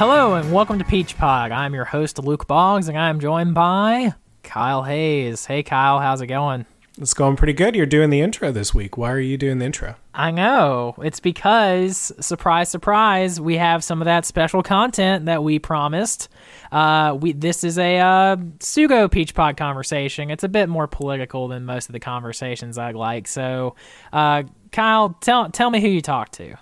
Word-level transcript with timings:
Hello 0.00 0.32
and 0.34 0.50
welcome 0.50 0.78
to 0.78 0.84
Peach 0.86 1.14
Pod. 1.18 1.52
I'm 1.52 1.74
your 1.74 1.84
host 1.84 2.18
Luke 2.18 2.46
Boggs, 2.46 2.88
and 2.88 2.96
I'm 2.96 3.20
joined 3.20 3.52
by 3.52 4.14
Kyle 4.42 4.82
Hayes. 4.82 5.44
Hey 5.44 5.62
Kyle, 5.62 5.98
how's 5.98 6.22
it 6.22 6.26
going? 6.28 6.64
It's 6.96 7.12
going 7.12 7.36
pretty 7.36 7.52
good. 7.52 7.76
You're 7.76 7.84
doing 7.84 8.08
the 8.08 8.22
intro 8.22 8.50
this 8.50 8.72
week. 8.72 8.96
Why 8.96 9.12
are 9.12 9.20
you 9.20 9.36
doing 9.36 9.58
the 9.58 9.66
intro? 9.66 9.96
I 10.14 10.30
know. 10.30 10.94
It's 11.02 11.20
because, 11.20 12.12
surprise, 12.18 12.70
surprise, 12.70 13.38
we 13.42 13.58
have 13.58 13.84
some 13.84 14.00
of 14.00 14.06
that 14.06 14.24
special 14.24 14.62
content 14.62 15.26
that 15.26 15.44
we 15.44 15.58
promised. 15.58 16.30
Uh, 16.72 17.18
we 17.20 17.32
This 17.32 17.62
is 17.62 17.76
a 17.76 17.98
uh, 17.98 18.36
Sugo 18.60 19.10
Peach 19.10 19.34
Pod 19.34 19.58
conversation. 19.58 20.30
It's 20.30 20.44
a 20.44 20.48
bit 20.48 20.70
more 20.70 20.86
political 20.86 21.46
than 21.46 21.66
most 21.66 21.90
of 21.90 21.92
the 21.92 22.00
conversations 22.00 22.78
I 22.78 22.92
like. 22.92 23.28
So, 23.28 23.76
uh, 24.14 24.44
Kyle, 24.72 25.10
tell, 25.20 25.50
tell 25.50 25.68
me 25.68 25.82
who 25.82 25.88
you 25.88 26.00
talked 26.00 26.32
to. 26.36 26.56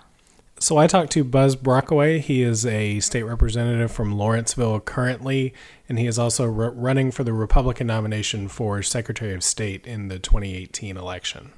So 0.61 0.75
I 0.77 0.87
talked 0.87 1.11
to 1.13 1.23
Buzz 1.23 1.55
Brockway. 1.55 2.19
He 2.19 2.41
is 2.41 2.65
a 2.65 2.99
state 2.99 3.23
representative 3.23 3.91
from 3.91 4.17
Lawrenceville 4.17 4.81
currently, 4.81 5.53
and 5.87 5.97
he 5.97 6.05
is 6.05 6.19
also 6.19 6.43
r- 6.43 6.71
running 6.71 7.11
for 7.11 7.23
the 7.23 7.31
Republican 7.31 7.87
nomination 7.87 8.49
for 8.49 8.81
Secretary 8.83 9.33
of 9.33 9.41
State 9.41 9.87
in 9.87 10.09
the 10.09 10.19
2018 10.19 10.97
election. 10.97 11.51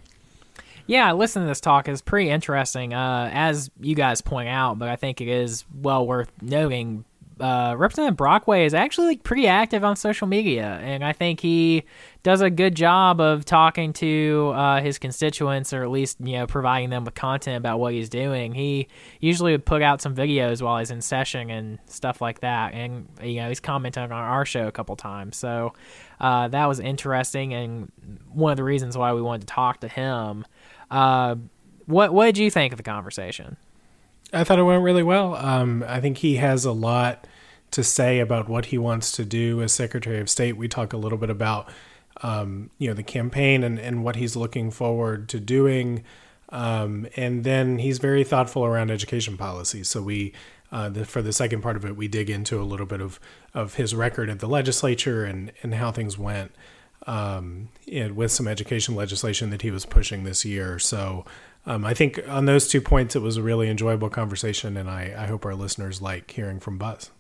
Yeah, 0.86 1.09
I 1.09 1.14
listened 1.14 1.44
to 1.44 1.48
this 1.48 1.62
talk. 1.62 1.88
It's 1.88 2.02
pretty 2.02 2.30
interesting, 2.30 2.94
uh, 2.94 3.30
as 3.34 3.72
you 3.80 3.95
guys 3.95 4.22
point 4.22 4.50
out, 4.50 4.78
but 4.78 4.88
I 4.88 4.95
think 4.98 5.20
it 5.20 5.28
is 5.28 5.66
well 5.73 6.06
worth 6.06 6.31
noting 6.40 7.04
uh, 7.41 7.76
Representative 7.77 8.16
Brockway 8.18 8.66
is 8.66 8.73
actually 8.73 9.18
pretty 9.18 9.48
active 9.48 9.84
on 9.84 9.95
social 9.95 10.27
media, 10.27 10.80
and 10.81 11.04
I 11.04 11.12
think 11.12 11.40
he 11.40 11.84
does 12.23 12.41
a 12.41 12.50
good 12.50 12.76
job 12.76 13.20
of 13.20 13.45
talking 13.45 13.94
to 13.94 14.54
uh, 14.55 14.81
his 14.81 15.00
constituents, 15.00 15.73
or 15.73 15.84
at 15.84 15.89
least 15.89 16.17
you 16.22 16.34
know 16.34 16.47
providing 16.47 16.92
them 16.92 17.03
with 17.03 17.16
content 17.16 17.58
about 17.58 17.80
what 17.80 17.94
he's 17.94 18.09
doing. 18.09 18.53
He 18.53 18.88
usually 19.19 19.52
would 19.53 19.66
put 19.66 19.81
out 19.81 20.02
some 20.02 20.16
videos 20.16 20.62
while 20.62 20.78
he's 20.80 20.92
in 20.92 21.02
session 21.02 21.50
and 21.50 21.80
stuff 21.88 22.22
like 22.22 22.42
that, 22.42 22.73
and 22.73 23.08
you 23.22 23.36
know 23.36 23.50
he's 23.50 23.59
commented 23.59 24.03
on 24.03 24.12
our 24.12 24.45
show 24.45 24.67
a 24.67 24.72
couple 24.72 24.95
times, 24.95 25.36
so 25.36 25.73
uh, 26.19 26.47
that 26.50 26.67
was 26.67 26.80
interesting, 26.80 27.53
and 27.53 27.92
one 28.31 28.52
of 28.52 28.58
the 28.58 28.64
reasons 28.64 28.97
why 28.97 29.14
we 29.14 29.22
wanted 29.22 29.42
to 29.42 29.53
talk 29.53 29.80
to 29.80 29.88
him. 29.88 30.45
Uh, 30.89 31.36
what 31.86 32.14
what 32.14 32.25
did 32.25 32.38
you 32.38 32.52
think 32.52 32.72
of 32.72 32.78
the 32.78 32.84
conversation? 32.84 33.58
I 34.34 34.44
thought 34.44 34.60
it 34.60 34.64
went 34.64 34.84
really 34.84 35.04
well. 35.04 35.36
Um, 35.36 35.84
I 35.88 36.00
think 36.00 36.20
he 36.20 36.36
has 36.38 36.66
a 36.66 36.72
lot 36.72 37.28
to 37.72 37.84
say 37.84 38.20
about 38.20 38.50
what 38.50 38.68
he 38.68 38.78
wants 38.78 39.12
to 39.14 39.26
do 39.26 39.62
as 39.62 39.74
Secretary 39.74 40.20
of 40.20 40.30
State. 40.30 40.58
We 40.58 40.68
talk 40.68 40.94
a 40.94 40.98
little 40.98 41.18
bit 41.18 41.30
about 41.30 41.70
um, 42.24 42.70
you 42.78 42.88
know 42.88 42.94
the 42.94 43.04
campaign 43.04 43.64
and, 43.64 43.80
and 43.80 44.04
what 44.04 44.16
he's 44.16 44.36
looking 44.36 44.72
forward 44.72 45.30
to 45.30 45.40
doing. 45.40 46.04
Um, 46.50 47.08
and 47.16 47.44
then 47.44 47.80
he's 47.80 47.98
very 47.98 48.24
thoughtful 48.24 48.66
around 48.66 48.92
education 48.92 49.38
policy. 49.38 49.84
So 49.84 50.02
we, 50.02 50.34
uh, 50.72 50.90
the, 50.90 51.06
for 51.06 51.22
the 51.22 51.32
second 51.32 51.62
part 51.62 51.78
of 51.78 51.86
it, 51.86 51.96
we 51.96 52.09
dig 52.09 52.30
into 52.30 52.62
a 52.62 52.64
little 52.64 52.86
bit 52.86 53.00
of, 53.00 53.22
of 53.54 53.76
his 53.76 53.96
record 53.96 54.30
at 54.30 54.40
the 54.40 54.48
legislature 54.48 55.24
and, 55.24 55.54
and 55.64 55.76
how 55.76 55.94
things 55.94 56.18
went 56.18 56.52
um, 57.08 57.70
and 57.92 58.16
with 58.16 58.32
some 58.32 58.48
education 58.48 58.96
legislation 58.96 59.50
that 59.50 59.62
he 59.62 59.72
was 59.72 59.86
pushing 59.86 60.24
this 60.24 60.46
year. 60.46 60.78
So 60.78 61.26
um, 61.66 61.86
I 61.86 61.94
think 61.94 62.20
on 62.28 62.45
those 62.45 62.67
two 62.67 62.81
points, 62.81 63.16
it 63.16 63.22
was 63.22 63.38
a 63.38 63.44
really 63.44 63.70
enjoyable 63.70 64.09
conversation, 64.09 64.78
and 64.78 64.90
I, 64.90 65.14
I 65.17 65.28
hope 65.28 65.45
our 65.45 65.56
listeners 65.56 66.02
like 66.02 66.31
hearing 66.31 66.59
from 66.59 66.78
Buzz. 66.78 67.12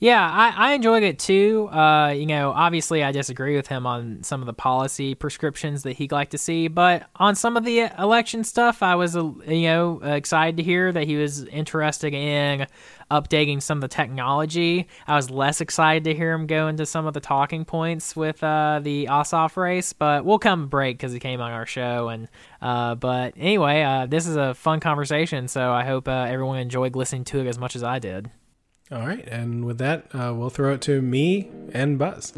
Yeah, 0.00 0.30
I, 0.30 0.70
I 0.70 0.72
enjoyed 0.74 1.02
it 1.02 1.18
too. 1.18 1.68
Uh, 1.72 2.10
you 2.10 2.26
know, 2.26 2.52
obviously, 2.52 3.02
I 3.02 3.10
disagree 3.10 3.56
with 3.56 3.66
him 3.66 3.84
on 3.84 4.22
some 4.22 4.40
of 4.40 4.46
the 4.46 4.52
policy 4.52 5.16
prescriptions 5.16 5.82
that 5.82 5.96
he'd 5.96 6.12
like 6.12 6.30
to 6.30 6.38
see, 6.38 6.68
but 6.68 7.08
on 7.16 7.34
some 7.34 7.56
of 7.56 7.64
the 7.64 7.90
election 7.98 8.44
stuff, 8.44 8.80
I 8.80 8.94
was, 8.94 9.16
uh, 9.16 9.24
you 9.48 9.62
know, 9.62 10.00
excited 10.04 10.56
to 10.58 10.62
hear 10.62 10.92
that 10.92 11.08
he 11.08 11.16
was 11.16 11.42
interested 11.46 12.14
in 12.14 12.68
updating 13.10 13.60
some 13.60 13.78
of 13.78 13.82
the 13.82 13.88
technology. 13.88 14.86
I 15.08 15.16
was 15.16 15.30
less 15.30 15.60
excited 15.60 16.04
to 16.04 16.14
hear 16.14 16.32
him 16.32 16.46
go 16.46 16.68
into 16.68 16.86
some 16.86 17.06
of 17.06 17.14
the 17.14 17.20
talking 17.20 17.64
points 17.64 18.14
with 18.14 18.40
uh, 18.44 18.78
the 18.80 19.06
Ossoff 19.06 19.56
race, 19.56 19.92
but 19.94 20.24
we'll 20.24 20.38
come 20.38 20.68
break 20.68 20.98
because 20.98 21.12
he 21.12 21.18
came 21.18 21.40
on 21.40 21.50
our 21.50 21.66
show. 21.66 22.08
And 22.08 22.28
uh, 22.62 22.94
but 22.94 23.34
anyway, 23.36 23.82
uh, 23.82 24.06
this 24.06 24.28
is 24.28 24.36
a 24.36 24.54
fun 24.54 24.78
conversation, 24.78 25.48
so 25.48 25.72
I 25.72 25.82
hope 25.82 26.06
uh, 26.06 26.26
everyone 26.28 26.60
enjoyed 26.60 26.94
listening 26.94 27.24
to 27.24 27.40
it 27.40 27.48
as 27.48 27.58
much 27.58 27.74
as 27.74 27.82
I 27.82 27.98
did. 27.98 28.30
All 28.90 29.06
right, 29.06 29.26
and 29.28 29.66
with 29.66 29.76
that, 29.78 30.06
uh, 30.14 30.32
we'll 30.34 30.48
throw 30.48 30.72
it 30.72 30.80
to 30.82 31.02
me 31.02 31.50
and 31.74 31.98
Buzz. 31.98 32.32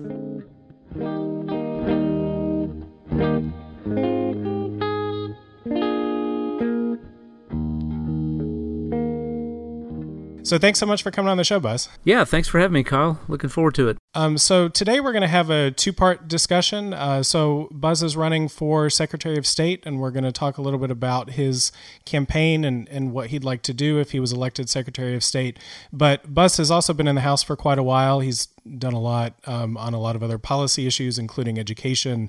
So 10.51 10.59
thanks 10.59 10.81
so 10.81 10.87
much 10.87 11.05
for 11.05 11.13
coming 11.13 11.29
on 11.29 11.37
the 11.37 11.45
show, 11.45 11.61
Buzz. 11.61 11.89
Yeah, 12.03 12.25
thanks 12.25 12.49
for 12.49 12.59
having 12.59 12.73
me, 12.73 12.83
Kyle. 12.83 13.21
Looking 13.29 13.51
forward 13.51 13.77
to 13.77 13.89
it. 13.89 13.99
Um, 14.15 14.37
so 14.37 14.69
today 14.69 14.99
we're 14.99 15.13
going 15.13 15.23
to 15.23 15.29
have 15.29 15.49
a 15.49 15.71
two-part 15.71 16.27
discussion. 16.27 16.93
Uh, 16.93 17.23
so 17.23 17.69
Buzz 17.71 18.03
is 18.03 18.17
running 18.17 18.49
for 18.49 18.91
Secretary 18.91 19.39
of 19.39 19.47
State, 19.47 19.81
and 19.87 20.01
we're 20.01 20.11
going 20.11 20.25
to 20.25 20.33
talk 20.33 20.59
a 20.59 20.61
little 20.61 20.81
bit 20.81 20.91
about 20.91 21.31
his 21.31 21.71
campaign 22.05 22.65
and, 22.65 22.89
and 22.89 23.13
what 23.13 23.29
he'd 23.29 23.45
like 23.45 23.63
to 23.63 23.73
do 23.73 24.01
if 24.01 24.11
he 24.11 24.19
was 24.19 24.33
elected 24.33 24.69
Secretary 24.69 25.15
of 25.15 25.23
State. 25.23 25.57
But 25.93 26.35
Buzz 26.35 26.57
has 26.57 26.69
also 26.69 26.95
been 26.95 27.07
in 27.07 27.15
the 27.15 27.21
House 27.21 27.45
for 27.45 27.55
quite 27.55 27.79
a 27.79 27.85
while. 27.85 28.19
He's 28.19 28.47
done 28.77 28.93
a 28.93 29.01
lot 29.01 29.35
um, 29.47 29.77
on 29.77 29.95
a 29.95 30.01
lot 30.01 30.17
of 30.17 30.23
other 30.25 30.39
policy 30.39 30.85
issues, 30.85 31.17
including 31.17 31.61
education 31.61 32.29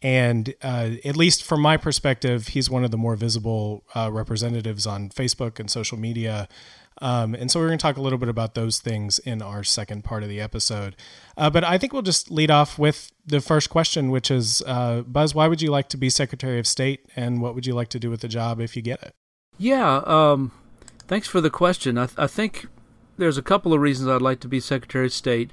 and 0.00 0.54
uh, 0.62 0.90
at 1.04 1.16
least 1.16 1.42
from 1.42 1.60
my 1.60 1.76
perspective, 1.76 2.48
he's 2.48 2.70
one 2.70 2.84
of 2.84 2.92
the 2.92 2.96
more 2.96 3.16
visible 3.16 3.82
uh, 3.96 4.08
representatives 4.12 4.86
on 4.86 5.08
Facebook 5.08 5.58
and 5.58 5.68
social 5.68 5.98
media 5.98 6.48
um, 7.00 7.34
and 7.34 7.50
so 7.50 7.60
we're 7.60 7.68
going 7.68 7.78
to 7.78 7.82
talk 7.82 7.96
a 7.96 8.00
little 8.00 8.18
bit 8.18 8.28
about 8.28 8.54
those 8.54 8.80
things 8.80 9.18
in 9.20 9.40
our 9.40 9.62
second 9.62 10.04
part 10.04 10.22
of 10.22 10.28
the 10.28 10.40
episode. 10.40 10.96
Uh, 11.36 11.48
but 11.48 11.62
I 11.62 11.78
think 11.78 11.92
we'll 11.92 12.02
just 12.02 12.30
lead 12.30 12.50
off 12.50 12.78
with 12.78 13.12
the 13.24 13.40
first 13.40 13.70
question, 13.70 14.10
which 14.10 14.30
is 14.30 14.62
uh, 14.66 15.02
Buzz, 15.02 15.34
why 15.34 15.46
would 15.46 15.62
you 15.62 15.70
like 15.70 15.88
to 15.90 15.96
be 15.96 16.10
Secretary 16.10 16.58
of 16.58 16.66
State 16.66 17.06
and 17.14 17.40
what 17.40 17.54
would 17.54 17.66
you 17.66 17.74
like 17.74 17.88
to 17.90 17.98
do 17.98 18.10
with 18.10 18.20
the 18.20 18.28
job 18.28 18.60
if 18.60 18.76
you 18.76 18.82
get 18.82 19.02
it? 19.02 19.14
Yeah, 19.58 20.02
um, 20.06 20.52
thanks 21.06 21.28
for 21.28 21.40
the 21.40 21.50
question. 21.50 21.98
I, 21.98 22.06
th- 22.06 22.18
I, 22.18 22.26
think 22.26 22.66
there's 23.16 23.38
a 23.38 23.42
couple 23.42 23.72
of 23.72 23.80
reasons 23.80 24.08
I'd 24.08 24.22
like 24.22 24.40
to 24.40 24.48
be 24.48 24.60
Secretary 24.60 25.06
of 25.06 25.12
State. 25.12 25.50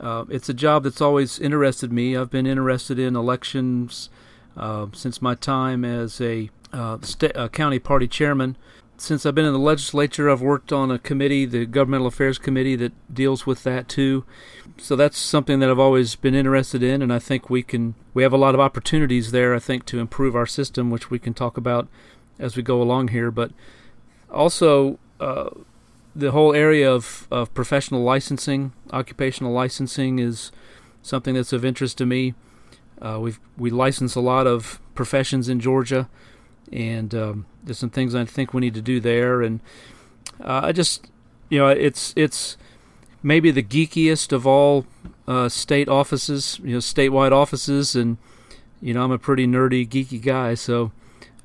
Uh, 0.00 0.24
it's 0.28 0.48
a 0.48 0.54
job 0.54 0.84
that's 0.84 1.00
always 1.00 1.38
interested 1.38 1.92
me. 1.92 2.16
I've 2.16 2.30
been 2.30 2.46
interested 2.46 2.98
in 2.98 3.14
elections 3.14 4.10
uh, 4.56 4.86
since 4.92 5.22
my 5.22 5.34
time 5.34 5.84
as 5.84 6.20
a 6.20 6.50
uh, 6.72 6.98
st- 7.02 7.52
county 7.52 7.78
party 7.78 8.08
chairman 8.08 8.56
since 9.02 9.26
I've 9.26 9.34
been 9.34 9.44
in 9.44 9.52
the 9.52 9.58
legislature, 9.58 10.30
I've 10.30 10.40
worked 10.40 10.72
on 10.72 10.92
a 10.92 10.98
committee, 10.98 11.44
the 11.44 11.66
Governmental 11.66 12.06
Affairs 12.06 12.38
Committee, 12.38 12.76
that 12.76 12.92
deals 13.12 13.44
with 13.44 13.64
that 13.64 13.88
too. 13.88 14.24
So 14.78 14.94
that's 14.94 15.18
something 15.18 15.58
that 15.58 15.68
I've 15.68 15.78
always 15.78 16.14
been 16.14 16.36
interested 16.36 16.84
in, 16.84 17.02
and 17.02 17.12
I 17.12 17.18
think 17.18 17.50
we 17.50 17.64
can 17.64 17.96
we 18.14 18.22
have 18.22 18.32
a 18.32 18.38
lot 18.38 18.54
of 18.54 18.60
opportunities 18.60 19.32
there. 19.32 19.54
I 19.54 19.58
think 19.58 19.86
to 19.86 19.98
improve 19.98 20.36
our 20.36 20.46
system, 20.46 20.88
which 20.88 21.10
we 21.10 21.18
can 21.18 21.34
talk 21.34 21.56
about 21.56 21.88
as 22.38 22.56
we 22.56 22.62
go 22.62 22.80
along 22.80 23.08
here. 23.08 23.32
But 23.32 23.50
also 24.30 25.00
uh, 25.18 25.50
the 26.14 26.30
whole 26.30 26.54
area 26.54 26.90
of, 26.90 27.26
of 27.30 27.52
professional 27.54 28.04
licensing, 28.04 28.72
occupational 28.92 29.52
licensing, 29.52 30.20
is 30.20 30.52
something 31.02 31.34
that's 31.34 31.52
of 31.52 31.64
interest 31.64 31.98
to 31.98 32.06
me. 32.06 32.34
Uh, 33.00 33.18
we 33.20 33.34
we 33.58 33.68
license 33.68 34.14
a 34.14 34.20
lot 34.20 34.46
of 34.46 34.80
professions 34.94 35.48
in 35.48 35.58
Georgia 35.58 36.08
and 36.72 37.14
um, 37.14 37.46
there's 37.62 37.78
some 37.78 37.90
things 37.90 38.14
I 38.14 38.24
think 38.24 38.54
we 38.54 38.60
need 38.60 38.74
to 38.74 38.82
do 38.82 39.00
there. 39.00 39.42
And 39.42 39.60
uh, 40.40 40.62
I 40.64 40.72
just, 40.72 41.06
you 41.48 41.58
know, 41.58 41.68
it's 41.68 42.12
it's 42.16 42.56
maybe 43.22 43.50
the 43.50 43.62
geekiest 43.62 44.32
of 44.32 44.46
all 44.46 44.86
uh, 45.28 45.48
state 45.48 45.88
offices, 45.88 46.60
you 46.62 46.72
know, 46.72 46.78
statewide 46.78 47.32
offices, 47.32 47.94
and 47.94 48.18
you 48.80 48.94
know, 48.94 49.04
I'm 49.04 49.12
a 49.12 49.18
pretty 49.18 49.46
nerdy, 49.46 49.86
geeky 49.86 50.20
guy, 50.20 50.54
so 50.54 50.92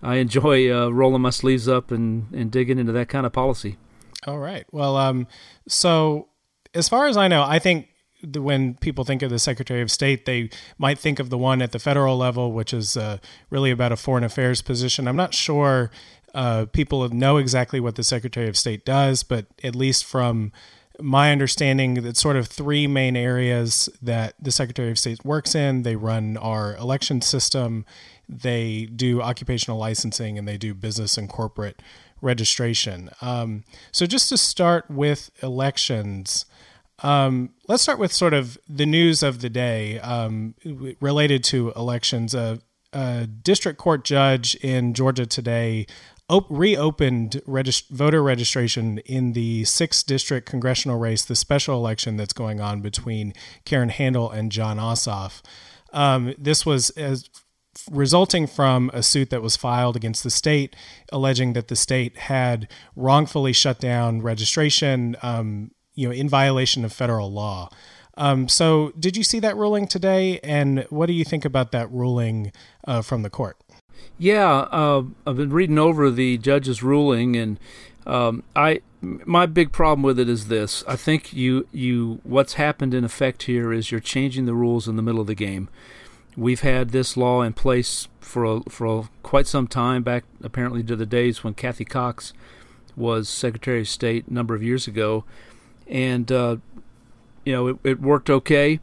I 0.02 0.16
enjoy 0.16 0.72
uh, 0.72 0.90
rolling 0.90 1.22
my 1.22 1.30
sleeves 1.30 1.68
up 1.68 1.92
and 1.92 2.32
and 2.34 2.52
digging 2.52 2.80
into 2.80 2.92
that 2.94 3.10
kind 3.10 3.26
of 3.26 3.34
policy. 3.34 3.78
All 4.26 4.40
right. 4.40 4.66
Well, 4.72 4.98
um, 4.98 5.28
so 5.68 6.30
as 6.74 6.90
far 6.90 7.08
as 7.08 7.18
I 7.18 7.28
know, 7.28 7.44
I 7.44 7.60
think 7.60 7.88
when 8.24 8.76
people 8.76 9.04
think 9.04 9.22
of 9.22 9.30
the 9.30 9.40
Secretary 9.40 9.82
of 9.82 9.92
State, 9.92 10.26
they 10.26 10.50
might 10.78 10.98
think 10.98 11.20
of 11.20 11.30
the 11.30 11.38
one 11.38 11.62
at 11.62 11.72
the 11.72 11.80
federal 11.80 12.18
level, 12.18 12.52
which 12.52 12.74
is 12.74 12.98
uh, 12.98 13.18
really 13.50 13.72
about 13.72 13.92
a 13.92 13.96
foreign 13.96 14.24
affairs 14.24 14.62
position. 14.62 15.08
I'm 15.08 15.16
not 15.16 15.34
sure 15.34 15.92
uh, 16.34 16.66
people 16.66 17.08
know 17.10 17.38
exactly 17.38 17.80
what 17.80 17.96
the 17.96 18.04
Secretary 18.04 18.48
of 18.48 18.58
State 18.58 18.86
does, 18.86 19.24
but 19.24 19.46
at 19.64 19.76
least 19.76 20.06
from 20.06 20.52
my 21.00 21.32
understanding, 21.32 21.98
it's 21.98 22.22
sort 22.22 22.36
of 22.36 22.48
three 22.48 22.88
main 22.88 23.16
areas 23.16 23.90
that 24.02 24.34
the 24.42 24.52
Secretary 24.52 24.90
of 24.90 24.98
State 24.98 25.24
works 25.24 25.54
in. 25.56 25.84
They 25.84 25.96
run 25.96 26.38
our 26.38 26.76
election 26.78 27.22
system, 27.22 27.86
they 28.28 28.86
do 28.86 29.22
occupational 29.22 29.78
licensing, 29.78 30.38
and 30.38 30.48
they 30.48 30.58
do 30.58 30.74
business 30.74 31.18
and 31.18 31.30
corporate 31.30 31.82
registration. 32.22 33.10
Um, 33.22 33.64
so, 33.92 34.06
just 34.06 34.30
to 34.30 34.38
start 34.38 34.90
with 34.90 35.30
elections, 35.42 36.46
um, 37.04 37.52
let's 37.68 37.84
start 37.84 38.00
with 38.00 38.12
sort 38.12 38.34
of 38.34 38.58
the 38.68 38.86
news 38.86 39.24
of 39.24 39.42
the 39.42 39.50
day 39.50 40.00
um, 40.00 40.56
related 41.00 41.44
to 41.46 41.72
elections. 41.76 42.34
a 42.34 42.60
district 43.44 43.78
court 43.78 44.04
judge 44.04 44.56
in 44.56 44.94
Georgia 44.94 45.26
today 45.26 45.86
op- 46.30 46.48
reopened 46.50 47.42
regist- 47.48 47.90
voter 47.90 48.22
registration 48.24 49.00
in 49.00 49.34
the 49.34 49.64
sixth 49.66 50.06
district 50.06 50.50
congressional 50.50 50.98
race, 50.98 51.24
the 51.24 51.36
special 51.36 51.76
election 51.76 52.18
that's 52.18 52.34
going 52.34 52.60
on 52.60 52.82
between 52.82 53.34
Karen 53.66 53.90
Handel 53.90 54.30
and 54.30 54.52
Jon 54.52 54.78
Ossoff. 54.78 55.42
Um, 55.94 56.34
this 56.38 56.66
was 56.66 56.90
as 56.92 57.30
resulting 57.92 58.48
from 58.48 58.90
a 58.94 59.04
suit 59.04 59.30
that 59.30 59.42
was 59.42 59.56
filed 59.56 59.96
against 59.96 60.24
the 60.24 60.30
state, 60.30 60.76
alleging 61.12 61.54
that 61.54 61.68
the 61.68 61.76
state 61.76 62.18
had 62.18 62.68
wrongfully 62.96 63.54
shut 63.54 63.80
down 63.80 64.22
registration, 64.22 65.16
um, 65.22 65.72
you 65.98 66.08
know, 66.08 66.14
in 66.14 66.30
violation 66.30 66.86
of 66.86 66.94
federal 66.94 67.30
law. 67.30 67.70
Um, 68.16 68.48
so, 68.48 68.94
did 68.98 69.18
you 69.18 69.24
see 69.24 69.40
that 69.40 69.58
ruling 69.58 69.88
today? 69.88 70.40
And 70.44 70.86
what 70.90 71.08
do 71.08 71.14
you 71.14 71.26
think 71.26 71.44
about 71.44 71.72
that 71.74 71.92
ruling 71.92 72.54
uh, 72.88 73.02
from 73.02 73.24
the 73.24 73.30
court? 73.30 73.58
Yeah, 74.18 74.68
uh, 74.72 75.04
I've 75.26 75.38
been 75.38 75.52
reading 75.52 75.78
over 75.78 76.10
the 76.10 76.38
judge's 76.38 76.82
ruling, 76.82 77.36
and 77.36 77.60
um, 78.06 78.44
I 78.56 78.82
my 79.02 79.46
big 79.46 79.72
problem 79.72 80.02
with 80.04 80.20
it 80.20 80.30
is 80.30 80.48
this. 80.48 80.84
I 80.88 80.96
think 80.96 81.34
you 81.34 81.68
you 81.72 82.20
what's 82.24 82.54
happened 82.54 82.94
in 82.94 83.04
effect 83.04 83.44
here 83.44 83.74
is 83.74 83.92
you're 83.92 84.00
changing 84.00 84.46
the 84.46 84.56
rules 84.56 84.88
in 84.88 84.96
the 84.96 85.04
middle 85.04 85.22
of 85.22 85.28
the 85.28 85.36
game. 85.36 85.70
We've 86.36 86.62
had 86.62 86.90
this 86.90 87.18
law 87.18 87.42
in 87.42 87.54
place 87.54 88.08
for 88.20 88.44
a, 88.46 88.62
for 88.70 88.86
a, 88.86 89.10
quite 89.24 89.48
some 89.48 89.68
time, 89.68 90.04
back 90.04 90.24
apparently 90.44 90.84
to 90.84 90.96
the 90.96 91.08
days 91.08 91.44
when 91.44 91.56
Cathy 91.56 91.86
Cox 91.86 92.32
was 92.96 93.28
Secretary 93.28 93.82
of 93.82 93.88
State 93.88 94.28
a 94.28 94.34
number 94.34 94.54
of 94.54 94.62
years 94.62 94.88
ago, 94.88 95.24
and 95.90 96.32
uh, 96.32 96.58
you 97.46 97.54
know 97.54 97.68
it, 97.68 97.78
it 97.84 98.02
worked 98.02 98.30
okay. 98.30 98.80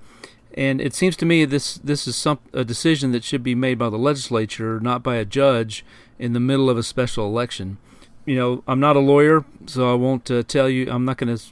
And 0.57 0.81
it 0.81 0.95
seems 0.95 1.17
to 1.17 1.27
me 1.27 1.45
this 1.45 1.75
this 1.79 2.07
is 2.07 2.17
some 2.17 2.39
a 2.53 2.65
decision 2.65 3.13
that 3.13 3.25
should 3.25 3.43
be 3.43 3.55
made 3.55 3.79
by 3.79 3.91
the 3.91 3.99
legislature, 3.99 4.79
not 4.81 5.03
by 5.03 5.17
a 5.17 5.25
judge 5.25 5.85
in 6.19 6.33
the 6.33 6.41
middle 6.41 6.71
of 6.71 6.79
a 6.79 6.83
special 6.83 7.27
election. 7.27 7.79
You 8.25 8.37
know, 8.37 8.65
I'm 8.67 8.81
not 8.81 8.97
a 8.97 9.01
lawyer, 9.01 9.45
so 9.67 9.91
I 9.91 9.95
won't 9.95 10.31
uh, 10.31 10.43
tell 10.45 10.69
you. 10.69 10.91
I'm 10.91 11.05
not 11.05 11.19
going 11.19 11.37
to 11.37 11.43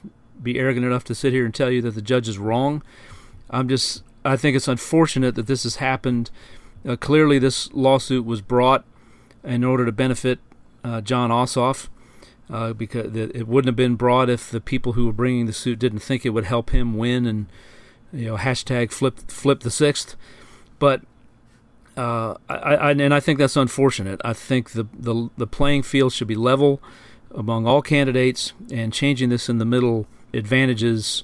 be 0.41 0.57
arrogant 0.57 0.85
enough 0.85 1.03
to 1.05 1.15
sit 1.15 1.33
here 1.33 1.45
and 1.45 1.53
tell 1.53 1.69
you 1.69 1.81
that 1.81 1.91
the 1.91 2.01
judge 2.01 2.27
is 2.27 2.37
wrong. 2.37 2.81
I'm 3.49 3.67
just 3.67 4.03
I 4.25 4.37
think 4.37 4.55
it's 4.55 4.67
unfortunate 4.67 5.35
that 5.35 5.47
this 5.47 5.63
has 5.63 5.77
happened. 5.77 6.31
Uh, 6.87 6.95
clearly, 6.95 7.39
this 7.39 7.71
lawsuit 7.73 8.25
was 8.25 8.41
brought 8.41 8.85
in 9.43 9.63
order 9.63 9.85
to 9.85 9.91
benefit 9.91 10.39
uh, 10.83 11.01
Jon 11.01 11.29
Ossoff. 11.29 11.87
Uh, 12.49 12.73
because 12.73 13.15
it 13.15 13.47
wouldn't 13.47 13.69
have 13.69 13.75
been 13.75 13.95
brought 13.95 14.29
if 14.29 14.51
the 14.51 14.59
people 14.59 14.93
who 14.93 15.05
were 15.05 15.13
bringing 15.13 15.45
the 15.45 15.53
suit 15.53 15.79
didn't 15.79 15.99
think 15.99 16.25
it 16.25 16.31
would 16.31 16.43
help 16.43 16.71
him 16.71 16.97
win 16.97 17.25
and 17.25 17.47
you 18.11 18.27
know, 18.27 18.37
hashtag 18.37 18.91
flip 18.91 19.17
flip 19.27 19.61
the 19.61 19.71
sixth. 19.71 20.15
But 20.77 21.01
uh, 21.97 22.35
I, 22.49 22.55
I, 22.55 22.91
and 22.91 23.13
I 23.13 23.19
think 23.19 23.39
that's 23.39 23.55
unfortunate. 23.55 24.21
I 24.23 24.33
think 24.33 24.71
the, 24.71 24.85
the 24.93 25.29
the 25.37 25.47
playing 25.47 25.83
field 25.83 26.13
should 26.13 26.27
be 26.27 26.35
level 26.35 26.81
among 27.33 27.65
all 27.65 27.81
candidates, 27.81 28.53
and 28.71 28.93
changing 28.93 29.29
this 29.29 29.49
in 29.49 29.57
the 29.57 29.65
middle 29.65 30.05
advantages 30.33 31.23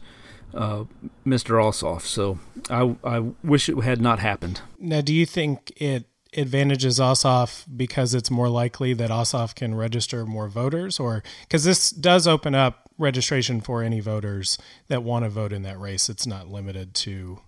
uh, 0.53 0.85
Mr. 1.25 1.61
Ossoff. 1.61 2.01
So 2.01 2.39
I 2.69 2.95
I 3.03 3.19
wish 3.43 3.69
it 3.69 3.77
had 3.83 4.01
not 4.01 4.19
happened. 4.19 4.61
Now, 4.79 5.01
do 5.01 5.13
you 5.13 5.25
think 5.25 5.71
it 5.77 6.05
advantages 6.35 6.99
Ossoff 6.99 7.65
because 7.75 8.13
it's 8.13 8.29
more 8.29 8.49
likely 8.49 8.93
that 8.93 9.09
Ossoff 9.09 9.55
can 9.55 9.75
register 9.75 10.25
more 10.25 10.47
voters, 10.47 10.99
or 10.99 11.23
because 11.41 11.63
this 11.63 11.89
does 11.89 12.27
open 12.27 12.53
up 12.53 12.89
registration 12.97 13.61
for 13.61 13.81
any 13.81 13.99
voters 13.99 14.57
that 14.87 15.03
want 15.03 15.25
to 15.25 15.29
vote 15.29 15.53
in 15.53 15.63
that 15.63 15.79
race. 15.79 16.09
It's 16.09 16.27
not 16.27 16.47
limited 16.47 16.93
to 16.95 17.41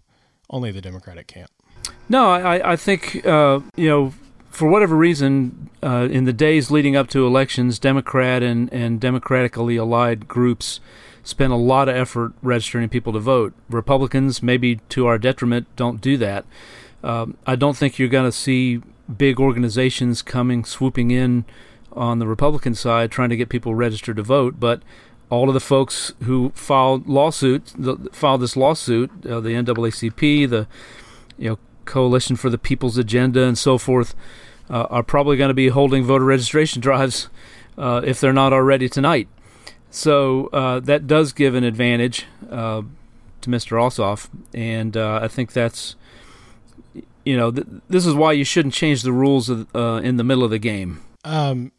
only 0.49 0.71
the 0.71 0.81
Democratic 0.81 1.27
camp. 1.27 1.51
No, 2.09 2.31
I, 2.31 2.73
I 2.73 2.75
think, 2.75 3.25
uh, 3.25 3.61
you 3.75 3.89
know, 3.89 4.13
for 4.49 4.69
whatever 4.69 4.95
reason, 4.95 5.69
uh, 5.81 6.07
in 6.11 6.25
the 6.25 6.33
days 6.33 6.69
leading 6.69 6.95
up 6.95 7.07
to 7.09 7.25
elections, 7.25 7.79
Democrat 7.79 8.43
and, 8.43 8.71
and 8.73 8.99
democratically 8.99 9.77
allied 9.77 10.27
groups 10.27 10.79
spent 11.23 11.53
a 11.53 11.57
lot 11.57 11.87
of 11.87 11.95
effort 11.95 12.33
registering 12.41 12.89
people 12.89 13.13
to 13.13 13.19
vote. 13.19 13.53
Republicans, 13.69 14.41
maybe 14.43 14.77
to 14.89 15.05
our 15.05 15.17
detriment, 15.17 15.67
don't 15.75 16.01
do 16.01 16.17
that. 16.17 16.45
Um, 17.03 17.38
I 17.45 17.56
don't 17.56 17.75
think 17.77 17.98
you're 17.98 18.09
going 18.09 18.27
to 18.27 18.31
see 18.31 18.81
big 19.18 19.39
organizations 19.39 20.21
coming 20.21 20.63
swooping 20.63 21.12
in 21.12 21.45
on 21.94 22.19
the 22.19 22.27
Republican 22.27 22.75
side 22.75 23.12
trying 23.12 23.30
to 23.30 23.36
get 23.36 23.50
people 23.50 23.75
registered 23.75 24.18
to 24.18 24.24
vote, 24.24 24.59
but 24.59 24.81
all 25.30 25.48
of 25.48 25.53
the 25.53 25.59
folks 25.59 26.13
who 26.24 26.51
filed 26.56 27.07
lawsuit 27.07 27.74
filed 28.12 28.42
this 28.42 28.56
lawsuit, 28.56 29.09
uh, 29.25 29.39
the 29.39 29.50
NAACP, 29.50 30.50
the 30.50 30.68
you 31.38 31.50
know 31.50 31.59
Coalition 31.86 32.36
for 32.36 32.50
the 32.50 32.57
People's 32.57 32.98
Agenda, 32.98 33.44
and 33.44 33.57
so 33.57 33.77
forth, 33.77 34.13
uh, 34.69 34.83
are 34.89 35.03
probably 35.03 35.38
going 35.38 35.50
to 35.50 35.53
be 35.53 35.69
holding 35.69 36.03
voter 36.03 36.25
registration 36.25 36.81
drives 36.88 37.30
uh, 37.77 38.01
if 38.06 38.19
they're 38.19 38.33
not 38.33 38.53
already 38.53 38.88
tonight. 38.88 39.27
So 39.89 40.48
uh, 40.48 40.80
that 40.81 41.07
does 41.07 41.33
give 41.33 41.56
an 41.56 41.63
advantage 41.63 42.25
uh, 42.50 42.83
to 43.42 43.50
Mr. 43.50 43.77
Ossoff, 43.77 44.30
and 44.53 44.95
uh, 44.95 45.19
I 45.21 45.27
think 45.27 45.53
that's 45.53 45.95
you 47.25 47.38
know 47.38 47.51
th- 47.51 47.68
this 47.89 48.06
is 48.06 48.13
why 48.13 48.31
you 48.31 48.44
shouldn't 48.44 48.73
change 48.73 49.03
the 49.03 49.13
rules 49.13 49.50
of, 49.50 49.68
in 49.75 50.18
the 50.18 50.23
middle 50.23 50.44
of 50.44 50.51
the 50.51 50.59
game. 50.59 51.01
Um, 51.23 51.71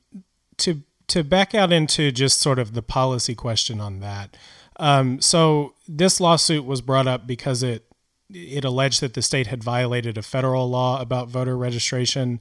to 0.59 0.83
to 1.09 1.25
back 1.25 1.55
out 1.55 1.73
into 1.73 2.11
just 2.13 2.41
sort 2.41 2.59
of 2.59 2.75
the 2.75 2.83
policy 2.83 3.35
question 3.35 3.81
on 3.81 4.01
that. 4.01 4.37
Um, 4.77 5.21
so 5.21 5.75
this 5.87 6.21
lawsuit 6.21 6.65
was 6.65 6.81
brought 6.81 7.07
up 7.07 7.27
because 7.27 7.63
it 7.63 7.85
it 8.31 8.65
alleged 8.65 9.01
that 9.03 9.15
the 9.15 9.23
state 9.23 9.49
had 9.49 9.63
violated 9.63 10.17
a 10.17 10.23
federal 10.23 10.69
law 10.71 11.01
about 11.01 11.29
voter 11.29 11.57
registration. 11.57 12.41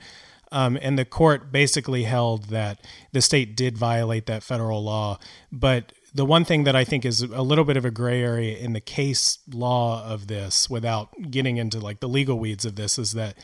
Um, 0.53 0.77
and 0.81 0.99
the 0.99 1.05
court 1.05 1.51
basically 1.51 2.03
held 2.03 2.45
that 2.45 2.85
the 3.13 3.21
state 3.21 3.55
did 3.55 3.77
violate 3.77 4.25
that 4.25 4.43
federal 4.43 4.83
law. 4.83 5.17
But 5.51 5.93
the 6.13 6.25
one 6.25 6.43
thing 6.43 6.65
that 6.65 6.75
I 6.75 6.83
think 6.83 7.05
is 7.05 7.21
a 7.21 7.41
little 7.41 7.63
bit 7.63 7.77
of 7.77 7.85
a 7.85 7.91
gray 7.91 8.21
area 8.21 8.57
in 8.57 8.73
the 8.73 8.81
case 8.81 9.39
law 9.49 10.05
of 10.05 10.27
this, 10.27 10.69
without 10.69 11.09
getting 11.29 11.57
into 11.57 11.79
like 11.79 11.99
the 11.99 12.09
legal 12.09 12.37
weeds 12.37 12.65
of 12.65 12.75
this, 12.75 12.99
is 12.99 13.13
that 13.13 13.37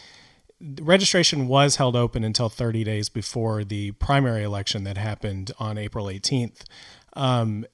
registration 0.82 1.48
was 1.48 1.78
held 1.78 1.96
open 1.96 2.24
until 2.24 2.50
30 2.50 2.84
days 2.84 3.10
before 3.10 3.64
the 3.64 3.92
primary 3.94 4.44
election 4.44 4.84
that 4.84 4.98
happened 4.98 5.52
on 5.60 5.78
April 5.78 6.08
18th. 6.08 6.64
Um, 7.14 7.66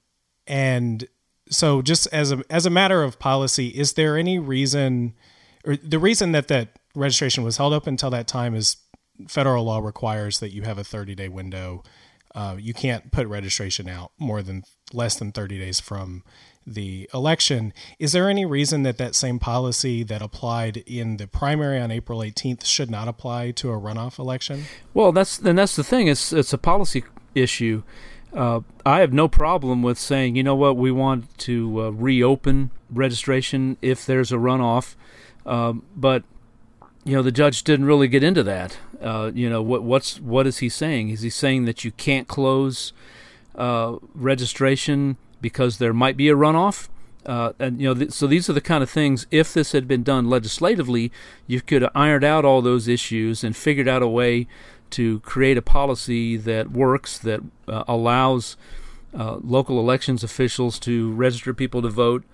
and 0.46 1.08
so, 1.50 1.82
just 1.82 2.06
as 2.12 2.32
a 2.32 2.42
as 2.48 2.66
a 2.66 2.70
matter 2.70 3.02
of 3.02 3.18
policy, 3.18 3.68
is 3.68 3.94
there 3.94 4.16
any 4.16 4.38
reason, 4.38 5.14
or 5.66 5.76
the 5.76 5.98
reason 5.98 6.32
that 6.32 6.48
that 6.48 6.78
registration 6.94 7.44
was 7.44 7.56
held 7.56 7.72
open 7.72 7.94
until 7.94 8.10
that 8.10 8.26
time 8.26 8.54
is 8.54 8.76
federal 9.28 9.64
law 9.64 9.78
requires 9.78 10.40
that 10.40 10.52
you 10.52 10.62
have 10.62 10.78
a 10.78 10.84
30 10.84 11.14
day 11.14 11.28
window. 11.28 11.82
Uh, 12.34 12.56
you 12.58 12.74
can't 12.74 13.12
put 13.12 13.26
registration 13.28 13.88
out 13.88 14.10
more 14.18 14.42
than 14.42 14.64
less 14.94 15.16
than 15.16 15.32
30 15.32 15.58
days 15.58 15.80
from 15.80 16.22
the 16.66 17.08
election. 17.12 17.72
Is 17.98 18.12
there 18.12 18.28
any 18.28 18.44
reason 18.44 18.82
that 18.84 18.98
that 18.98 19.14
same 19.14 19.38
policy 19.38 20.02
that 20.02 20.22
applied 20.22 20.78
in 20.78 21.18
the 21.18 21.26
primary 21.26 21.78
on 21.78 21.90
April 21.90 22.20
18th 22.20 22.64
should 22.64 22.90
not 22.90 23.08
apply 23.08 23.50
to 23.52 23.70
a 23.70 23.78
runoff 23.78 24.18
election? 24.18 24.64
Well, 24.92 25.12
that's 25.12 25.38
and 25.38 25.58
that's 25.58 25.76
the 25.76 25.84
thing. 25.84 26.08
It's 26.08 26.32
it's 26.32 26.52
a 26.52 26.58
policy 26.58 27.04
issue. 27.34 27.82
Uh, 28.32 28.60
I 28.84 29.00
have 29.00 29.12
no 29.12 29.28
problem 29.28 29.82
with 29.82 29.98
saying, 29.98 30.34
you 30.34 30.42
know 30.42 30.56
what, 30.56 30.76
we 30.76 30.90
want 30.90 31.36
to 31.38 31.82
uh, 31.82 31.90
reopen 31.90 32.70
registration 32.90 33.76
if 33.80 34.04
there's 34.04 34.32
a 34.32 34.36
runoff, 34.36 34.96
um, 35.46 35.84
but 35.94 36.24
you 37.04 37.14
know 37.14 37.22
the 37.22 37.30
judge 37.30 37.62
didn't 37.62 37.86
really 37.86 38.08
get 38.08 38.24
into 38.24 38.42
that. 38.42 38.78
Uh, 39.00 39.30
you 39.34 39.50
know 39.50 39.62
what 39.62 39.82
what's 39.82 40.20
what 40.20 40.46
is 40.46 40.58
he 40.58 40.68
saying? 40.68 41.10
Is 41.10 41.20
he 41.20 41.30
saying 41.30 41.66
that 41.66 41.84
you 41.84 41.92
can't 41.92 42.26
close 42.26 42.92
uh, 43.54 43.96
registration 44.14 45.16
because 45.40 45.78
there 45.78 45.92
might 45.92 46.16
be 46.16 46.28
a 46.28 46.34
runoff. 46.34 46.88
Uh, 47.26 47.52
and 47.58 47.80
you 47.80 47.88
know, 47.88 47.94
th- 47.94 48.10
so 48.10 48.26
these 48.26 48.50
are 48.50 48.52
the 48.52 48.60
kind 48.60 48.82
of 48.82 48.90
things. 48.90 49.26
If 49.30 49.54
this 49.54 49.72
had 49.72 49.88
been 49.88 50.02
done 50.02 50.28
legislatively, 50.28 51.10
you 51.46 51.60
could 51.60 51.82
have 51.82 51.92
ironed 51.94 52.24
out 52.24 52.44
all 52.44 52.60
those 52.60 52.86
issues 52.86 53.42
and 53.42 53.56
figured 53.56 53.88
out 53.88 54.02
a 54.02 54.08
way 54.08 54.46
to 54.90 55.20
create 55.20 55.56
a 55.56 55.62
policy 55.62 56.36
that 56.36 56.70
works 56.70 57.18
that 57.18 57.40
uh, 57.66 57.84
allows 57.88 58.56
uh, 59.18 59.38
local 59.42 59.80
elections 59.80 60.22
officials 60.22 60.78
to 60.80 61.12
register 61.12 61.54
people 61.54 61.80
to 61.82 61.88
vote 61.88 62.24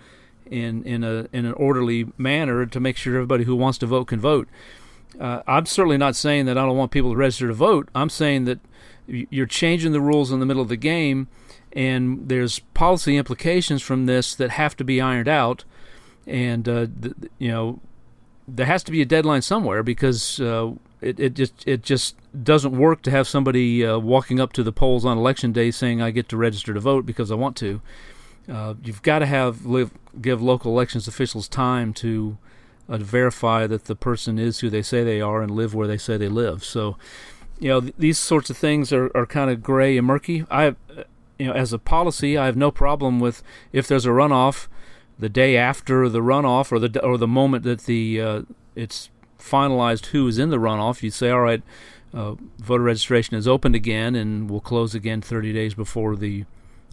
in 0.50 0.82
in 0.84 1.04
a 1.04 1.28
in 1.32 1.46
an 1.46 1.52
orderly 1.52 2.06
manner 2.18 2.66
to 2.66 2.80
make 2.80 2.96
sure 2.96 3.14
everybody 3.14 3.44
who 3.44 3.54
wants 3.54 3.78
to 3.78 3.86
vote 3.86 4.08
can 4.08 4.20
vote. 4.20 4.48
Uh, 5.18 5.42
I'm 5.46 5.66
certainly 5.66 5.98
not 5.98 6.16
saying 6.16 6.46
that 6.46 6.56
I 6.56 6.64
don't 6.64 6.76
want 6.76 6.90
people 6.90 7.10
to 7.10 7.16
register 7.16 7.48
to 7.48 7.54
vote. 7.54 7.88
I'm 7.94 8.10
saying 8.10 8.44
that 8.46 8.58
you're 9.30 9.46
changing 9.46 9.92
the 9.92 10.00
rules 10.00 10.30
in 10.30 10.40
the 10.40 10.46
middle 10.46 10.62
of 10.62 10.68
the 10.68 10.76
game 10.76 11.28
and 11.72 12.28
there's 12.28 12.58
policy 12.74 13.16
implications 13.16 13.82
from 13.82 14.06
this 14.06 14.34
that 14.34 14.50
have 14.50 14.76
to 14.76 14.84
be 14.84 15.00
ironed 15.00 15.28
out, 15.28 15.64
and 16.26 16.68
uh, 16.68 16.86
th- 17.00 17.14
you 17.38 17.48
know 17.48 17.80
there 18.48 18.66
has 18.66 18.82
to 18.82 18.90
be 18.90 19.00
a 19.00 19.04
deadline 19.04 19.42
somewhere 19.42 19.82
because 19.82 20.40
uh, 20.40 20.72
it 21.00 21.20
it 21.20 21.34
just 21.34 21.66
it 21.66 21.82
just 21.82 22.16
doesn't 22.42 22.76
work 22.76 23.02
to 23.02 23.10
have 23.10 23.28
somebody 23.28 23.84
uh, 23.84 23.98
walking 23.98 24.40
up 24.40 24.52
to 24.52 24.62
the 24.62 24.72
polls 24.72 25.04
on 25.04 25.16
election 25.16 25.52
day 25.52 25.70
saying 25.70 26.02
I 26.02 26.10
get 26.10 26.28
to 26.30 26.36
register 26.36 26.74
to 26.74 26.80
vote 26.80 27.06
because 27.06 27.30
I 27.30 27.36
want 27.36 27.56
to. 27.58 27.80
Uh, 28.50 28.74
you've 28.82 29.02
got 29.02 29.20
to 29.20 29.26
have 29.26 29.64
live, 29.64 29.92
give 30.20 30.42
local 30.42 30.72
elections 30.72 31.06
officials 31.06 31.46
time 31.46 31.92
to 31.92 32.36
uh, 32.88 32.96
verify 32.96 33.66
that 33.68 33.84
the 33.84 33.94
person 33.94 34.40
is 34.40 34.58
who 34.58 34.68
they 34.68 34.82
say 34.82 35.04
they 35.04 35.20
are 35.20 35.40
and 35.40 35.52
live 35.52 35.72
where 35.72 35.86
they 35.86 35.98
say 35.98 36.16
they 36.16 36.28
live. 36.28 36.64
So 36.64 36.96
you 37.60 37.68
know, 37.68 37.80
th- 37.80 37.94
these 37.98 38.18
sorts 38.18 38.50
of 38.50 38.56
things 38.56 38.92
are, 38.92 39.10
are 39.14 39.26
kind 39.26 39.50
of 39.50 39.62
gray 39.62 39.96
and 39.96 40.06
murky. 40.06 40.44
I, 40.50 40.74
you 41.38 41.46
know, 41.46 41.52
as 41.52 41.72
a 41.72 41.78
policy, 41.78 42.36
I 42.36 42.46
have 42.46 42.56
no 42.56 42.70
problem 42.70 43.20
with 43.20 43.42
if 43.72 43.86
there's 43.86 44.06
a 44.06 44.10
runoff, 44.10 44.66
the 45.18 45.28
day 45.28 45.56
after 45.56 46.08
the 46.08 46.20
runoff 46.20 46.72
or 46.72 46.78
the 46.78 47.04
or 47.04 47.18
the 47.18 47.28
moment 47.28 47.62
that 47.64 47.82
the 47.82 48.20
uh, 48.20 48.42
it's 48.74 49.10
finalized 49.38 50.06
who 50.06 50.26
is 50.26 50.38
in 50.38 50.48
the 50.50 50.56
runoff. 50.56 51.02
You 51.02 51.10
say, 51.10 51.30
all 51.30 51.42
right, 51.42 51.62
uh, 52.14 52.34
voter 52.58 52.82
registration 52.82 53.36
is 53.36 53.46
opened 53.46 53.74
again 53.74 54.14
and 54.14 54.50
will 54.50 54.60
close 54.60 54.94
again 54.94 55.20
30 55.20 55.52
days 55.52 55.74
before 55.74 56.16
the 56.16 56.46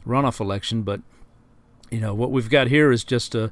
runoff 0.05 0.39
election. 0.41 0.83
But 0.83 1.01
you 1.89 2.01
know 2.01 2.13
what 2.13 2.31
we've 2.31 2.49
got 2.49 2.67
here 2.67 2.91
is 2.91 3.05
just 3.05 3.33
a 3.33 3.51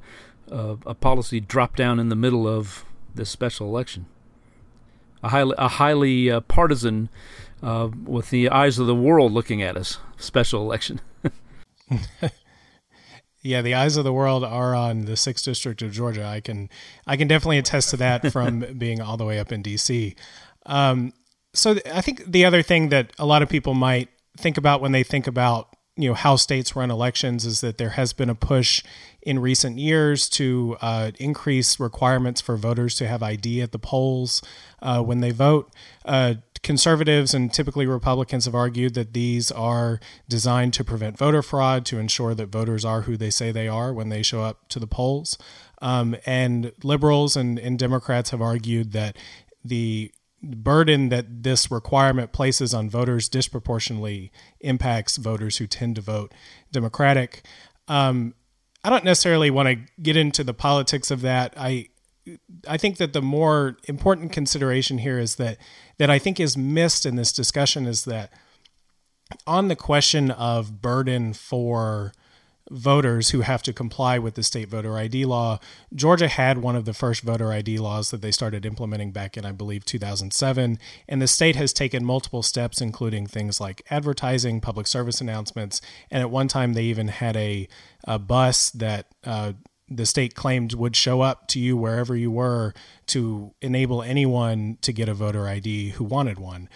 a, 0.52 0.78
a 0.86 0.94
policy 0.94 1.40
drop 1.40 1.76
down 1.76 2.00
in 2.00 2.10
the 2.10 2.16
middle 2.16 2.48
of 2.48 2.86
this 3.14 3.30
special 3.30 3.68
election. 3.68 4.06
A 5.26 5.30
highly 5.30 5.56
a 5.58 5.68
highly 5.68 6.30
uh, 6.30 6.42
partisan, 6.42 7.10
uh, 7.64 7.90
with 8.04 8.30
the 8.30 8.48
eyes 8.50 8.78
of 8.78 8.86
the 8.86 8.94
world 8.94 9.32
looking 9.32 9.64
at 9.64 9.76
us, 9.76 9.98
special 10.18 10.62
election. 10.62 11.02
yeah, 13.42 13.64
the 13.64 13.74
eyes 13.74 13.98
of 13.98 14.04
the 14.04 14.14
world 14.14 14.44
are 14.44 14.76
on 14.76 15.06
the 15.06 15.18
sixth 15.18 15.46
district 15.46 15.82
of 15.82 15.92
Georgia. 15.92 16.24
I 16.24 16.42
can 16.42 16.70
I 17.08 17.18
can 17.18 17.28
definitely 17.28 17.58
attest 17.58 17.90
to 17.90 17.98
that 17.98 18.32
from 18.32 18.60
being 18.78 19.02
all 19.02 19.18
the 19.18 19.26
way 19.26 19.40
up 19.40 19.52
in 19.52 19.64
D.C. 19.64 20.16
Um, 20.68 21.12
so 21.54 21.78
I 21.92 22.02
think 22.02 22.24
the 22.32 22.46
other 22.46 22.62
thing 22.62 22.90
that 22.90 23.12
a 23.18 23.26
lot 23.26 23.42
of 23.42 23.50
people 23.50 23.74
might 23.74 24.10
think 24.38 24.58
about 24.58 24.80
when 24.80 24.92
they 24.92 25.02
think 25.02 25.26
about 25.26 25.75
you 25.98 26.10
know 26.10 26.14
how 26.14 26.36
states 26.36 26.76
run 26.76 26.92
elections 26.92 27.46
is 27.46 27.62
that 27.62 27.78
there 27.78 27.92
has 27.92 28.12
been 28.12 28.30
a 28.30 28.36
push 28.36 28.84
in 29.22 29.40
recent 29.40 29.78
years 29.78 30.28
to 30.30 30.78
uh, 30.82 31.12
increase 31.20 31.80
requirements 31.80 32.42
for 32.42 32.58
voters 32.58 32.96
to 32.96 33.08
have 33.08 33.24
ID 33.24 33.62
at 33.62 33.72
the 33.72 33.80
polls 33.80 34.42
uh, 34.82 35.02
when 35.02 35.22
they 35.22 35.32
vote. 35.32 35.72
Uh, 36.04 36.36
conservatives 36.62 37.34
and 37.34 37.54
typically 37.54 37.86
Republicans 37.86 38.46
have 38.46 38.56
argued 38.56 38.96
that 38.96 39.14
these 39.14 39.52
are 39.52 40.00
designed 40.28 40.74
to 40.74 40.84
prevent 40.84 41.18
voter 41.18 41.42
fraud, 41.42 41.86
to 41.86 42.00
ensure 42.00 42.34
that 42.34 42.48
voters 42.48 42.84
are 42.84 43.02
who 43.02 43.16
they 43.16 43.30
say 43.30 43.52
they 43.52 43.68
are 43.68 43.94
when 43.94 44.10
they 44.10 44.24
show 44.24 44.42
up 44.42 44.68
to 44.68 44.80
the 44.80 44.88
polls. 44.88 45.38
Um, 45.82 46.16
and 46.26 46.72
liberals 46.84 47.36
and, 47.36 47.60
and 47.60 47.78
Democrats 47.78 48.32
have 48.32 48.42
argued 48.42 48.94
that 48.94 49.16
the 49.64 50.12
burden 50.46 51.10
that 51.10 51.44
this 51.44 51.72
requirement 51.72 52.32
places 52.32 52.74
on 52.74 52.90
voters 52.90 53.28
disproportionately 53.30 54.32
impacts 54.60 55.18
voters 55.18 55.58
who 55.58 55.68
tend 55.68 55.96
to 55.96 56.02
vote 56.02 56.34
Democratic. 56.72 57.46
Um, 57.88 58.36
I 58.84 58.90
don't 58.90 59.04
necessarily 59.04 59.50
want 59.50 59.70
to 59.70 60.02
get 60.02 60.16
into 60.16 60.44
the 60.44 60.54
politics 60.54 61.10
of 61.10 61.22
that. 61.22 61.54
I 61.58 61.90
I 62.68 62.78
think 62.78 62.98
that 62.98 63.14
the 63.14 63.22
more 63.22 63.78
important 63.88 64.32
consideration 64.32 65.00
here 65.00 65.20
is 65.20 65.36
that 65.36 65.58
that 65.98 66.10
I 66.10 66.20
think 66.20 66.40
is 66.40 66.58
missed 66.58 67.06
in 67.06 67.16
this 67.16 67.32
discussion 67.32 67.86
is 67.86 68.06
that 68.06 68.32
on 69.48 69.68
the 69.68 69.76
question 69.76 70.32
of 70.32 70.82
burden 70.82 71.34
for 71.34 72.14
voters 72.72 73.30
who 73.30 73.42
have 73.42 73.62
to 73.64 73.74
comply 73.74 74.18
with 74.18 74.36
the 74.36 74.44
state 74.44 74.70
voter 74.70 74.98
ID 74.98 75.26
law. 75.26 75.60
Georgia 75.94 76.28
had 76.28 76.58
one 76.58 76.76
of 76.76 76.86
the 76.86 76.94
first 76.94 77.22
voter 77.22 77.52
ID 77.52 77.78
laws 77.78 78.12
that 78.12 78.22
they 78.22 78.32
started 78.32 78.66
implementing 78.66 79.12
back 79.12 79.38
in, 79.38 79.46
I 79.46 79.52
believe, 79.52 79.86
2007. 79.86 80.80
And 81.08 81.22
the 81.22 81.28
state 81.28 81.56
has 81.56 81.74
taken 81.74 82.04
multiple 82.04 82.42
steps, 82.42 82.82
including 82.82 83.28
things 83.28 83.62
like 83.62 83.84
advertising, 83.90 84.62
public 84.62 84.88
service 84.88 85.22
announcements. 85.22 85.80
And 86.10 86.22
at 86.22 86.32
one 86.32 86.48
time, 86.48 86.74
they 86.74 86.86
even 86.86 87.10
had 87.10 87.38
a, 87.38 87.68
a 88.06 88.18
bus 88.18 88.72
that 88.72 89.08
uh, 89.24 89.54
the 89.88 90.06
state 90.06 90.34
claimed 90.34 90.74
would 90.74 90.96
show 90.96 91.22
up 91.22 91.48
to 91.50 91.60
you 91.60 91.78
wherever 91.78 92.16
you 92.16 92.32
were 92.32 92.74
to 93.08 93.54
enable 93.62 94.02
anyone 94.02 94.78
to 94.82 94.92
get 94.92 95.08
a 95.08 95.14
voter 95.14 95.48
ID 95.48 95.92
who 95.92 96.04
wanted 96.04 96.40
one. 96.40 96.70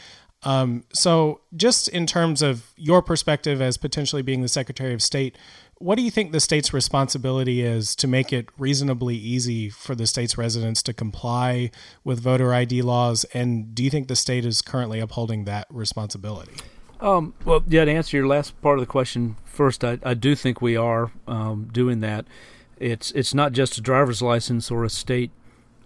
Um, 0.43 0.85
so, 0.93 1.41
just 1.55 1.89
in 1.89 2.05
terms 2.05 2.41
of 2.41 2.71
your 2.77 3.01
perspective 3.01 3.61
as 3.61 3.77
potentially 3.77 4.21
being 4.21 4.41
the 4.41 4.47
Secretary 4.47 4.93
of 4.93 5.01
State, 5.01 5.37
what 5.79 5.95
do 5.95 6.01
you 6.01 6.11
think 6.11 6.33
the 6.33 6.41
state's 6.41 6.73
responsibility 6.73 7.61
is 7.61 7.95
to 7.95 8.07
make 8.07 8.33
it 8.33 8.49
reasonably 8.57 9.15
easy 9.15 9.69
for 9.69 9.95
the 9.95 10.05
state's 10.05 10.37
residents 10.37 10.83
to 10.83 10.93
comply 10.93 11.71
with 12.03 12.19
voter 12.19 12.53
ID 12.53 12.81
laws? 12.81 13.23
And 13.33 13.73
do 13.73 13.83
you 13.83 13.89
think 13.89 14.09
the 14.09 14.15
state 14.15 14.45
is 14.45 14.61
currently 14.61 14.99
upholding 14.99 15.45
that 15.45 15.67
responsibility? 15.69 16.51
Um, 16.99 17.33
well, 17.45 17.63
yeah, 17.65 17.85
to 17.85 17.91
answer 17.91 18.17
your 18.17 18.27
last 18.27 18.61
part 18.61 18.77
of 18.77 18.81
the 18.81 18.91
question 18.91 19.37
first, 19.45 19.85
I, 19.85 19.99
I 20.03 20.15
do 20.15 20.35
think 20.35 20.61
we 20.61 20.75
are 20.75 21.11
um, 21.27 21.69
doing 21.71 22.01
that. 22.01 22.25
It's 22.77 23.11
it's 23.11 23.33
not 23.33 23.53
just 23.53 23.77
a 23.77 23.81
driver's 23.81 24.21
license 24.21 24.69
or 24.69 24.83
a 24.83 24.89
state 24.89 25.31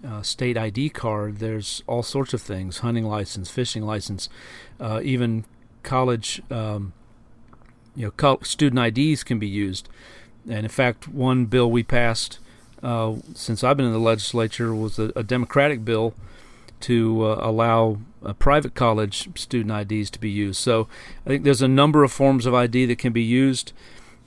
uh, 0.03 0.23
state 0.23 0.57
ID 0.57 0.89
card. 0.89 1.37
There's 1.37 1.83
all 1.85 2.01
sorts 2.01 2.33
of 2.33 2.41
things: 2.41 2.79
hunting 2.79 3.05
license, 3.05 3.51
fishing 3.51 3.83
license, 3.83 4.27
uh, 4.79 5.01
even 5.03 5.45
college 5.83 6.41
um, 6.49 6.93
you 7.95 8.11
know, 8.19 8.39
student 8.43 8.97
IDs 8.97 9.23
can 9.23 9.39
be 9.39 9.47
used. 9.47 9.89
And 10.45 10.59
in 10.59 10.69
fact, 10.69 11.07
one 11.07 11.45
bill 11.45 11.71
we 11.71 11.83
passed 11.83 12.39
uh, 12.83 13.15
since 13.33 13.63
I've 13.63 13.77
been 13.77 13.85
in 13.85 13.93
the 13.93 13.99
legislature 13.99 14.75
was 14.75 14.99
a, 14.99 15.11
a 15.15 15.23
Democratic 15.23 15.85
bill 15.85 16.13
to 16.81 17.25
uh, 17.25 17.39
allow 17.39 17.99
uh, 18.25 18.33
private 18.33 18.75
college 18.75 19.29
student 19.39 19.91
IDs 19.91 20.09
to 20.11 20.19
be 20.19 20.29
used. 20.29 20.59
So 20.59 20.89
I 21.25 21.29
think 21.29 21.45
there's 21.45 21.61
a 21.61 21.67
number 21.67 22.03
of 22.03 22.11
forms 22.11 22.45
of 22.45 22.53
ID 22.53 22.85
that 22.87 22.97
can 22.97 23.13
be 23.13 23.23
used, 23.23 23.71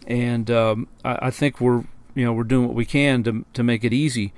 and 0.07 0.51
um, 0.51 0.89
I, 1.05 1.27
I, 1.27 1.31
think 1.31 1.61
we're 1.61 1.85
you 2.15 2.25
know 2.25 2.33
we're 2.33 2.45
doing 2.45 2.67
what 2.67 2.75
we 2.75 2.87
can 2.87 3.23
to 3.25 3.45
to 3.53 3.63
make 3.63 3.85
it 3.85 3.93
easy. 3.93 4.33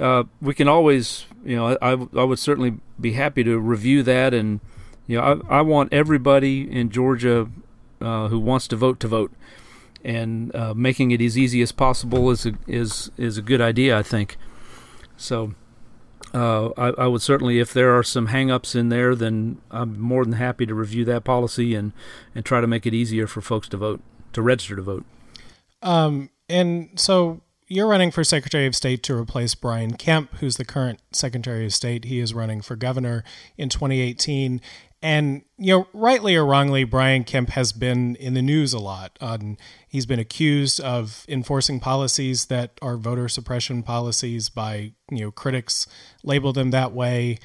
Uh, 0.00 0.24
we 0.40 0.54
can 0.54 0.66
always 0.66 1.26
you 1.44 1.56
know 1.56 1.76
I, 1.82 1.90
I 2.18 2.24
would 2.24 2.38
certainly 2.38 2.78
be 2.98 3.12
happy 3.12 3.44
to 3.44 3.58
review 3.58 4.02
that 4.02 4.32
and 4.32 4.60
you 5.06 5.18
know 5.18 5.42
I, 5.50 5.58
I 5.58 5.60
want 5.60 5.92
everybody 5.92 6.70
in 6.70 6.88
Georgia 6.88 7.50
uh, 8.00 8.28
who 8.28 8.38
wants 8.38 8.68
to 8.68 8.76
vote 8.76 9.00
to 9.00 9.08
vote, 9.08 9.32
and 10.04 10.54
uh, 10.54 10.74
making 10.74 11.10
it 11.10 11.20
as 11.20 11.36
easy 11.36 11.62
as 11.62 11.72
possible 11.72 12.30
is 12.30 12.46
a, 12.46 12.52
is 12.66 13.10
is 13.16 13.38
a 13.38 13.42
good 13.42 13.60
idea, 13.60 13.96
I 13.96 14.02
think. 14.02 14.36
So. 15.16 15.54
Uh, 16.34 16.68
I, 16.76 16.88
I, 16.88 17.06
would 17.06 17.22
certainly, 17.22 17.58
if 17.58 17.72
there 17.72 17.96
are 17.96 18.02
some 18.02 18.28
hangups 18.28 18.76
in 18.76 18.90
there, 18.90 19.14
then 19.14 19.62
I'm 19.70 19.98
more 19.98 20.24
than 20.24 20.34
happy 20.34 20.66
to 20.66 20.74
review 20.74 21.06
that 21.06 21.24
policy 21.24 21.74
and, 21.74 21.92
and 22.34 22.44
try 22.44 22.60
to 22.60 22.66
make 22.66 22.84
it 22.84 22.92
easier 22.92 23.26
for 23.26 23.40
folks 23.40 23.66
to 23.70 23.78
vote, 23.78 24.02
to 24.34 24.42
register 24.42 24.76
to 24.76 24.82
vote. 24.82 25.06
Um, 25.80 26.28
and 26.50 26.90
so 26.96 27.40
you're 27.68 27.86
running 27.86 28.10
for 28.10 28.24
Secretary 28.24 28.66
of 28.66 28.74
State 28.74 29.02
to 29.04 29.14
replace 29.14 29.54
Brian 29.54 29.94
Kemp, 29.94 30.36
who's 30.36 30.56
the 30.56 30.64
current 30.64 31.00
Secretary 31.12 31.66
of 31.66 31.74
State. 31.74 32.06
He 32.06 32.18
is 32.18 32.32
running 32.32 32.62
for 32.62 32.76
governor 32.76 33.24
in 33.58 33.68
2018. 33.68 34.60
And, 35.00 35.42
you 35.56 35.72
know, 35.72 35.88
rightly 35.92 36.34
or 36.34 36.44
wrongly, 36.44 36.82
Brian 36.82 37.22
Kemp 37.22 37.50
has 37.50 37.72
been 37.72 38.16
in 38.16 38.34
the 38.34 38.42
news 38.42 38.72
a 38.72 38.80
lot. 38.80 39.16
Um, 39.20 39.56
he's 39.86 40.06
been 40.06 40.18
accused 40.18 40.80
of 40.80 41.24
enforcing 41.28 41.78
policies 41.78 42.46
that 42.46 42.72
are 42.82 42.96
voter 42.96 43.28
suppression 43.28 43.84
policies 43.84 44.48
by, 44.48 44.92
you 45.10 45.20
know, 45.20 45.30
critics 45.30 45.86
label 46.24 46.52
them 46.52 46.72
that 46.72 46.92
way. 46.92 47.38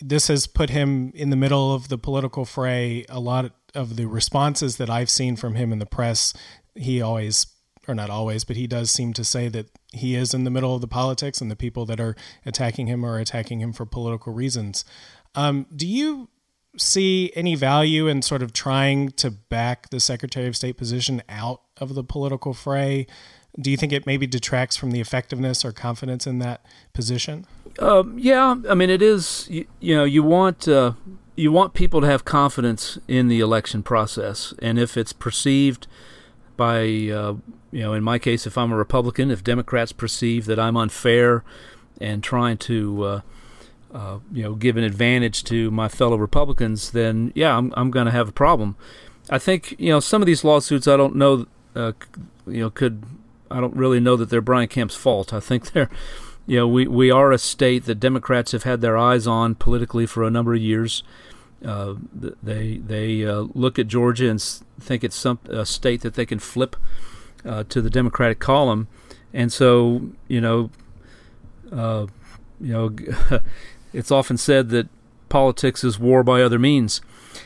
This 0.00 0.28
has 0.28 0.46
put 0.46 0.70
him 0.70 1.12
in 1.14 1.28
the 1.28 1.36
middle 1.36 1.74
of 1.74 1.88
the 1.88 1.98
political 1.98 2.46
fray. 2.46 3.04
A 3.10 3.20
lot 3.20 3.52
of 3.74 3.96
the 3.96 4.06
responses 4.06 4.78
that 4.78 4.88
I've 4.88 5.10
seen 5.10 5.36
from 5.36 5.56
him 5.56 5.72
in 5.72 5.80
the 5.80 5.86
press, 5.86 6.32
he 6.74 7.02
always, 7.02 7.46
or 7.86 7.94
not 7.94 8.08
always, 8.08 8.44
but 8.44 8.56
he 8.56 8.66
does 8.66 8.90
seem 8.90 9.12
to 9.12 9.24
say 9.24 9.48
that 9.48 9.68
he 9.92 10.14
is 10.14 10.32
in 10.32 10.44
the 10.44 10.50
middle 10.50 10.74
of 10.74 10.80
the 10.80 10.88
politics 10.88 11.42
and 11.42 11.50
the 11.50 11.56
people 11.56 11.84
that 11.84 12.00
are 12.00 12.16
attacking 12.46 12.86
him 12.86 13.04
are 13.04 13.18
attacking 13.18 13.60
him 13.60 13.74
for 13.74 13.84
political 13.84 14.32
reasons. 14.32 14.86
Um, 15.34 15.66
do 15.74 15.86
you 15.86 16.28
see 16.76 17.32
any 17.34 17.54
value 17.54 18.06
in 18.06 18.22
sort 18.22 18.42
of 18.42 18.52
trying 18.52 19.10
to 19.12 19.30
back 19.30 19.90
the 19.90 20.00
Secretary 20.00 20.46
of 20.46 20.56
State 20.56 20.76
position 20.76 21.22
out 21.28 21.62
of 21.76 21.94
the 21.94 22.04
political 22.04 22.54
fray? 22.54 23.06
Do 23.60 23.70
you 23.70 23.76
think 23.76 23.92
it 23.92 24.06
maybe 24.06 24.26
detracts 24.26 24.76
from 24.76 24.90
the 24.90 25.00
effectiveness 25.00 25.64
or 25.64 25.72
confidence 25.72 26.26
in 26.26 26.40
that 26.40 26.64
position? 26.92 27.46
Um, 27.78 28.18
yeah, 28.18 28.56
I 28.68 28.74
mean, 28.74 28.90
it 28.90 29.02
is. 29.02 29.46
You, 29.48 29.66
you 29.80 29.94
know, 29.94 30.04
you 30.04 30.22
want 30.22 30.66
uh, 30.66 30.92
you 31.36 31.52
want 31.52 31.74
people 31.74 32.00
to 32.00 32.06
have 32.06 32.24
confidence 32.24 32.98
in 33.06 33.28
the 33.28 33.40
election 33.40 33.82
process, 33.82 34.54
and 34.60 34.78
if 34.78 34.96
it's 34.96 35.12
perceived 35.12 35.86
by 36.56 36.82
uh, 36.82 37.34
you 37.74 37.80
know, 37.80 37.92
in 37.92 38.04
my 38.04 38.20
case, 38.20 38.46
if 38.46 38.56
I'm 38.56 38.70
a 38.70 38.76
Republican, 38.76 39.32
if 39.32 39.42
Democrats 39.42 39.90
perceive 39.90 40.46
that 40.46 40.60
I'm 40.60 40.76
unfair 40.76 41.42
and 42.00 42.22
trying 42.22 42.56
to 42.58 43.02
uh, 43.02 43.20
uh, 43.94 44.18
you 44.32 44.42
know, 44.42 44.54
give 44.54 44.76
an 44.76 44.82
advantage 44.82 45.44
to 45.44 45.70
my 45.70 45.88
fellow 45.88 46.16
Republicans, 46.16 46.90
then 46.90 47.32
yeah, 47.34 47.56
I'm 47.56 47.72
I'm 47.76 47.92
going 47.92 48.06
to 48.06 48.12
have 48.12 48.28
a 48.28 48.32
problem. 48.32 48.76
I 49.30 49.38
think 49.38 49.76
you 49.78 49.90
know 49.90 50.00
some 50.00 50.20
of 50.20 50.26
these 50.26 50.42
lawsuits. 50.42 50.88
I 50.88 50.96
don't 50.96 51.14
know, 51.14 51.46
uh, 51.76 51.92
you 52.46 52.60
know, 52.60 52.70
could 52.70 53.04
I 53.50 53.60
don't 53.60 53.76
really 53.76 54.00
know 54.00 54.16
that 54.16 54.30
they're 54.30 54.40
Brian 54.40 54.68
Kemp's 54.68 54.96
fault. 54.96 55.32
I 55.32 55.38
think 55.38 55.72
they're, 55.72 55.88
you 56.44 56.56
know, 56.56 56.66
we 56.66 56.88
we 56.88 57.10
are 57.10 57.30
a 57.30 57.38
state 57.38 57.84
that 57.84 58.00
Democrats 58.00 58.50
have 58.50 58.64
had 58.64 58.80
their 58.80 58.98
eyes 58.98 59.28
on 59.28 59.54
politically 59.54 60.06
for 60.06 60.24
a 60.24 60.30
number 60.30 60.54
of 60.54 60.60
years. 60.60 61.04
Uh, 61.64 61.94
they 62.42 62.78
they 62.78 63.24
uh, 63.24 63.46
look 63.54 63.78
at 63.78 63.86
Georgia 63.86 64.28
and 64.28 64.42
think 64.80 65.04
it's 65.04 65.16
some 65.16 65.38
a 65.48 65.64
state 65.64 66.00
that 66.00 66.14
they 66.14 66.26
can 66.26 66.40
flip 66.40 66.74
uh, 67.44 67.62
to 67.68 67.80
the 67.80 67.90
Democratic 67.90 68.40
column, 68.40 68.88
and 69.32 69.52
so 69.52 70.10
you 70.26 70.40
know, 70.40 70.70
uh, 71.70 72.06
you 72.60 72.72
know. 72.72 72.96
it's 73.94 74.10
often 74.10 74.36
said 74.36 74.68
that 74.70 74.88
politics 75.28 75.82
is 75.84 75.98
war 75.98 76.22
by 76.22 76.42
other 76.42 76.58
means. 76.58 77.00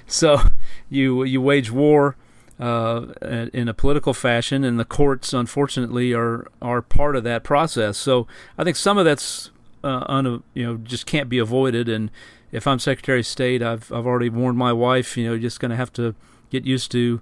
So 0.06 0.40
you 0.90 1.22
you 1.24 1.40
wage 1.40 1.70
war 1.70 2.16
uh, 2.58 3.06
in 3.52 3.68
a 3.68 3.74
political 3.74 4.14
fashion, 4.14 4.64
and 4.64 4.80
the 4.80 4.84
courts, 4.84 5.32
unfortunately, 5.32 6.12
are 6.12 6.48
are 6.60 6.82
part 6.82 7.14
of 7.14 7.24
that 7.24 7.44
process. 7.44 7.96
So 7.96 8.26
I 8.56 8.64
think 8.64 8.76
some 8.76 8.98
of 8.98 9.04
that's 9.04 9.50
uh, 9.84 10.04
un, 10.08 10.42
you 10.54 10.66
know 10.66 10.76
just 10.78 11.06
can't 11.06 11.28
be 11.28 11.38
avoided. 11.38 11.88
And 11.88 12.10
if 12.50 12.66
I'm 12.66 12.78
Secretary 12.78 13.20
of 13.20 13.26
State, 13.26 13.62
I've 13.62 13.92
I've 13.92 14.06
already 14.06 14.30
warned 14.30 14.58
my 14.58 14.72
wife. 14.72 15.16
You 15.16 15.28
know, 15.28 15.38
just 15.38 15.60
going 15.60 15.70
to 15.70 15.76
have 15.76 15.92
to 15.94 16.14
get 16.50 16.64
used 16.64 16.90
to. 16.92 17.20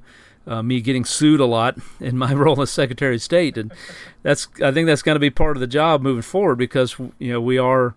Uh, 0.48 0.62
me 0.62 0.80
getting 0.80 1.04
sued 1.04 1.40
a 1.40 1.44
lot 1.44 1.76
in 2.00 2.16
my 2.16 2.32
role 2.34 2.62
as 2.62 2.70
Secretary 2.70 3.16
of 3.16 3.22
State, 3.22 3.58
and 3.58 3.74
that's 4.22 4.46
I 4.62 4.70
think 4.70 4.86
that's 4.86 5.02
going 5.02 5.16
to 5.16 5.20
be 5.20 5.28
part 5.28 5.56
of 5.56 5.60
the 5.60 5.66
job 5.66 6.02
moving 6.02 6.22
forward 6.22 6.54
because 6.54 6.96
you 7.18 7.32
know 7.32 7.40
we 7.40 7.58
are 7.58 7.96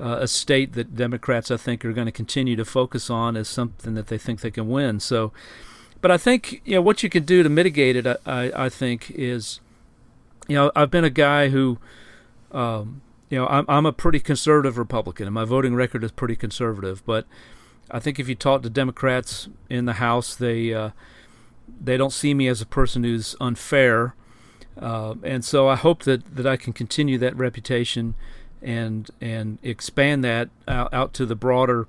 uh, 0.00 0.18
a 0.20 0.28
state 0.28 0.72
that 0.72 0.96
Democrats 0.96 1.50
I 1.50 1.56
think 1.56 1.84
are 1.84 1.92
going 1.92 2.06
to 2.06 2.12
continue 2.12 2.56
to 2.56 2.64
focus 2.64 3.10
on 3.10 3.36
as 3.36 3.48
something 3.48 3.94
that 3.94 4.06
they 4.06 4.18
think 4.18 4.40
they 4.40 4.50
can 4.50 4.68
win. 4.68 5.00
So 5.00 5.32
but 6.00 6.10
I 6.10 6.16
think 6.16 6.62
you 6.64 6.74
know 6.74 6.82
what 6.82 7.02
you 7.02 7.10
can 7.10 7.24
do 7.24 7.42
to 7.42 7.48
mitigate 7.48 7.96
it. 7.96 8.06
I, 8.06 8.16
I, 8.26 8.64
I 8.66 8.68
think 8.68 9.10
is, 9.10 9.60
you 10.48 10.56
know, 10.56 10.72
I've 10.74 10.90
been 10.90 11.04
a 11.04 11.10
guy 11.10 11.50
who, 11.50 11.78
um, 12.52 13.02
you 13.28 13.38
know, 13.38 13.46
I'm 13.46 13.64
I'm 13.68 13.86
a 13.86 13.92
pretty 13.92 14.20
conservative 14.20 14.78
Republican, 14.78 15.26
and 15.26 15.34
my 15.34 15.44
voting 15.44 15.74
record 15.74 16.02
is 16.02 16.12
pretty 16.12 16.36
conservative. 16.36 17.04
But 17.04 17.26
I 17.90 18.00
think 18.00 18.18
if 18.18 18.28
you 18.28 18.34
talk 18.34 18.62
to 18.62 18.70
Democrats 18.70 19.48
in 19.68 19.84
the 19.84 19.94
House, 19.94 20.34
they 20.34 20.72
uh, 20.72 20.90
they 21.80 21.96
don't 21.96 22.12
see 22.12 22.34
me 22.34 22.48
as 22.48 22.62
a 22.62 22.66
person 22.66 23.04
who's 23.04 23.36
unfair, 23.40 24.14
uh, 24.80 25.16
and 25.22 25.44
so 25.44 25.68
I 25.68 25.76
hope 25.76 26.04
that, 26.04 26.34
that 26.34 26.46
I 26.46 26.56
can 26.56 26.72
continue 26.72 27.18
that 27.18 27.36
reputation 27.36 28.14
and 28.62 29.10
and 29.20 29.58
expand 29.62 30.24
that 30.24 30.50
out, 30.68 30.92
out 30.92 31.12
to 31.14 31.26
the 31.26 31.36
broader 31.36 31.86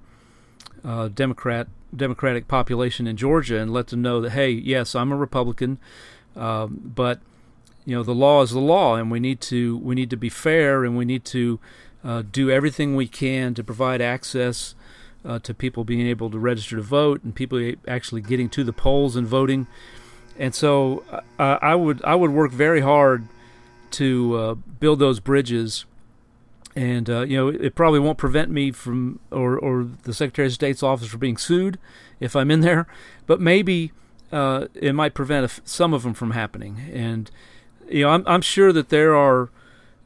uh, 0.84 1.10
Democrat 1.10 1.68
Democratic 1.96 2.48
population 2.48 3.08
in 3.08 3.18
Georgia 3.18 3.58
and 3.58 3.72
let 3.72 3.88
them 3.88 4.02
know 4.02 4.22
that 4.22 4.32
hey, 4.32 4.50
yes, 4.50 4.96
I'm 4.96 5.12
a 5.12 5.18
Republican, 5.18 5.78
um, 6.36 6.92
but 6.96 7.20
you 7.86 7.96
know 7.96 8.04
the 8.04 8.16
law 8.16 8.42
is 8.42 8.52
the 8.52 8.60
law, 8.60 8.96
and 8.96 9.12
we 9.12 9.20
need 9.20 9.42
to 9.42 9.78
we 9.78 9.96
need 9.96 10.10
to 10.10 10.18
be 10.18 10.30
fair, 10.30 10.84
and 10.84 10.98
we 10.98 11.06
need 11.06 11.26
to 11.26 11.60
uh, 12.04 12.24
do 12.30 12.50
everything 12.50 12.96
we 12.96 13.08
can 13.08 13.54
to 13.54 13.64
provide 13.64 14.02
access 14.02 14.76
uh, 15.26 15.40
to 15.40 15.54
people 15.54 15.84
being 15.84 16.08
able 16.08 16.30
to 16.30 16.40
register 16.40 16.78
to 16.78 16.82
vote 16.82 17.24
and 17.24 17.36
people 17.36 17.74
actually 17.88 18.22
getting 18.22 18.50
to 18.50 18.64
the 18.64 18.74
polls 18.74 19.16
and 19.16 19.28
voting. 19.28 19.68
And 20.40 20.56
so 20.56 21.04
uh, 21.38 21.58
I 21.62 21.76
would 21.76 22.04
I 22.04 22.16
would 22.16 22.32
work 22.32 22.52
very 22.52 22.82
hard 22.82 23.28
to 23.92 24.36
uh, 24.36 24.54
build 24.54 25.00
those 25.00 25.20
bridges 25.20 25.86
and 26.76 27.10
uh, 27.10 27.22
you 27.22 27.38
know 27.38 27.48
it 27.50 27.76
probably 27.76 28.00
won't 28.00 28.18
prevent 28.18 28.50
me 28.50 28.72
from 28.72 29.20
or 29.32 29.58
or 29.58 29.88
the 30.04 30.14
Secretary 30.14 30.48
of 30.48 30.54
State's 30.54 30.84
office 30.84 31.08
from 31.08 31.20
being 31.20 31.38
sued 31.38 31.78
if 32.20 32.36
I'm 32.36 32.52
in 32.52 32.62
there, 32.62 32.88
but 33.26 33.42
maybe 33.42 33.92
uh, 34.32 34.68
it 34.74 34.94
might 34.94 35.14
prevent 35.14 35.62
some 35.66 35.94
of 35.94 36.04
them 36.04 36.14
from 36.14 36.32
happening. 36.32 36.80
And 36.94 37.30
you 37.90 38.04
know 38.04 38.10
I'm 38.10 38.24
I'm 38.26 38.42
sure 38.42 38.72
that 38.72 38.90
there 38.90 39.16
are, 39.16 39.50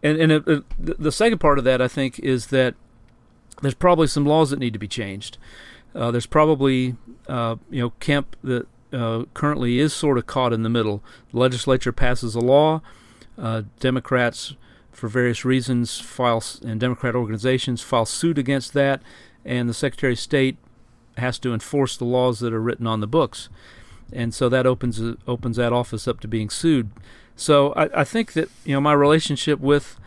and 0.02 0.20
and 0.20 0.32
it, 0.32 0.48
it, 0.48 0.64
the 0.80 1.12
second 1.12 1.40
part 1.40 1.58
of 1.58 1.64
that 1.66 1.82
I 1.82 1.88
think 1.88 2.20
is 2.20 2.48
that 2.48 2.76
there's 3.62 3.76
probably 3.76 4.08
some 4.08 4.26
laws 4.26 4.50
that 4.50 4.60
need 4.60 4.74
to 4.74 4.80
be 4.80 4.88
changed. 4.88 5.38
Uh, 5.94 6.12
there's 6.12 6.26
probably 6.26 6.96
uh, 7.28 7.58
you 7.70 7.82
know 7.82 7.92
Kemp 8.00 8.36
that 8.44 8.68
uh, 8.92 9.26
currently 9.34 9.80
is 9.80 9.94
sort 9.94 10.18
of 10.18 10.26
caught 10.26 10.52
in 10.54 10.64
the 10.64 10.70
middle. 10.70 11.04
The 11.32 11.40
legislature 11.40 11.92
passes 11.92 12.34
a 12.34 12.40
law, 12.40 12.82
uh, 13.38 13.64
Democrats 13.80 14.56
for 14.96 15.10
various 15.10 15.44
reasons, 15.44 16.00
file 16.00 16.44
and 16.64 16.80
Democrat 16.80 17.16
organizations 17.16 17.82
file 17.82 18.06
suit 18.06 18.38
against 18.38 18.74
that, 18.74 19.02
and 19.44 19.68
the 19.68 19.74
Secretary 19.74 20.14
of 20.14 20.20
State 20.20 20.58
has 21.18 21.38
to 21.40 21.54
enforce 21.54 21.98
the 21.98 22.06
laws 22.06 22.40
that 22.40 22.54
are 22.54 22.62
written 22.62 22.88
on 22.88 23.02
the 23.02 23.08
books, 23.08 23.50
and 24.14 24.34
so 24.34 24.48
that 24.50 24.66
opens 24.66 25.02
opens 25.28 25.58
that 25.58 25.74
office 25.74 26.08
up 26.08 26.22
to 26.22 26.28
being 26.28 26.50
sued. 26.50 26.90
So 27.36 27.74
I, 27.74 28.02
I 28.02 28.04
think 28.06 28.34
that 28.34 28.50
you 28.64 28.74
know 28.74 28.82
my 28.82 28.94
relationship 28.94 29.60
with 29.60 30.00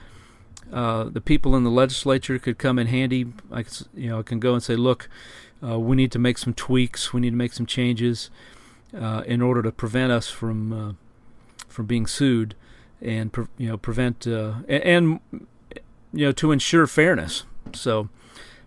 uh, 0.73 1.05
the 1.05 1.21
people 1.21 1.55
in 1.55 1.65
the 1.65 1.71
legislature 1.71 2.39
could 2.39 2.59
come 2.59 2.79
in 2.79 2.87
handy. 2.87 3.27
I 3.53 3.65
could, 3.65 3.87
you 3.95 4.09
know 4.09 4.21
I 4.21 4.23
can 4.23 4.41
go 4.41 4.55
and 4.55 4.63
say, 4.63 4.75
look, 4.75 5.11
uh, 5.63 5.79
we 5.79 5.97
need 5.97 6.13
to 6.13 6.19
make 6.19 6.39
some 6.39 6.55
tweaks, 6.55 7.13
we 7.13 7.21
need 7.21 7.31
to 7.31 7.37
make 7.37 7.53
some 7.53 7.67
changes 7.67 8.31
uh, 8.99 9.23
in 9.27 9.43
order 9.43 9.63
to 9.63 9.71
prevent 9.71 10.13
us 10.13 10.31
from 10.31 10.73
uh, 10.73 10.93
from 11.69 11.85
being 11.85 12.07
sued 12.07 12.55
and 13.01 13.35
you 13.57 13.69
know 13.69 13.77
prevent 13.77 14.27
uh, 14.27 14.55
and, 14.69 14.83
and, 14.83 15.21
you 16.13 16.27
know 16.27 16.33
to 16.33 16.53
ensure 16.53 16.87
fairness. 16.87 17.45
So 17.73 18.09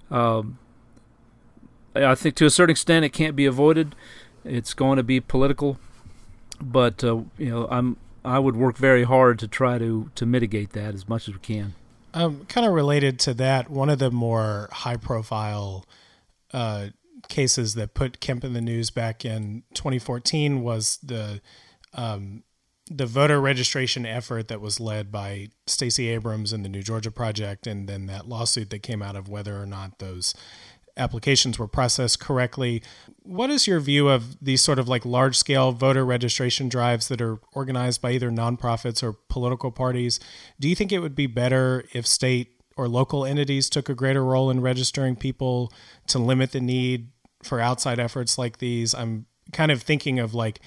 um, 0.09 0.57
I 1.95 2.15
think 2.15 2.35
to 2.35 2.45
a 2.45 2.49
certain 2.49 2.71
extent 2.71 3.05
it 3.05 3.09
can't 3.09 3.35
be 3.35 3.45
avoided. 3.45 3.95
It's 4.43 4.73
going 4.73 4.97
to 4.97 5.03
be 5.03 5.19
political, 5.19 5.77
but 6.59 7.03
uh, 7.03 7.21
you 7.37 7.49
know 7.49 7.67
I'm 7.69 7.97
I 8.23 8.39
would 8.39 8.55
work 8.55 8.77
very 8.77 9.03
hard 9.03 9.39
to 9.39 9.47
try 9.47 9.77
to 9.77 10.11
to 10.15 10.25
mitigate 10.25 10.71
that 10.71 10.93
as 10.93 11.07
much 11.07 11.27
as 11.27 11.35
we 11.35 11.39
can. 11.39 11.75
Um, 12.13 12.45
kind 12.47 12.67
of 12.67 12.73
related 12.73 13.19
to 13.21 13.33
that, 13.35 13.69
one 13.69 13.89
of 13.89 13.99
the 13.99 14.11
more 14.11 14.67
high 14.71 14.97
profile 14.97 15.85
uh, 16.53 16.87
cases 17.29 17.75
that 17.75 17.93
put 17.93 18.19
Kemp 18.19 18.43
in 18.43 18.53
the 18.53 18.59
news 18.59 18.89
back 18.89 19.23
in 19.23 19.63
2014 19.73 20.61
was 20.61 20.99
the 21.01 21.41
um, 21.93 22.43
the 22.89 23.05
voter 23.05 23.39
registration 23.39 24.05
effort 24.05 24.47
that 24.47 24.61
was 24.61 24.79
led 24.79 25.11
by 25.11 25.49
Stacey 25.67 26.09
Abrams 26.09 26.51
and 26.51 26.65
the 26.65 26.69
New 26.69 26.81
Georgia 26.81 27.11
Project, 27.11 27.67
and 27.67 27.87
then 27.87 28.07
that 28.07 28.27
lawsuit 28.27 28.69
that 28.71 28.79
came 28.83 29.01
out 29.01 29.15
of 29.15 29.29
whether 29.29 29.61
or 29.61 29.65
not 29.65 29.99
those 29.99 30.33
applications 30.97 31.57
were 31.57 31.67
processed 31.67 32.19
correctly. 32.19 32.83
What 33.23 33.49
is 33.49 33.67
your 33.67 33.79
view 33.79 34.09
of 34.09 34.43
these 34.43 34.61
sort 34.61 34.79
of 34.79 34.87
like 34.87 35.05
large 35.05 35.37
scale 35.37 35.71
voter 35.71 36.05
registration 36.05 36.69
drives 36.69 37.07
that 37.07 37.21
are 37.21 37.39
organized 37.53 38.01
by 38.01 38.11
either 38.11 38.29
nonprofits 38.29 39.01
or 39.01 39.13
political 39.29 39.71
parties? 39.71 40.19
Do 40.59 40.67
you 40.67 40.75
think 40.75 40.91
it 40.91 40.99
would 40.99 41.15
be 41.15 41.27
better 41.27 41.85
if 41.93 42.05
state 42.05 42.61
or 42.77 42.87
local 42.87 43.25
entities 43.25 43.69
took 43.69 43.89
a 43.89 43.95
greater 43.95 44.23
role 44.23 44.49
in 44.49 44.61
registering 44.61 45.15
people 45.15 45.71
to 46.07 46.19
limit 46.19 46.51
the 46.51 46.61
need 46.61 47.09
for 47.43 47.59
outside 47.59 47.99
efforts 47.99 48.37
like 48.37 48.57
these? 48.57 48.93
I'm 48.93 49.27
kind 49.53 49.71
of 49.71 49.81
thinking 49.81 50.19
of 50.19 50.33
like 50.33 50.59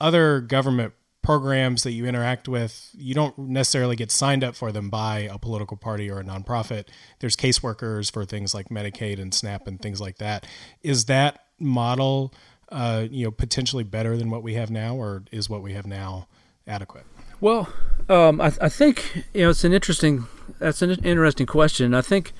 other 0.00 0.40
government 0.40 0.94
programs 1.22 1.84
that 1.84 1.92
you 1.92 2.06
interact 2.06 2.48
with, 2.48 2.90
you 2.92 3.14
don't 3.14 3.36
necessarily 3.38 3.96
get 3.96 4.10
signed 4.10 4.42
up 4.42 4.56
for 4.56 4.72
them 4.72 4.90
by 4.90 5.20
a 5.20 5.38
political 5.38 5.76
party 5.76 6.10
or 6.10 6.18
a 6.20 6.24
nonprofit. 6.24 6.86
There's 7.20 7.36
caseworkers 7.36 8.12
for 8.12 8.24
things 8.24 8.54
like 8.54 8.68
Medicaid 8.68 9.20
and 9.20 9.32
SNAP 9.32 9.66
and 9.66 9.80
things 9.80 10.00
like 10.00 10.18
that. 10.18 10.46
Is 10.82 11.04
that 11.06 11.46
model, 11.58 12.34
uh, 12.70 13.06
you 13.10 13.24
know, 13.24 13.30
potentially 13.30 13.84
better 13.84 14.16
than 14.16 14.30
what 14.30 14.42
we 14.42 14.54
have 14.54 14.70
now, 14.70 14.96
or 14.96 15.22
is 15.30 15.48
what 15.48 15.62
we 15.62 15.72
have 15.74 15.86
now 15.86 16.26
adequate? 16.66 17.06
Well, 17.40 17.68
um, 18.08 18.40
I, 18.40 18.52
I, 18.60 18.68
think 18.68 19.24
you 19.34 19.42
know 19.42 19.50
it's 19.50 19.64
an 19.64 19.72
interesting 19.72 20.26
that's 20.58 20.82
an 20.82 20.92
interesting 21.04 21.46
question. 21.46 21.94
I 21.94 22.00
think 22.00 22.32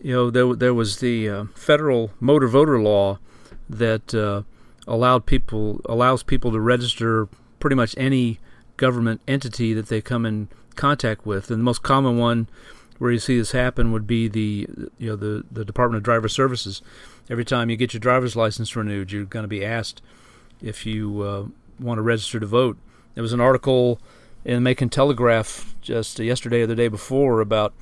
you 0.00 0.12
know 0.12 0.30
there 0.30 0.54
there 0.54 0.74
was 0.74 0.98
the 0.98 1.28
uh, 1.28 1.44
federal 1.54 2.10
motor 2.18 2.48
voter 2.48 2.80
law 2.80 3.18
that 3.68 4.14
uh, 4.14 4.42
allowed 4.86 5.26
people 5.26 5.80
allows 5.84 6.22
people 6.22 6.50
to 6.52 6.60
register 6.60 7.28
pretty 7.62 7.76
much 7.76 7.94
any 7.96 8.40
government 8.76 9.20
entity 9.28 9.72
that 9.72 9.86
they 9.86 10.00
come 10.00 10.26
in 10.26 10.48
contact 10.74 11.24
with. 11.24 11.48
And 11.48 11.60
the 11.60 11.64
most 11.64 11.84
common 11.84 12.18
one 12.18 12.48
where 12.98 13.12
you 13.12 13.20
see 13.20 13.38
this 13.38 13.52
happen 13.52 13.92
would 13.92 14.04
be 14.04 14.26
the 14.26 14.66
you 14.98 15.10
know 15.10 15.16
the 15.16 15.44
the 15.48 15.64
Department 15.64 15.98
of 15.98 16.02
Driver 16.02 16.28
Services. 16.28 16.82
Every 17.30 17.44
time 17.44 17.70
you 17.70 17.76
get 17.76 17.94
your 17.94 18.00
driver's 18.00 18.34
license 18.34 18.74
renewed, 18.74 19.12
you're 19.12 19.24
going 19.24 19.44
to 19.44 19.48
be 19.48 19.64
asked 19.64 20.02
if 20.60 20.84
you 20.84 21.22
uh, 21.22 21.44
want 21.78 21.98
to 21.98 22.02
register 22.02 22.40
to 22.40 22.46
vote. 22.46 22.76
There 23.14 23.22
was 23.22 23.32
an 23.32 23.40
article 23.40 24.00
in 24.44 24.54
the 24.54 24.60
Macon 24.60 24.88
Telegraph 24.88 25.76
just 25.80 26.18
yesterday 26.18 26.62
or 26.62 26.66
the 26.66 26.74
day 26.74 26.88
before 26.88 27.40
about 27.40 27.74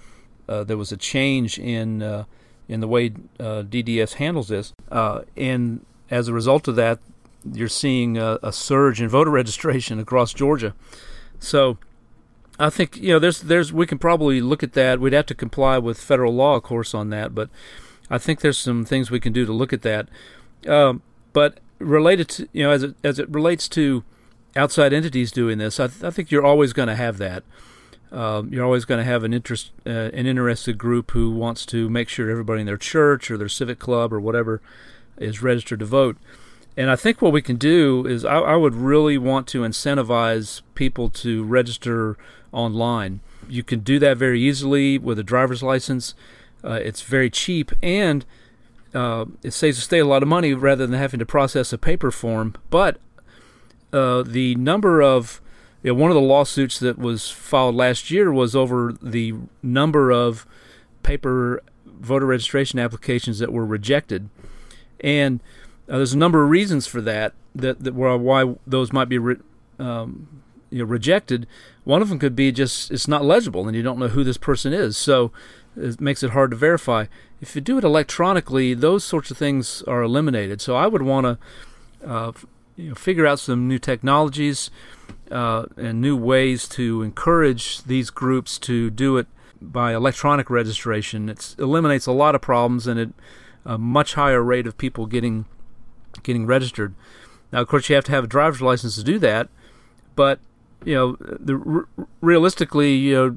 uh, 0.47 0.63
there 0.63 0.77
was 0.77 0.93
a 0.93 0.97
change 0.99 1.59
in 1.59 2.03
uh, 2.03 2.25
in 2.69 2.81
the 2.81 2.89
way 2.89 3.15
uh, 3.39 3.63
DDS 3.63 4.15
handles 4.15 4.49
this, 4.49 4.75
uh, 4.93 5.23
and 5.39 5.87
as 6.11 6.29
a 6.29 6.35
result 6.35 6.69
of 6.69 6.77
that, 6.77 6.99
you're 7.53 7.69
seeing 7.69 8.19
a, 8.19 8.39
a, 8.43 8.53
surge 8.53 9.01
in 9.01 9.09
voter 9.09 9.31
registration 9.43 9.99
across 9.99 10.33
Georgia. 10.33 10.75
So 11.39 11.79
I 12.59 12.71
think 12.71 12.97
you 12.97 13.09
know 13.09 13.19
there's 13.19 13.41
there's 13.41 13.73
we 13.73 13.87
can 13.87 13.99
probably 13.99 14.41
look 14.41 14.63
at 14.63 14.75
that. 14.75 15.01
We'd 15.01 15.13
have 15.13 15.27
to 15.27 15.35
comply 15.35 15.79
with 15.79 16.01
federal 16.01 16.35
law, 16.35 16.57
of 16.57 16.63
course, 16.63 16.95
on 16.95 17.11
that, 17.11 17.35
but 17.35 17.49
I 18.11 18.19
think 18.19 18.41
there's 18.41 18.59
some 18.59 18.85
things 18.85 19.11
we 19.11 19.21
can 19.21 19.33
do 19.33 19.47
to 19.47 19.53
look 19.53 19.73
at 19.73 19.83
that. 19.83 20.09
Um, 20.67 21.03
but 21.33 21.61
related 21.79 22.29
to 22.29 22.49
you 22.53 22.65
know 22.65 22.71
as 22.71 22.83
it 22.83 22.95
as 23.03 23.19
it 23.19 23.29
relates 23.31 23.69
to 23.71 24.05
outside 24.57 24.93
entities 24.93 25.33
doing 25.33 25.59
this, 25.59 25.81
I, 25.81 25.87
th- 25.87 26.05
I 26.05 26.11
think 26.11 26.31
you're 26.31 26.45
always 26.45 26.73
going 26.73 26.89
to 26.89 26.97
have 26.97 27.19
that. 27.19 27.45
Um, 28.13 28.53
you're 28.53 28.65
always 28.65 28.85
going 28.85 28.99
to 28.99 29.05
have 29.05 29.23
an 29.23 29.33
interest, 29.33 29.71
uh, 29.87 30.11
an 30.13 30.27
interested 30.27 30.77
group 30.77 31.13
who 31.13 31.31
wants 31.31 31.65
to 31.67 31.89
make 31.89 32.09
sure 32.09 32.29
everybody 32.29 32.61
in 32.61 32.67
their 32.67 32.77
church 32.77 33.31
or 33.31 33.39
their 33.39 33.49
civic 33.49 33.79
club 33.79 34.13
or 34.13 34.21
whatever 34.21 34.61
is 35.17 35.43
registered 35.43 35.79
to 35.79 35.87
vote. 35.87 36.17
And 36.77 36.91
I 36.91 36.97
think 36.97 37.21
what 37.21 37.33
we 37.33 37.43
can 37.43 37.57
do 37.57 38.07
is 38.07 38.25
I, 38.25 38.39
I, 38.39 38.57
would 38.57 38.75
really 38.75 39.19
want 39.19 39.47
to 39.49 39.63
incentivize 39.63 40.63
people 40.75 41.11
to 41.11 41.43
register 41.45 42.17
online. 42.53 43.21
You 43.49 43.63
can 43.63 43.81
do 43.81 43.99
that 43.99 44.17
very 44.17 44.41
easily 44.41 44.97
with 44.97 45.19
a 45.19 45.25
driver's 45.25 45.63
license. 45.63 46.15
Uh, 46.63 46.73
it's 46.83 47.03
very 47.03 47.29
cheap, 47.29 47.73
and 47.83 48.25
uh, 48.95 49.25
it 49.43 49.53
saves 49.53 49.79
the 49.79 49.83
state 49.83 49.99
a 50.01 50.05
lot 50.05 50.23
of 50.23 50.29
money 50.29 50.55
rather 50.55 50.87
than 50.87 50.99
having 50.99 51.19
to 51.19 51.27
process 51.27 51.73
a 51.73 51.79
paper 51.79 52.11
form. 52.11 52.55
But 52.71 52.99
uh, 53.93 54.23
the 54.23 54.55
number 54.55 55.03
of 55.03 55.41
you 55.83 55.93
know, 55.93 56.01
one 56.01 56.11
of 56.11 56.15
the 56.15 56.21
lawsuits 56.21 56.79
that 56.79 56.99
was 56.99 57.31
filed 57.31 57.75
last 57.75 58.11
year 58.11 58.33
was 58.33 58.55
over 58.55 58.95
the 59.03 59.35
number 59.63 60.11
of 60.11 60.47
paper 61.03 61.63
voter 61.87 62.27
registration 62.27 62.79
applications 62.79 63.39
that 63.39 63.53
were 63.53 63.67
rejected, 63.67 64.29
and 65.01 65.41
there's 65.97 66.13
a 66.13 66.19
number 66.19 66.43
of 66.43 66.51
reasons 66.51 66.87
for 66.87 67.01
that 67.01 67.35
that, 67.55 67.83
that 67.83 67.95
why 67.95 68.55
those 68.67 68.93
might 68.93 69.09
be 69.09 69.19
re- 69.19 69.37
um, 69.79 70.43
you 70.71 70.79
know, 70.79 70.85
rejected. 70.85 71.47
One 71.85 72.03
of 72.03 72.09
them 72.09 72.19
could 72.19 72.37
be 72.37 72.53
just 72.53 72.91
it's 72.91 73.09
not 73.09 73.25
legible 73.25 73.67
and 73.67 73.77
you 73.77 73.83
don't 73.83 73.99
know 73.99 74.09
who 74.09 74.25
this 74.25 74.37
person 74.37 74.73
is, 74.73 74.97
so 74.97 75.33
it 75.77 76.01
makes 76.01 76.23
it 76.23 76.31
hard 76.31 76.53
to 76.53 76.57
verify. 76.57 77.07
If 77.41 77.55
you 77.55 77.61
do 77.61 77.79
it 77.79 77.85
electronically, 77.85 78.75
those 78.75 79.05
sorts 79.05 79.31
of 79.31 79.39
things 79.39 79.83
are 79.83 80.03
eliminated. 80.03 80.61
So 80.61 80.77
I 80.77 80.87
would 80.87 81.03
want 81.03 81.27
to 81.27 82.09
uh, 82.09 82.33
you 82.77 82.91
know, 82.91 82.95
figure 82.95 83.27
out 83.27 83.41
some 83.41 83.67
new 83.67 83.79
technologies 83.79 84.71
uh, 85.31 85.67
and 85.77 86.01
new 86.01 86.17
ways 86.17 86.69
to 86.69 87.03
encourage 87.03 87.83
these 87.85 88.11
groups 88.11 88.59
to 88.59 88.91
do 88.91 89.17
it 89.17 89.27
by 89.61 89.95
electronic 89.95 90.51
registration. 90.51 91.29
It 91.29 91.55
eliminates 91.59 92.07
a 92.07 92.13
lot 92.13 92.35
of 92.35 92.41
problems 92.41 92.87
and 92.87 92.99
it 92.99 93.11
a 93.65 93.77
much 93.77 94.15
higher 94.15 94.43
rate 94.43 94.67
of 94.67 94.79
people 94.79 95.07
getting 95.07 95.45
getting 96.23 96.47
registered. 96.47 96.95
Now, 97.53 97.61
of 97.61 97.69
course, 97.69 97.89
you 97.89 97.95
have 97.95 98.05
to 98.05 98.13
have 98.13 98.25
a 98.25 98.29
driver's 98.29 98.63
license 98.63 98.97
to 98.97 99.03
do 99.03 99.19
that, 99.19 99.49
but 100.15 100.41
you 100.85 100.95
know, 100.95 101.17
the, 101.21 101.87
realistically, 102.21 102.95
you 102.95 103.15
know, 103.15 103.37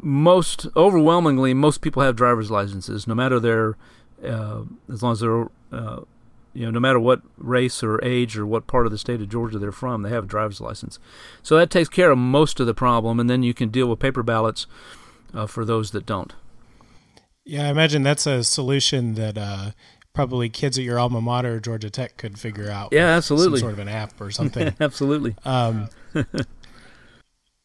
most 0.00 0.66
overwhelmingly, 0.76 1.54
most 1.54 1.80
people 1.80 2.02
have 2.02 2.16
driver's 2.16 2.50
licenses, 2.50 3.06
no 3.06 3.14
matter 3.14 3.38
their, 3.40 3.76
uh, 4.24 4.62
as 4.92 5.02
long 5.02 5.12
as 5.12 5.20
they're, 5.20 5.48
uh, 5.72 6.00
you 6.52 6.66
know, 6.66 6.70
no 6.70 6.80
matter 6.80 7.00
what 7.00 7.22
race 7.38 7.82
or 7.82 8.02
age 8.04 8.36
or 8.36 8.46
what 8.46 8.66
part 8.66 8.86
of 8.86 8.92
the 8.92 8.98
state 8.98 9.20
of 9.22 9.28
Georgia 9.28 9.58
they're 9.58 9.72
from, 9.72 10.02
they 10.02 10.10
have 10.10 10.24
a 10.24 10.26
driver's 10.26 10.60
license. 10.60 10.98
So 11.42 11.56
that 11.56 11.70
takes 11.70 11.88
care 11.88 12.10
of 12.10 12.18
most 12.18 12.60
of 12.60 12.66
the 12.66 12.74
problem, 12.74 13.18
and 13.18 13.30
then 13.30 13.42
you 13.42 13.54
can 13.54 13.70
deal 13.70 13.86
with 13.86 13.98
paper 13.98 14.22
ballots 14.22 14.66
uh, 15.32 15.46
for 15.46 15.64
those 15.64 15.92
that 15.92 16.04
don't. 16.04 16.34
Yeah, 17.44 17.66
I 17.66 17.70
imagine 17.70 18.02
that's 18.02 18.26
a 18.26 18.44
solution 18.44 19.14
that 19.14 19.38
uh, 19.38 19.70
probably 20.14 20.48
kids 20.48 20.78
at 20.78 20.84
your 20.84 20.98
alma 20.98 21.20
mater, 21.20 21.60
Georgia 21.60 21.90
Tech, 21.90 22.16
could 22.16 22.38
figure 22.38 22.70
out. 22.70 22.90
Yeah, 22.92 23.08
absolutely. 23.08 23.58
Some 23.58 23.66
sort 23.66 23.72
of 23.74 23.78
an 23.80 23.88
app 23.88 24.20
or 24.20 24.30
something. 24.30 24.74
absolutely. 24.80 25.34
Um, 25.44 25.88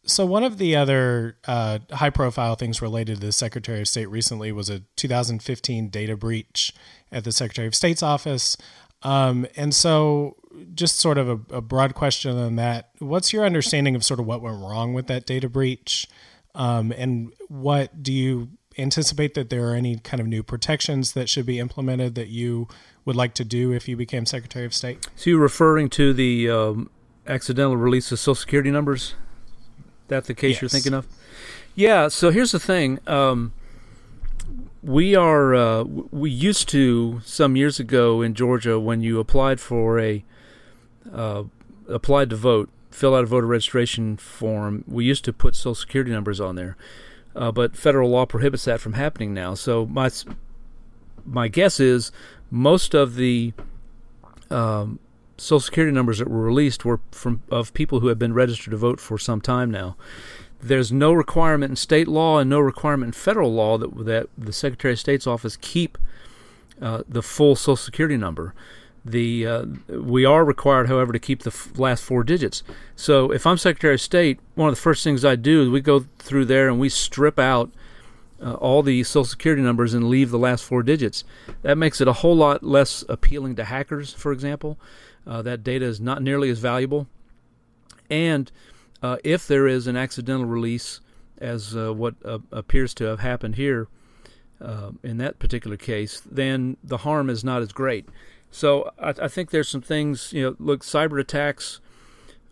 so 0.07 0.25
one 0.25 0.43
of 0.43 0.57
the 0.57 0.75
other 0.75 1.37
uh, 1.45 1.79
high-profile 1.91 2.55
things 2.55 2.81
related 2.81 3.19
to 3.19 3.27
the 3.27 3.31
Secretary 3.31 3.81
of 3.81 3.87
State 3.87 4.07
recently 4.07 4.51
was 4.51 4.69
a 4.69 4.83
2015 4.95 5.89
data 5.89 6.15
breach 6.15 6.73
at 7.11 7.23
the 7.23 7.31
Secretary 7.31 7.67
of 7.67 7.75
State's 7.75 8.01
office. 8.01 8.57
Um, 9.03 9.45
and 9.55 9.75
so, 9.75 10.37
just 10.73 10.99
sort 10.99 11.17
of 11.19 11.29
a, 11.29 11.57
a, 11.57 11.61
broad 11.61 11.93
question 11.93 12.35
on 12.35 12.55
that: 12.55 12.89
What's 12.97 13.31
your 13.31 13.45
understanding 13.45 13.95
of 13.95 14.03
sort 14.03 14.19
of 14.19 14.25
what 14.25 14.41
went 14.41 14.59
wrong 14.59 14.95
with 14.95 15.05
that 15.05 15.27
data 15.27 15.47
breach, 15.47 16.07
um, 16.55 16.91
and 16.91 17.31
what 17.47 18.01
do 18.01 18.11
you 18.11 18.49
anticipate 18.77 19.33
that 19.33 19.49
there 19.49 19.67
are 19.69 19.75
any 19.75 19.97
kind 19.97 20.21
of 20.21 20.27
new 20.27 20.43
protections 20.43 21.13
that 21.13 21.29
should 21.29 21.45
be 21.45 21.59
implemented 21.59 22.15
that 22.15 22.27
you 22.27 22.67
would 23.05 23.15
like 23.15 23.33
to 23.35 23.45
do 23.45 23.71
if 23.71 23.87
you 23.87 23.95
became 23.95 24.25
Secretary 24.25 24.65
of 24.65 24.73
State? 24.73 25.07
So 25.15 25.29
you're 25.29 25.39
referring 25.39 25.89
to 25.91 26.13
the 26.13 26.49
um, 26.49 26.89
accidental 27.25 27.77
release 27.77 28.11
of 28.11 28.19
Social 28.19 28.35
Security 28.35 28.71
numbers? 28.71 29.15
That 30.07 30.25
the 30.25 30.33
case 30.33 30.55
yes. 30.55 30.61
you're 30.61 30.69
thinking 30.69 30.93
of? 30.93 31.07
Yeah. 31.75 32.07
So 32.07 32.31
here's 32.31 32.51
the 32.51 32.59
thing. 32.59 32.99
Um, 33.07 33.53
we 34.81 35.15
are 35.15 35.53
uh, 35.53 35.83
we 35.83 36.29
used 36.29 36.69
to 36.69 37.21
some 37.25 37.55
years 37.55 37.79
ago 37.79 38.21
in 38.21 38.33
Georgia 38.33 38.79
when 38.79 39.01
you 39.01 39.19
applied 39.19 39.59
for 39.59 39.99
a 39.99 40.23
uh, 41.11 41.43
applied 41.89 42.29
to 42.29 42.35
vote, 42.35 42.69
fill 42.89 43.15
out 43.15 43.23
a 43.23 43.27
voter 43.27 43.47
registration 43.47 44.17
form. 44.17 44.83
We 44.87 45.05
used 45.05 45.25
to 45.25 45.33
put 45.33 45.55
Social 45.55 45.75
Security 45.75 46.11
numbers 46.11 46.39
on 46.39 46.55
there 46.55 46.77
uh, 47.37 47.51
but 47.51 47.77
federal 47.77 48.09
law 48.09 48.25
prohibits 48.25 48.65
that 48.65 48.81
from 48.81 48.93
happening 48.93 49.33
now. 49.33 49.53
So 49.53 49.85
my 49.85 50.09
my 51.25 51.47
guess 51.47 51.79
is 51.79 52.11
most 52.49 52.93
of 52.93 53.15
the 53.15 53.53
um, 54.49 54.99
Social 55.37 55.59
Security 55.59 55.93
numbers 55.93 56.19
that 56.19 56.29
were 56.29 56.41
released 56.41 56.83
were 56.83 56.99
from 57.11 57.43
of 57.51 57.73
people 57.73 57.99
who 57.99 58.07
have 58.07 58.17
been 58.17 58.33
registered 58.33 58.71
to 58.71 58.77
vote 58.77 58.99
for 58.99 59.17
some 59.17 59.39
time 59.39 59.69
now. 59.69 59.95
There's 60.59 60.91
no 60.91 61.13
requirement 61.13 61.69
in 61.69 61.75
state 61.75 62.07
law 62.07 62.39
and 62.39 62.49
no 62.49 62.59
requirement 62.59 63.09
in 63.09 63.13
federal 63.13 63.53
law 63.53 63.77
that 63.77 64.05
that 64.05 64.29
the 64.37 64.53
Secretary 64.53 64.93
of 64.93 64.99
State's 64.99 65.27
office 65.27 65.57
keep 65.57 65.97
uh, 66.81 67.03
the 67.07 67.21
full 67.21 67.55
Social 67.55 67.75
Security 67.75 68.17
number. 68.17 68.55
The 69.09 69.47
uh, 69.47 69.65
we 69.87 70.25
are 70.25 70.43
required, 70.43 70.87
however, 70.87 71.13
to 71.13 71.19
keep 71.19 71.43
the 71.43 71.51
f- 71.51 71.71
last 71.77 72.03
four 72.03 72.23
digits. 72.23 72.63
So 72.95 73.31
if 73.31 73.45
I'm 73.45 73.57
Secretary 73.57 73.93
of 73.93 74.01
State, 74.01 74.39
one 74.55 74.69
of 74.69 74.75
the 74.75 74.81
first 74.81 75.03
things 75.03 75.23
I 75.23 75.35
do 75.35 75.63
is 75.63 75.69
we 75.69 75.81
go 75.81 76.05
through 76.19 76.45
there 76.45 76.67
and 76.67 76.79
we 76.79 76.89
strip 76.89 77.39
out 77.39 77.71
uh, 78.41 78.53
all 78.55 78.83
the 78.83 79.03
Social 79.03 79.25
Security 79.25 79.61
numbers 79.61 79.93
and 79.93 80.09
leave 80.09 80.29
the 80.29 80.37
last 80.37 80.63
four 80.63 80.83
digits. 80.83 81.23
That 81.61 81.77
makes 81.77 82.01
it 82.01 82.07
a 82.07 82.13
whole 82.13 82.35
lot 82.35 82.63
less 82.63 83.03
appealing 83.07 83.55
to 83.55 83.63
hackers, 83.63 84.13
for 84.13 84.31
example. 84.31 84.77
Uh, 85.25 85.41
that 85.41 85.63
data 85.63 85.85
is 85.85 85.99
not 85.99 86.21
nearly 86.21 86.49
as 86.49 86.59
valuable. 86.59 87.07
And 88.09 88.51
uh, 89.01 89.17
if 89.23 89.47
there 89.47 89.67
is 89.67 89.87
an 89.87 89.95
accidental 89.95 90.45
release, 90.45 91.01
as 91.37 91.75
uh, 91.75 91.93
what 91.93 92.15
uh, 92.25 92.39
appears 92.51 92.93
to 92.95 93.05
have 93.05 93.19
happened 93.19 93.55
here 93.55 93.87
uh, 94.61 94.91
in 95.03 95.17
that 95.17 95.39
particular 95.39 95.77
case, 95.77 96.21
then 96.25 96.77
the 96.83 96.97
harm 96.97 97.29
is 97.29 97.43
not 97.43 97.61
as 97.61 97.71
great. 97.71 98.09
So 98.51 98.91
I, 98.99 99.09
I 99.09 99.27
think 99.27 99.51
there's 99.51 99.69
some 99.69 99.81
things. 99.81 100.33
You 100.33 100.43
know, 100.43 100.55
look, 100.59 100.83
cyber 100.83 101.19
attacks 101.19 101.79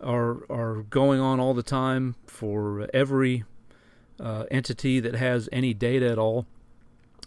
are 0.00 0.44
are 0.50 0.82
going 0.90 1.20
on 1.20 1.40
all 1.40 1.54
the 1.54 1.62
time 1.62 2.16
for 2.26 2.88
every 2.92 3.44
uh, 4.20 4.44
entity 4.50 5.00
that 5.00 5.14
has 5.14 5.48
any 5.52 5.74
data 5.74 6.08
at 6.08 6.18
all. 6.18 6.46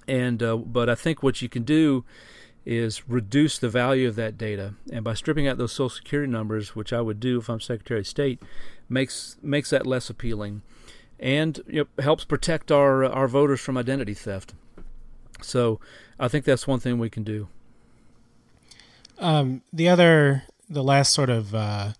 And 0.07 0.41
uh, 0.41 0.57
but 0.57 0.89
I 0.89 0.95
think 0.95 1.21
what 1.21 1.41
you 1.41 1.49
can 1.49 1.63
do 1.63 2.03
is 2.65 3.07
reduce 3.07 3.57
the 3.57 3.69
value 3.69 4.07
of 4.07 4.15
that 4.15 4.37
data, 4.37 4.73
and 4.91 5.03
by 5.03 5.13
stripping 5.13 5.47
out 5.47 5.57
those 5.57 5.71
Social 5.71 5.89
Security 5.89 6.31
numbers, 6.31 6.75
which 6.75 6.91
I 6.91 7.01
would 7.01 7.19
do 7.19 7.39
if 7.39 7.49
I'm 7.49 7.59
Secretary 7.59 8.01
of 8.01 8.07
State, 8.07 8.41
makes 8.87 9.37
makes 9.41 9.69
that 9.69 9.87
less 9.87 10.09
appealing, 10.09 10.61
and 11.19 11.59
you 11.67 11.87
know, 11.95 12.03
helps 12.03 12.25
protect 12.25 12.71
our 12.71 13.05
our 13.05 13.27
voters 13.27 13.59
from 13.61 13.77
identity 13.77 14.13
theft. 14.13 14.53
So 15.41 15.79
I 16.19 16.27
think 16.27 16.45
that's 16.45 16.67
one 16.67 16.79
thing 16.79 16.99
we 16.99 17.09
can 17.09 17.23
do. 17.23 17.47
Um, 19.19 19.61
the 19.71 19.89
other, 19.89 20.43
the 20.69 20.83
last 20.83 21.13
sort 21.13 21.29
of 21.29 21.53
uh, 21.53 21.93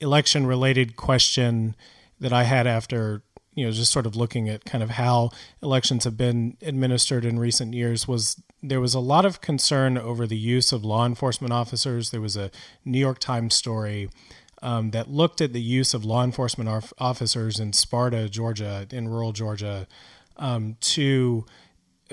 election 0.00 0.46
related 0.46 0.96
question 0.96 1.76
that 2.20 2.32
I 2.32 2.44
had 2.44 2.66
after, 2.66 3.22
you 3.54 3.64
know, 3.64 3.70
just 3.70 3.92
sort 3.92 4.06
of 4.06 4.16
looking 4.16 4.48
at 4.48 4.64
kind 4.64 4.82
of 4.82 4.90
how 4.90 5.30
elections 5.62 6.04
have 6.04 6.16
been 6.16 6.56
administered 6.62 7.24
in 7.24 7.38
recent 7.38 7.74
years 7.74 8.08
was 8.08 8.40
there 8.62 8.80
was 8.80 8.94
a 8.94 9.00
lot 9.00 9.24
of 9.24 9.40
concern 9.40 9.98
over 9.98 10.26
the 10.26 10.36
use 10.36 10.72
of 10.72 10.84
law 10.84 11.04
enforcement 11.04 11.52
officers. 11.52 12.10
There 12.10 12.20
was 12.20 12.36
a 12.36 12.50
New 12.84 12.98
York 12.98 13.18
Times 13.18 13.54
story 13.54 14.08
um, 14.62 14.92
that 14.92 15.10
looked 15.10 15.40
at 15.40 15.52
the 15.52 15.60
use 15.60 15.94
of 15.94 16.04
law 16.04 16.22
enforcement 16.22 16.70
officers 16.98 17.58
in 17.58 17.72
Sparta, 17.72 18.28
Georgia, 18.28 18.86
in 18.90 19.08
rural 19.08 19.32
Georgia, 19.32 19.88
um, 20.36 20.76
to 20.80 21.44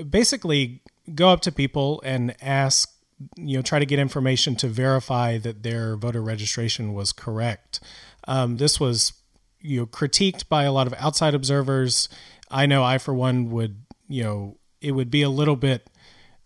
basically 0.09 0.81
go 1.13 1.29
up 1.29 1.41
to 1.41 1.51
people 1.51 2.01
and 2.03 2.35
ask 2.41 2.98
you 3.35 3.57
know 3.57 3.61
try 3.61 3.79
to 3.79 3.85
get 3.85 3.99
information 3.99 4.55
to 4.57 4.67
verify 4.67 5.37
that 5.37 5.63
their 5.63 5.95
voter 5.95 6.21
registration 6.21 6.93
was 6.93 7.11
correct. 7.11 7.79
Um, 8.27 8.57
this 8.57 8.79
was 8.79 9.13
you 9.61 9.81
know 9.81 9.85
critiqued 9.85 10.47
by 10.49 10.63
a 10.63 10.71
lot 10.71 10.87
of 10.87 10.93
outside 10.97 11.33
observers. 11.33 12.09
I 12.49 12.65
know 12.65 12.83
I 12.83 12.97
for 12.97 13.13
one 13.13 13.49
would 13.49 13.83
you 14.07 14.23
know 14.23 14.57
it 14.81 14.93
would 14.93 15.11
be 15.11 15.21
a 15.21 15.29
little 15.29 15.55
bit. 15.55 15.89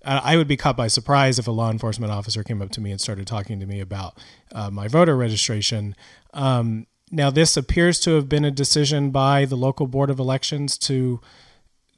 I 0.05 0.36
would 0.36 0.49
be 0.49 0.57
caught 0.57 0.75
by 0.75 0.88
surprise 0.88 1.39
if 1.39 1.47
a 1.47 1.51
law 1.51 1.71
enforcement 1.71 2.12
officer 2.12 2.43
came 2.43 2.62
up 2.62 2.71
to 2.71 2.81
me 2.81 2.91
and 2.91 2.99
started 2.99 3.25
talking 3.25 3.62
to 3.62 3.65
me 3.65 3.79
about 3.79 4.17
uh, 4.51 4.69
my 4.69 4.89
voter 4.89 5.15
registration. 5.15 5.95
Um, 6.33 6.88
now, 7.09 7.29
this 7.29 7.55
appears 7.55 8.01
to 8.01 8.15
have 8.15 8.27
been 8.27 8.43
a 8.43 8.51
decision 8.51 9.12
by 9.12 9.45
the 9.45 9.55
local 9.55 9.88
board 9.88 10.09
of 10.09 10.19
elections 10.19 10.77
to 10.79 11.21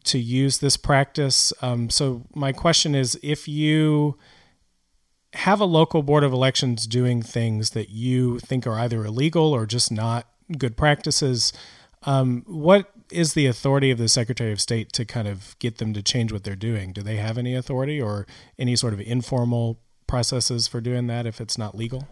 to 0.03 0.19
use 0.19 0.59
this 0.59 0.77
practice. 0.77 1.51
Um, 1.63 1.89
so, 1.89 2.27
my 2.35 2.51
question 2.51 2.93
is, 2.93 3.17
if 3.23 3.47
you 3.47 4.19
have 5.35 5.59
a 5.59 5.65
local 5.65 6.01
board 6.01 6.23
of 6.23 6.31
elections 6.31 6.87
doing 6.87 7.21
things 7.21 7.71
that 7.71 7.89
you 7.89 8.39
think 8.39 8.65
are 8.65 8.79
either 8.79 9.05
illegal 9.05 9.53
or 9.53 9.65
just 9.65 9.91
not 9.91 10.27
good 10.57 10.77
practices, 10.77 11.51
um, 12.03 12.43
what 12.47 12.91
is 13.11 13.33
the 13.33 13.45
authority 13.45 13.91
of 13.91 13.97
the 13.97 14.07
Secretary 14.07 14.51
of 14.51 14.61
State 14.61 14.93
to 14.93 15.05
kind 15.05 15.27
of 15.27 15.57
get 15.59 15.77
them 15.77 15.93
to 15.93 16.01
change 16.01 16.31
what 16.31 16.43
they're 16.43 16.55
doing? 16.55 16.93
Do 16.93 17.01
they 17.01 17.17
have 17.17 17.37
any 17.37 17.53
authority 17.53 18.01
or 18.01 18.25
any 18.57 18.75
sort 18.75 18.93
of 18.93 19.01
informal 19.01 19.79
processes 20.07 20.67
for 20.67 20.81
doing 20.81 21.07
that 21.07 21.25
if 21.25 21.41
it's 21.41 21.57
not 21.57 21.75
legal? 21.75 22.07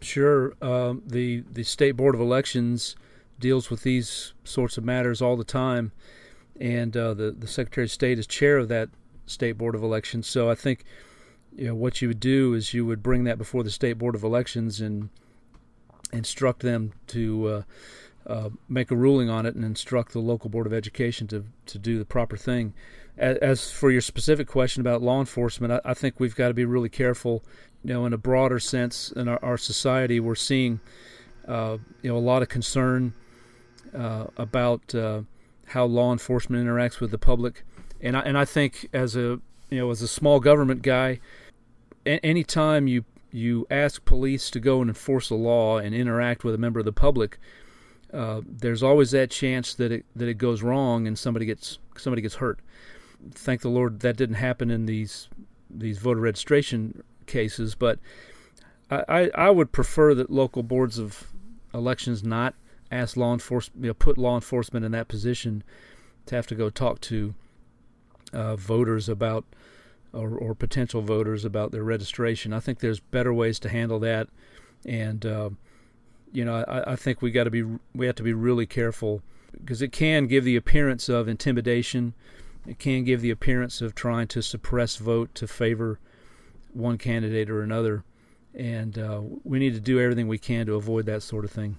Sure. 0.00 0.54
Um, 0.62 1.02
the 1.04 1.44
the 1.50 1.64
state 1.64 1.92
board 1.92 2.14
of 2.14 2.20
elections 2.20 2.96
deals 3.38 3.68
with 3.68 3.82
these 3.82 4.32
sorts 4.44 4.78
of 4.78 4.84
matters 4.84 5.20
all 5.20 5.36
the 5.36 5.44
time, 5.44 5.92
and 6.60 6.96
uh, 6.96 7.14
the 7.14 7.32
the 7.32 7.48
Secretary 7.48 7.84
of 7.84 7.90
State 7.90 8.18
is 8.18 8.26
chair 8.26 8.58
of 8.58 8.68
that 8.68 8.90
state 9.26 9.58
board 9.58 9.74
of 9.74 9.82
elections. 9.82 10.26
So 10.28 10.48
I 10.50 10.54
think 10.54 10.84
you 11.58 11.66
know 11.66 11.74
what 11.74 12.00
you 12.00 12.08
would 12.08 12.20
do 12.20 12.54
is 12.54 12.72
you 12.72 12.86
would 12.86 13.02
bring 13.02 13.24
that 13.24 13.36
before 13.36 13.64
the 13.64 13.70
state 13.70 13.94
board 13.94 14.14
of 14.14 14.22
elections 14.22 14.80
and 14.80 15.10
instruct 16.12 16.60
them 16.60 16.92
to 17.08 17.48
uh, 17.48 17.62
uh, 18.28 18.50
make 18.68 18.92
a 18.92 18.96
ruling 18.96 19.28
on 19.28 19.44
it 19.44 19.56
and 19.56 19.64
instruct 19.64 20.12
the 20.12 20.20
local 20.20 20.48
board 20.48 20.66
of 20.66 20.72
education 20.72 21.26
to 21.26 21.44
to 21.66 21.78
do 21.78 21.98
the 21.98 22.04
proper 22.04 22.36
thing. 22.36 22.74
As, 23.16 23.36
as 23.38 23.70
for 23.72 23.90
your 23.90 24.00
specific 24.00 24.46
question 24.46 24.80
about 24.80 25.02
law 25.02 25.18
enforcement, 25.18 25.72
I, 25.72 25.80
I, 25.90 25.94
think 25.94 26.20
we've 26.20 26.36
got 26.36 26.48
to 26.48 26.54
be 26.54 26.64
really 26.64 26.88
careful. 26.88 27.42
You 27.82 27.94
know, 27.94 28.06
in 28.06 28.12
a 28.12 28.18
broader 28.18 28.60
sense, 28.60 29.10
in 29.10 29.26
our, 29.26 29.42
our 29.42 29.58
society, 29.58 30.20
we're 30.20 30.36
seeing 30.36 30.78
uh, 31.48 31.78
you 32.02 32.10
know 32.10 32.16
a 32.16 32.20
lot 32.20 32.42
of 32.42 32.48
concern 32.48 33.14
uh, 33.92 34.26
about 34.36 34.94
uh, 34.94 35.22
how 35.66 35.86
law 35.86 36.12
enforcement 36.12 36.64
interacts 36.64 37.00
with 37.00 37.10
the 37.10 37.18
public, 37.18 37.64
and 38.00 38.16
I, 38.16 38.20
and 38.20 38.38
I 38.38 38.44
think 38.44 38.88
as 38.92 39.16
a 39.16 39.40
you 39.70 39.80
know 39.80 39.90
as 39.90 40.02
a 40.02 40.08
small 40.08 40.38
government 40.38 40.82
guy, 40.82 41.18
a- 42.08 42.24
anytime 42.24 42.88
you 42.88 43.04
you 43.30 43.66
ask 43.70 44.04
police 44.06 44.50
to 44.50 44.58
go 44.58 44.80
and 44.80 44.88
enforce 44.88 45.28
a 45.28 45.34
law 45.34 45.76
and 45.76 45.94
interact 45.94 46.44
with 46.44 46.54
a 46.54 46.58
member 46.58 46.78
of 46.78 46.86
the 46.86 46.92
public, 46.92 47.38
uh, 48.12 48.40
there's 48.46 48.82
always 48.82 49.10
that 49.10 49.30
chance 49.30 49.74
that 49.74 49.92
it 49.92 50.06
that 50.16 50.28
it 50.28 50.34
goes 50.34 50.62
wrong 50.62 51.06
and 51.06 51.18
somebody 51.18 51.46
gets 51.46 51.78
somebody 51.96 52.22
gets 52.22 52.36
hurt. 52.36 52.60
Thank 53.32 53.60
the 53.60 53.68
Lord 53.68 54.00
that 54.00 54.16
didn't 54.16 54.36
happen 54.36 54.70
in 54.70 54.86
these 54.86 55.28
these 55.70 55.98
voter 55.98 56.20
registration 56.20 57.02
cases, 57.26 57.74
but 57.74 57.98
I, 58.90 59.04
I, 59.08 59.30
I 59.34 59.50
would 59.50 59.72
prefer 59.72 60.14
that 60.14 60.30
local 60.30 60.62
boards 60.62 60.98
of 60.98 61.30
elections 61.74 62.24
not 62.24 62.54
ask 62.90 63.16
law 63.16 63.34
enforcement, 63.34 63.84
you 63.84 63.90
know, 63.90 63.94
put 63.94 64.16
law 64.16 64.34
enforcement 64.34 64.86
in 64.86 64.92
that 64.92 65.08
position 65.08 65.62
to 66.24 66.34
have 66.34 66.46
to 66.46 66.54
go 66.54 66.70
talk 66.70 67.00
to 67.02 67.34
uh, 68.32 68.56
voters 68.56 69.08
about 69.08 69.44
or, 70.12 70.30
or, 70.30 70.54
potential 70.54 71.02
voters 71.02 71.44
about 71.44 71.70
their 71.72 71.82
registration. 71.82 72.52
I 72.52 72.60
think 72.60 72.80
there's 72.80 73.00
better 73.00 73.32
ways 73.32 73.58
to 73.60 73.68
handle 73.68 73.98
that, 74.00 74.28
and 74.86 75.24
uh, 75.24 75.50
you 76.32 76.44
know, 76.44 76.64
I, 76.66 76.92
I 76.92 76.96
think 76.96 77.22
we 77.22 77.30
got 77.30 77.44
to 77.44 77.50
be 77.50 77.64
we 77.94 78.06
have 78.06 78.16
to 78.16 78.22
be 78.22 78.32
really 78.32 78.66
careful 78.66 79.22
because 79.52 79.82
it 79.82 79.92
can 79.92 80.26
give 80.26 80.44
the 80.44 80.56
appearance 80.56 81.08
of 81.08 81.28
intimidation. 81.28 82.14
It 82.66 82.78
can 82.78 83.04
give 83.04 83.20
the 83.20 83.30
appearance 83.30 83.80
of 83.80 83.94
trying 83.94 84.28
to 84.28 84.42
suppress 84.42 84.96
vote 84.96 85.34
to 85.36 85.46
favor 85.46 85.98
one 86.72 86.98
candidate 86.98 87.48
or 87.48 87.62
another, 87.62 88.04
and 88.54 88.98
uh, 88.98 89.22
we 89.44 89.58
need 89.58 89.74
to 89.74 89.80
do 89.80 90.00
everything 90.00 90.28
we 90.28 90.38
can 90.38 90.66
to 90.66 90.74
avoid 90.74 91.06
that 91.06 91.22
sort 91.22 91.44
of 91.44 91.50
thing. 91.50 91.78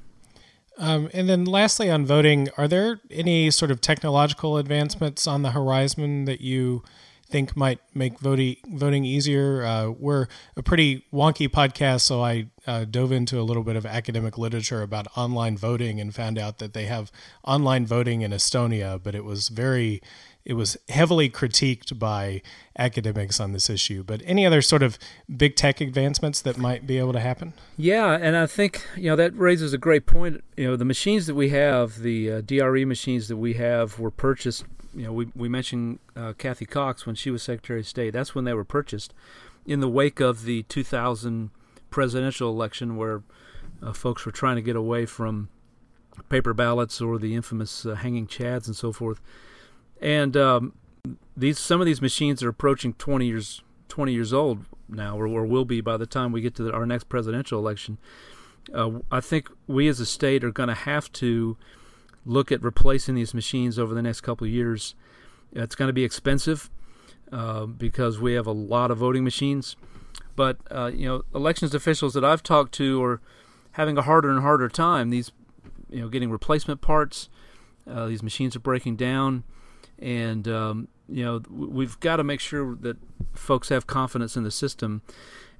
Um, 0.79 1.09
and 1.13 1.27
then, 1.27 1.43
lastly, 1.43 1.89
on 1.89 2.05
voting, 2.05 2.47
are 2.57 2.67
there 2.67 3.01
any 3.11 3.51
sort 3.51 3.69
of 3.69 3.81
technological 3.81 4.57
advancements 4.57 5.27
on 5.27 5.41
the 5.41 5.51
horizon 5.51 6.23
that 6.23 6.39
you 6.39 6.83
think 7.29 7.55
might 7.55 7.79
make 7.93 8.19
voting 8.19 8.57
voting 8.67 9.05
easier. 9.05 9.63
Uh, 9.63 9.89
we're 9.89 10.27
a 10.57 10.63
pretty 10.63 11.05
wonky 11.13 11.47
podcast, 11.47 12.01
so 12.01 12.23
I 12.23 12.47
uh, 12.65 12.85
dove 12.85 13.11
into 13.11 13.39
a 13.39 13.43
little 13.43 13.63
bit 13.63 13.75
of 13.75 13.85
academic 13.85 14.37
literature 14.37 14.81
about 14.81 15.07
online 15.15 15.57
voting 15.57 15.99
and 15.99 16.13
found 16.13 16.37
out 16.37 16.57
that 16.57 16.73
they 16.73 16.85
have 16.85 17.11
online 17.43 17.85
voting 17.85 18.21
in 18.21 18.31
Estonia, 18.31 19.01
but 19.01 19.15
it 19.15 19.23
was 19.23 19.49
very 19.49 20.01
it 20.45 20.53
was 20.53 20.77
heavily 20.87 21.29
critiqued 21.29 21.99
by 21.99 22.41
academics 22.77 23.39
on 23.39 23.51
this 23.51 23.69
issue. 23.69 24.03
But 24.03 24.21
any 24.25 24.45
other 24.45 24.61
sort 24.61 24.81
of 24.81 24.97
big 25.35 25.55
tech 25.55 25.79
advancements 25.79 26.41
that 26.41 26.57
might 26.57 26.87
be 26.87 26.97
able 26.97 27.13
to 27.13 27.19
happen? 27.19 27.53
Yeah, 27.77 28.13
and 28.13 28.35
I 28.35 28.47
think 28.47 28.83
you 28.95 29.09
know 29.09 29.15
that 29.15 29.35
raises 29.35 29.73
a 29.73 29.77
great 29.77 30.05
point. 30.05 30.43
You 30.57 30.67
know, 30.67 30.75
the 30.75 30.85
machines 30.85 31.27
that 31.27 31.35
we 31.35 31.49
have, 31.49 31.99
the 31.99 32.31
uh, 32.31 32.41
DRE 32.41 32.85
machines 32.85 33.27
that 33.27 33.37
we 33.37 33.53
have, 33.53 33.99
were 33.99 34.11
purchased 34.11 34.65
you 34.93 35.03
know, 35.03 35.13
we 35.13 35.27
we 35.35 35.49
mentioned 35.49 35.99
uh, 36.15 36.33
Cathy 36.37 36.65
Cox 36.65 37.05
when 37.05 37.15
she 37.15 37.31
was 37.31 37.43
Secretary 37.43 37.81
of 37.81 37.87
State. 37.87 38.11
That's 38.11 38.33
when 38.33 38.45
they 38.45 38.53
were 38.53 38.65
purchased, 38.65 39.13
in 39.65 39.79
the 39.79 39.89
wake 39.89 40.19
of 40.19 40.43
the 40.43 40.63
2000 40.63 41.51
presidential 41.89 42.49
election, 42.49 42.95
where 42.95 43.23
uh, 43.81 43.93
folks 43.93 44.25
were 44.25 44.31
trying 44.31 44.55
to 44.55 44.61
get 44.61 44.75
away 44.75 45.05
from 45.05 45.49
paper 46.27 46.53
ballots 46.53 46.99
or 46.99 47.17
the 47.17 47.35
infamous 47.35 47.85
uh, 47.85 47.95
hanging 47.95 48.27
chads 48.27 48.67
and 48.67 48.75
so 48.75 48.91
forth. 48.91 49.21
And 50.01 50.35
um, 50.35 50.73
these 51.35 51.59
some 51.59 51.79
of 51.79 51.85
these 51.85 52.01
machines 52.01 52.43
are 52.43 52.49
approaching 52.49 52.93
20 52.93 53.25
years 53.25 53.61
20 53.87 54.13
years 54.13 54.33
old 54.33 54.65
now, 54.87 55.17
or, 55.17 55.27
or 55.27 55.45
will 55.45 55.65
be 55.65 55.81
by 55.81 55.97
the 55.97 56.05
time 56.05 56.31
we 56.31 56.41
get 56.41 56.55
to 56.55 56.63
the, 56.63 56.71
our 56.71 56.85
next 56.85 57.09
presidential 57.09 57.59
election. 57.59 57.97
Uh, 58.73 58.99
I 59.11 59.19
think 59.19 59.49
we 59.67 59.87
as 59.87 59.99
a 59.99 60.05
state 60.05 60.43
are 60.43 60.51
going 60.51 60.69
to 60.69 60.75
have 60.75 61.11
to 61.13 61.57
look 62.29 62.51
at 62.51 62.61
replacing 62.61 63.15
these 63.15 63.33
machines 63.33 63.79
over 63.79 63.93
the 63.93 64.01
next 64.01 64.21
couple 64.21 64.45
of 64.45 64.53
years. 64.53 64.95
It's 65.51 65.75
going 65.75 65.89
to 65.89 65.93
be 65.93 66.03
expensive 66.03 66.69
uh, 67.31 67.65
because 67.65 68.19
we 68.19 68.33
have 68.33 68.45
a 68.45 68.51
lot 68.51 68.91
of 68.91 68.99
voting 68.99 69.23
machines. 69.23 69.75
But 70.35 70.57
uh, 70.71 70.91
you 70.93 71.07
know, 71.07 71.23
elections 71.33 71.73
officials 71.73 72.13
that 72.13 72.23
I've 72.23 72.43
talked 72.43 72.71
to 72.75 73.03
are 73.03 73.21
having 73.73 73.97
a 73.97 74.03
harder 74.03 74.29
and 74.29 74.41
harder 74.41 74.69
time. 74.69 75.09
These, 75.09 75.31
you 75.89 76.01
know, 76.01 76.07
getting 76.07 76.29
replacement 76.29 76.81
parts. 76.81 77.29
Uh, 77.89 78.05
these 78.05 78.21
machines 78.21 78.55
are 78.55 78.59
breaking 78.59 78.95
down, 78.95 79.43
and 79.97 80.47
um, 80.47 80.87
you 81.07 81.25
know, 81.25 81.41
we've 81.49 81.99
got 81.99 82.17
to 82.17 82.23
make 82.23 82.39
sure 82.39 82.75
that 82.81 82.97
folks 83.33 83.69
have 83.69 83.87
confidence 83.87 84.37
in 84.37 84.43
the 84.43 84.51
system. 84.51 85.01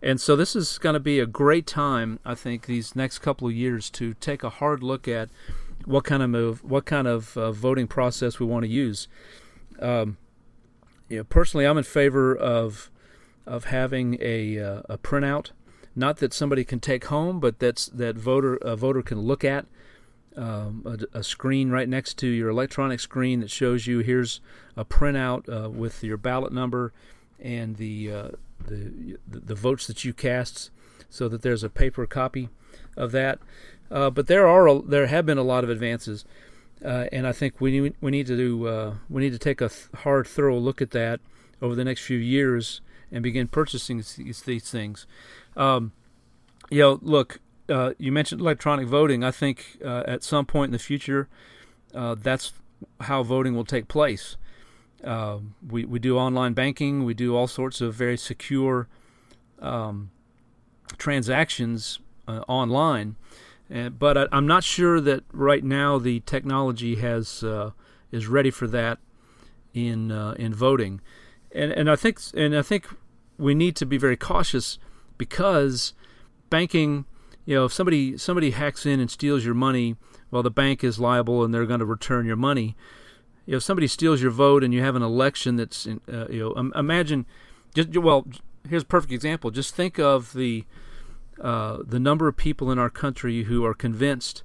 And 0.01 0.21
so 0.21 0.35
this 0.35 0.55
is 0.55 0.77
going 0.77 0.93
to 0.93 0.99
be 0.99 1.19
a 1.19 1.25
great 1.25 1.67
time, 1.67 2.19
I 2.23 2.35
think, 2.35 2.67
these 2.67 2.95
next 2.95 3.19
couple 3.19 3.47
of 3.47 3.53
years 3.53 3.89
to 3.91 4.13
take 4.13 4.43
a 4.43 4.49
hard 4.49 4.81
look 4.81 5.07
at 5.07 5.29
what 5.85 6.03
kind 6.03 6.21
of 6.21 6.29
move, 6.29 6.63
what 6.63 6.85
kind 6.85 7.07
of 7.07 7.37
uh, 7.37 7.51
voting 7.51 7.87
process 7.87 8.39
we 8.39 8.45
want 8.45 8.63
to 8.63 8.69
use. 8.69 9.07
Um, 9.79 10.17
you 11.07 11.17
know, 11.17 11.23
personally, 11.23 11.65
I'm 11.65 11.77
in 11.77 11.83
favor 11.83 12.35
of 12.35 12.91
of 13.45 13.65
having 13.65 14.17
a 14.21 14.59
uh, 14.59 14.81
a 14.87 14.97
printout, 14.97 15.51
not 15.95 16.17
that 16.17 16.33
somebody 16.33 16.63
can 16.63 16.79
take 16.79 17.05
home, 17.05 17.39
but 17.39 17.59
that's 17.59 17.87
that 17.87 18.15
voter 18.15 18.55
a 18.57 18.75
voter 18.75 19.01
can 19.01 19.19
look 19.19 19.43
at. 19.43 19.65
Um, 20.37 20.83
a, 20.85 21.17
a, 21.17 21.23
screen 21.23 21.71
right 21.71 21.89
next 21.89 22.17
to 22.19 22.27
your 22.27 22.49
electronic 22.49 22.99
screen 22.99 23.39
that 23.41 23.49
shows 23.49 23.87
you 23.87 23.99
here's 23.99 24.39
a 24.77 24.85
printout 24.85 25.49
uh, 25.51 25.69
with 25.69 26.03
your 26.03 26.17
ballot 26.17 26.53
number 26.53 26.93
and 27.39 27.75
the, 27.77 28.11
uh, 28.11 28.27
the 28.65 29.17
the 29.27 29.55
votes 29.55 29.87
that 29.87 30.05
you 30.05 30.13
cast, 30.13 30.69
so 31.09 31.27
that 31.27 31.41
there's 31.41 31.63
a 31.63 31.69
paper 31.69 32.05
copy 32.05 32.49
of 32.95 33.11
that. 33.11 33.39
Uh, 33.91 34.09
but 34.09 34.27
there 34.27 34.47
are 34.47 34.81
there 34.81 35.07
have 35.07 35.25
been 35.25 35.37
a 35.37 35.43
lot 35.43 35.63
of 35.63 35.69
advances, 35.69 36.25
uh, 36.83 37.05
and 37.11 37.25
I 37.25 37.31
think 37.31 37.59
we 37.59 37.79
need, 37.79 37.95
we 38.01 38.11
need 38.11 38.27
to 38.27 38.37
do 38.37 38.67
uh, 38.67 38.93
we 39.09 39.21
need 39.21 39.31
to 39.31 39.39
take 39.39 39.61
a 39.61 39.69
th- 39.69 39.87
hard, 40.03 40.27
thorough 40.27 40.57
look 40.59 40.81
at 40.81 40.91
that 40.91 41.19
over 41.61 41.75
the 41.75 41.83
next 41.83 42.01
few 42.01 42.17
years 42.17 42.81
and 43.11 43.23
begin 43.23 43.47
purchasing 43.47 43.97
these, 43.97 44.43
these 44.45 44.69
things. 44.69 45.07
Um, 45.57 45.93
you 46.69 46.79
know, 46.81 46.99
look, 47.01 47.39
uh, 47.67 47.93
you 47.97 48.11
mentioned 48.11 48.41
electronic 48.41 48.87
voting. 48.87 49.23
I 49.23 49.31
think 49.31 49.79
uh, 49.83 50.03
at 50.05 50.23
some 50.23 50.45
point 50.45 50.69
in 50.69 50.73
the 50.73 50.79
future, 50.79 51.27
uh, 51.95 52.15
that's 52.15 52.53
how 53.01 53.23
voting 53.23 53.55
will 53.55 53.65
take 53.65 53.87
place. 53.87 54.37
we 55.67 55.83
we 55.85 55.97
do 55.97 56.15
online 56.15 56.53
banking. 56.53 57.05
We 57.05 57.15
do 57.15 57.35
all 57.35 57.47
sorts 57.47 57.81
of 57.81 57.95
very 57.95 58.17
secure 58.17 58.87
um, 59.59 60.11
transactions 60.99 61.99
online 62.47 63.15
uh, 63.73 63.89
but 63.89 64.17
I, 64.17 64.27
am 64.31 64.47
not 64.47 64.63
sure 64.63 64.99
that 65.01 65.23
right 65.31 65.63
now 65.63 65.99
the 65.99 66.21
technology 66.21 66.95
has 66.95 67.43
uh, 67.43 67.71
is 68.11 68.27
ready 68.27 68.51
for 68.51 68.67
that 68.67 68.99
in 69.73 70.11
uh, 70.11 70.33
in 70.37 70.53
voting, 70.53 71.01
and 71.51 71.71
and 71.71 71.89
I 71.89 71.95
think 71.95 72.19
and 72.33 72.55
I 72.55 72.61
think 72.61 72.87
we 73.37 73.53
need 73.53 73.75
to 73.77 73.85
be 73.85 73.97
very 73.97 74.17
cautious 74.17 74.79
because 75.17 75.93
banking, 76.49 77.05
you 77.45 77.55
know, 77.55 77.65
if 77.65 77.73
somebody 77.73 78.17
somebody 78.17 78.51
hacks 78.51 78.85
in 78.85 78.99
and 78.99 79.09
steals 79.09 79.45
your 79.45 79.53
money, 79.53 79.95
well, 80.31 80.43
the 80.43 80.51
bank 80.51 80.83
is 80.83 80.99
liable 80.99 81.43
and 81.43 81.53
they're 81.53 81.65
going 81.65 81.79
to 81.79 81.85
return 81.85 82.25
your 82.25 82.35
money. 82.35 82.75
You 83.45 83.53
know, 83.53 83.57
if 83.57 83.63
somebody 83.63 83.87
steals 83.87 84.21
your 84.21 84.31
vote 84.31 84.63
and 84.63 84.73
you 84.73 84.81
have 84.81 84.95
an 84.95 85.01
election 85.01 85.55
that's, 85.55 85.85
in, 85.85 86.01
uh, 86.11 86.27
you 86.29 86.39
know, 86.55 86.71
imagine, 86.75 87.25
just 87.73 87.95
well, 87.97 88.27
here's 88.67 88.83
a 88.83 88.87
perfect 88.87 89.11
example. 89.11 89.49
Just 89.51 89.73
think 89.73 89.99
of 89.99 90.33
the 90.33 90.65
uh, 91.41 91.77
the 91.85 91.99
number 91.99 92.27
of 92.27 92.37
people 92.37 92.71
in 92.71 92.79
our 92.79 92.89
country 92.89 93.43
who 93.43 93.65
are 93.65 93.73
convinced 93.73 94.43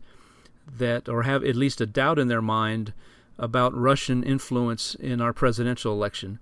that, 0.79 1.09
or 1.09 1.23
have 1.23 1.45
at 1.45 1.57
least 1.57 1.81
a 1.81 1.87
doubt 1.87 2.19
in 2.19 2.29
their 2.29 2.43
mind 2.43 2.93
about 3.39 3.75
Russian 3.75 4.23
influence 4.23 4.95
in 4.95 5.21
our 5.21 5.33
presidential 5.33 5.93
election. 5.93 6.39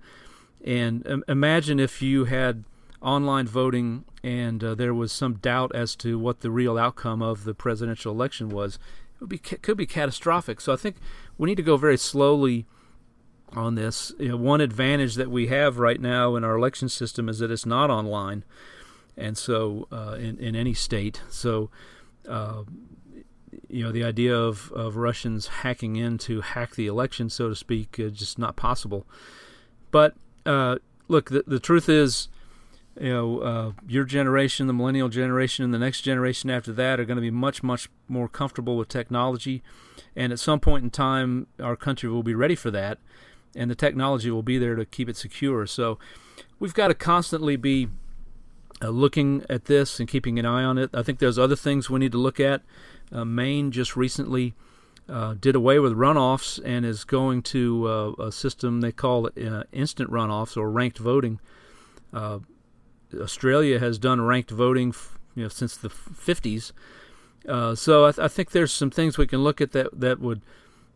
And 0.63 1.05
um, 1.07 1.23
imagine 1.27 1.79
if 1.79 2.01
you 2.01 2.25
had 2.25 2.63
online 3.01 3.47
voting 3.47 4.05
and 4.23 4.63
uh, 4.63 4.75
there 4.75 4.93
was 4.93 5.11
some 5.11 5.33
doubt 5.35 5.75
as 5.75 5.95
to 5.97 6.17
what 6.17 6.39
the 6.39 6.49
real 6.49 6.77
outcome 6.77 7.21
of 7.21 7.43
the 7.43 7.53
presidential 7.53 8.13
election 8.13 8.49
was. 8.49 8.75
It 9.15 9.21
would 9.21 9.29
be 9.29 9.37
could 9.37 9.77
be 9.77 9.85
catastrophic. 9.85 10.61
So 10.61 10.71
I 10.71 10.77
think 10.77 10.95
we 11.37 11.47
need 11.49 11.57
to 11.57 11.63
go 11.63 11.75
very 11.75 11.97
slowly 11.97 12.65
on 13.51 13.75
this. 13.75 14.13
You 14.17 14.29
know, 14.29 14.37
one 14.37 14.61
advantage 14.61 15.15
that 15.15 15.29
we 15.29 15.47
have 15.47 15.79
right 15.79 15.99
now 15.99 16.35
in 16.35 16.43
our 16.43 16.55
election 16.55 16.87
system 16.87 17.27
is 17.27 17.39
that 17.39 17.51
it's 17.51 17.65
not 17.65 17.89
online 17.89 18.43
and 19.17 19.37
so 19.37 19.87
uh, 19.91 20.17
in 20.19 20.37
in 20.37 20.55
any 20.55 20.73
state. 20.73 21.21
So. 21.29 21.69
Uh, 22.27 22.63
you 23.69 23.83
know 23.83 23.91
the 23.91 24.03
idea 24.03 24.35
of, 24.35 24.71
of 24.71 24.97
Russians 24.97 25.47
hacking 25.47 25.95
in 25.95 26.17
to 26.19 26.41
hack 26.41 26.75
the 26.75 26.87
election, 26.87 27.29
so 27.29 27.49
to 27.49 27.55
speak, 27.55 27.99
is 27.99 28.13
just 28.13 28.39
not 28.39 28.55
possible. 28.55 29.05
But 29.91 30.15
uh, 30.45 30.77
look, 31.07 31.29
the, 31.29 31.43
the 31.45 31.59
truth 31.59 31.89
is, 31.89 32.29
you 32.99 33.09
know, 33.09 33.39
uh, 33.39 33.71
your 33.87 34.03
generation, 34.03 34.67
the 34.67 34.73
millennial 34.73 35.09
generation, 35.09 35.65
and 35.65 35.73
the 35.73 35.79
next 35.79 36.01
generation 36.01 36.49
after 36.49 36.71
that 36.73 36.99
are 36.99 37.05
going 37.05 37.17
to 37.17 37.21
be 37.21 37.31
much, 37.31 37.63
much 37.63 37.89
more 38.07 38.27
comfortable 38.27 38.77
with 38.77 38.87
technology. 38.87 39.63
And 40.15 40.31
at 40.31 40.39
some 40.39 40.59
point 40.59 40.83
in 40.83 40.89
time, 40.89 41.47
our 41.59 41.75
country 41.75 42.09
will 42.09 42.23
be 42.23 42.35
ready 42.35 42.55
for 42.55 42.71
that, 42.71 42.99
and 43.55 43.69
the 43.69 43.75
technology 43.75 44.29
will 44.29 44.43
be 44.43 44.57
there 44.57 44.75
to 44.75 44.85
keep 44.85 45.09
it 45.09 45.17
secure. 45.17 45.65
So 45.65 45.97
we've 46.59 46.73
got 46.73 46.89
to 46.89 46.93
constantly 46.93 47.55
be 47.55 47.89
uh, 48.81 48.89
looking 48.89 49.45
at 49.49 49.65
this 49.65 49.99
and 49.99 50.07
keeping 50.07 50.39
an 50.39 50.45
eye 50.45 50.63
on 50.63 50.77
it. 50.77 50.89
I 50.93 51.03
think 51.03 51.19
there's 51.19 51.39
other 51.39 51.55
things 51.55 51.89
we 51.89 51.99
need 51.99 52.11
to 52.11 52.17
look 52.17 52.39
at. 52.39 52.61
Uh, 53.11 53.25
Maine 53.25 53.71
just 53.71 53.95
recently 53.95 54.53
uh, 55.07 55.35
did 55.39 55.55
away 55.55 55.79
with 55.79 55.93
runoffs 55.93 56.59
and 56.63 56.85
is 56.85 57.03
going 57.03 57.41
to 57.41 57.87
uh, 57.87 58.23
a 58.23 58.31
system 58.31 58.81
they 58.81 58.91
call 58.91 59.27
uh, 59.27 59.63
instant 59.71 60.09
runoffs 60.09 60.57
or 60.57 60.71
ranked 60.71 60.97
voting. 60.97 61.39
Uh, 62.13 62.39
Australia 63.15 63.79
has 63.79 63.99
done 63.99 64.21
ranked 64.21 64.51
voting, 64.51 64.89
f- 64.89 65.19
you 65.35 65.43
know, 65.43 65.49
since 65.49 65.77
the 65.77 65.89
50s. 65.89 66.71
Uh, 67.47 67.75
so 67.75 68.05
I, 68.05 68.11
th- 68.11 68.25
I, 68.25 68.27
think 68.27 68.51
there's 68.51 68.71
some 68.71 68.89
things 68.89 69.17
we 69.17 69.27
can 69.27 69.43
look 69.43 69.59
at 69.59 69.73
that 69.73 69.99
that 69.99 70.19
would 70.19 70.41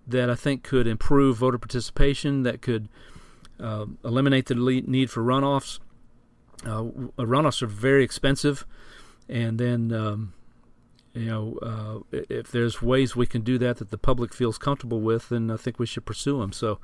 that 0.08 0.30
I 0.30 0.36
think 0.36 0.64
could 0.64 0.88
improve 0.88 1.38
voter 1.38 1.58
participation, 1.58 2.44
that 2.44 2.62
could 2.62 2.88
eliminate 3.60 4.46
the 4.46 4.56
need 4.56 5.12
for 5.12 5.22
runoffs. 5.22 5.80
Runoffs 6.64 7.62
are 7.62 7.68
very 7.68 8.04
expensive, 8.04 8.66
and 9.30 9.60
then 9.60 9.92
um, 9.92 10.34
you 11.14 11.26
know, 11.26 11.58
uh, 11.62 12.18
if 12.30 12.52
there's 12.52 12.82
ways 12.82 13.16
we 13.16 13.26
can 13.26 13.42
do 13.42 13.58
that 13.58 13.78
that 13.78 13.90
the 13.90 13.98
public 13.98 14.34
feels 14.34 14.58
comfortable 14.58 15.02
with, 15.02 15.30
then 15.30 15.50
I 15.50 15.58
think 15.58 15.80
we 15.80 15.86
should 15.86 16.06
pursue 16.06 16.40
them. 16.40 16.54
So 16.54 16.80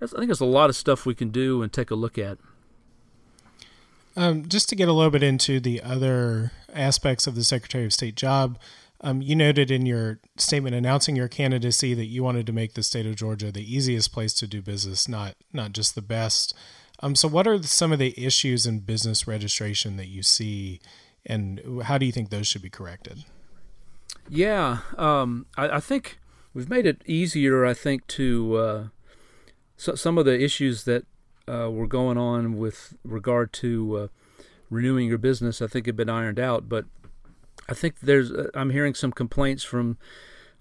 I 0.00 0.06
think 0.06 0.26
there's 0.26 0.40
a 0.40 0.44
lot 0.44 0.70
of 0.70 0.76
stuff 0.76 1.04
we 1.04 1.14
can 1.14 1.30
do 1.30 1.62
and 1.62 1.72
take 1.72 1.90
a 1.90 1.94
look 1.94 2.18
at. 2.18 2.38
Um, 4.14 4.46
just 4.48 4.68
to 4.68 4.76
get 4.76 4.88
a 4.88 4.92
little 4.92 5.10
bit 5.10 5.22
into 5.22 5.58
the 5.58 5.82
other 5.82 6.52
aspects 6.72 7.26
of 7.26 7.34
the 7.34 7.44
Secretary 7.44 7.84
of 7.84 7.92
State 7.92 8.14
job, 8.14 8.58
um, 9.00 9.20
you 9.22 9.34
noted 9.34 9.70
in 9.70 9.86
your 9.86 10.20
statement 10.36 10.76
announcing 10.76 11.16
your 11.16 11.28
candidacy 11.28 11.94
that 11.94 12.06
you 12.06 12.22
wanted 12.22 12.46
to 12.46 12.52
make 12.52 12.74
the 12.74 12.82
state 12.82 13.06
of 13.06 13.16
Georgia 13.16 13.50
the 13.50 13.74
easiest 13.74 14.12
place 14.12 14.32
to 14.34 14.46
do 14.46 14.62
business, 14.62 15.08
not 15.08 15.34
not 15.52 15.72
just 15.72 15.94
the 15.94 16.02
best. 16.02 16.54
Um, 17.02 17.16
so, 17.16 17.26
what 17.26 17.46
are 17.48 17.62
some 17.62 17.92
of 17.92 17.98
the 17.98 18.14
issues 18.16 18.64
in 18.64 18.80
business 18.80 19.26
registration 19.26 19.96
that 19.96 20.06
you 20.06 20.22
see, 20.22 20.80
and 21.26 21.82
how 21.84 21.98
do 21.98 22.06
you 22.06 22.12
think 22.12 22.30
those 22.30 22.46
should 22.46 22.62
be 22.62 22.70
corrected? 22.70 23.24
Yeah, 24.28 24.78
um, 24.96 25.46
I, 25.56 25.68
I, 25.68 25.80
think 25.80 26.18
we've 26.54 26.70
made 26.70 26.86
it 26.86 27.02
easier. 27.04 27.66
I 27.66 27.74
think 27.74 28.06
to 28.08 28.56
uh, 28.56 28.84
so, 29.76 29.96
some 29.96 30.16
of 30.16 30.24
the 30.24 30.40
issues 30.40 30.84
that 30.84 31.04
uh, 31.48 31.68
were 31.70 31.88
going 31.88 32.16
on 32.16 32.56
with 32.56 32.96
regard 33.02 33.52
to 33.54 33.96
uh, 33.96 34.08
renewing 34.70 35.08
your 35.08 35.18
business, 35.18 35.60
I 35.60 35.66
think 35.66 35.86
have 35.86 35.96
been 35.96 36.08
ironed 36.08 36.38
out. 36.38 36.68
But 36.68 36.84
I 37.68 37.74
think 37.74 38.00
there's 38.00 38.30
uh, 38.30 38.48
I'm 38.54 38.70
hearing 38.70 38.94
some 38.94 39.10
complaints 39.10 39.64
from 39.64 39.98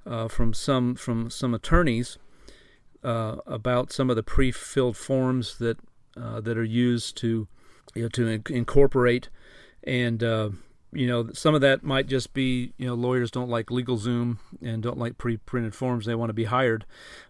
uh, 0.08 0.27
from 0.27 0.56
some 0.56 0.95
from 0.95 1.30
some 1.30 1.54
attorneys 1.54 2.17
uh, 3.04 3.38
about 3.45 3.91
some 3.91 4.10
of 4.10 4.15
the 4.15 4.23
pre-filled 4.23 4.97
forms 4.97 5.60
that 5.60 5.77
Uh, 6.21 6.39
that 6.39 6.57
are 6.57 6.63
used 6.63 7.17
to 7.17 7.47
you 7.95 8.03
know 8.03 8.10
to 8.10 8.27
in- 8.27 8.43
incorporate 8.49 9.29
and 9.84 10.23
uh, 10.23 10.49
you 10.93 11.07
know, 11.07 11.29
some 11.34 11.55
of 11.55 11.62
that 11.62 11.84
might 11.84 12.07
just 12.07 12.34
be, 12.34 12.73
you 12.77 12.86
know, 12.86 12.93
lawyers 12.93 13.31
don't 13.31 13.49
like 13.49 13.67
LegalZoom 13.67 14.38
and 14.62 14.84
don't 14.84 14.97
like 14.97 15.17
pre-printed 15.17 15.73
forms. 15.73 16.05
They 16.05 16.15
want 16.15 16.29
to 16.29 16.34
be 16.34 16.45
hired. 16.45 16.86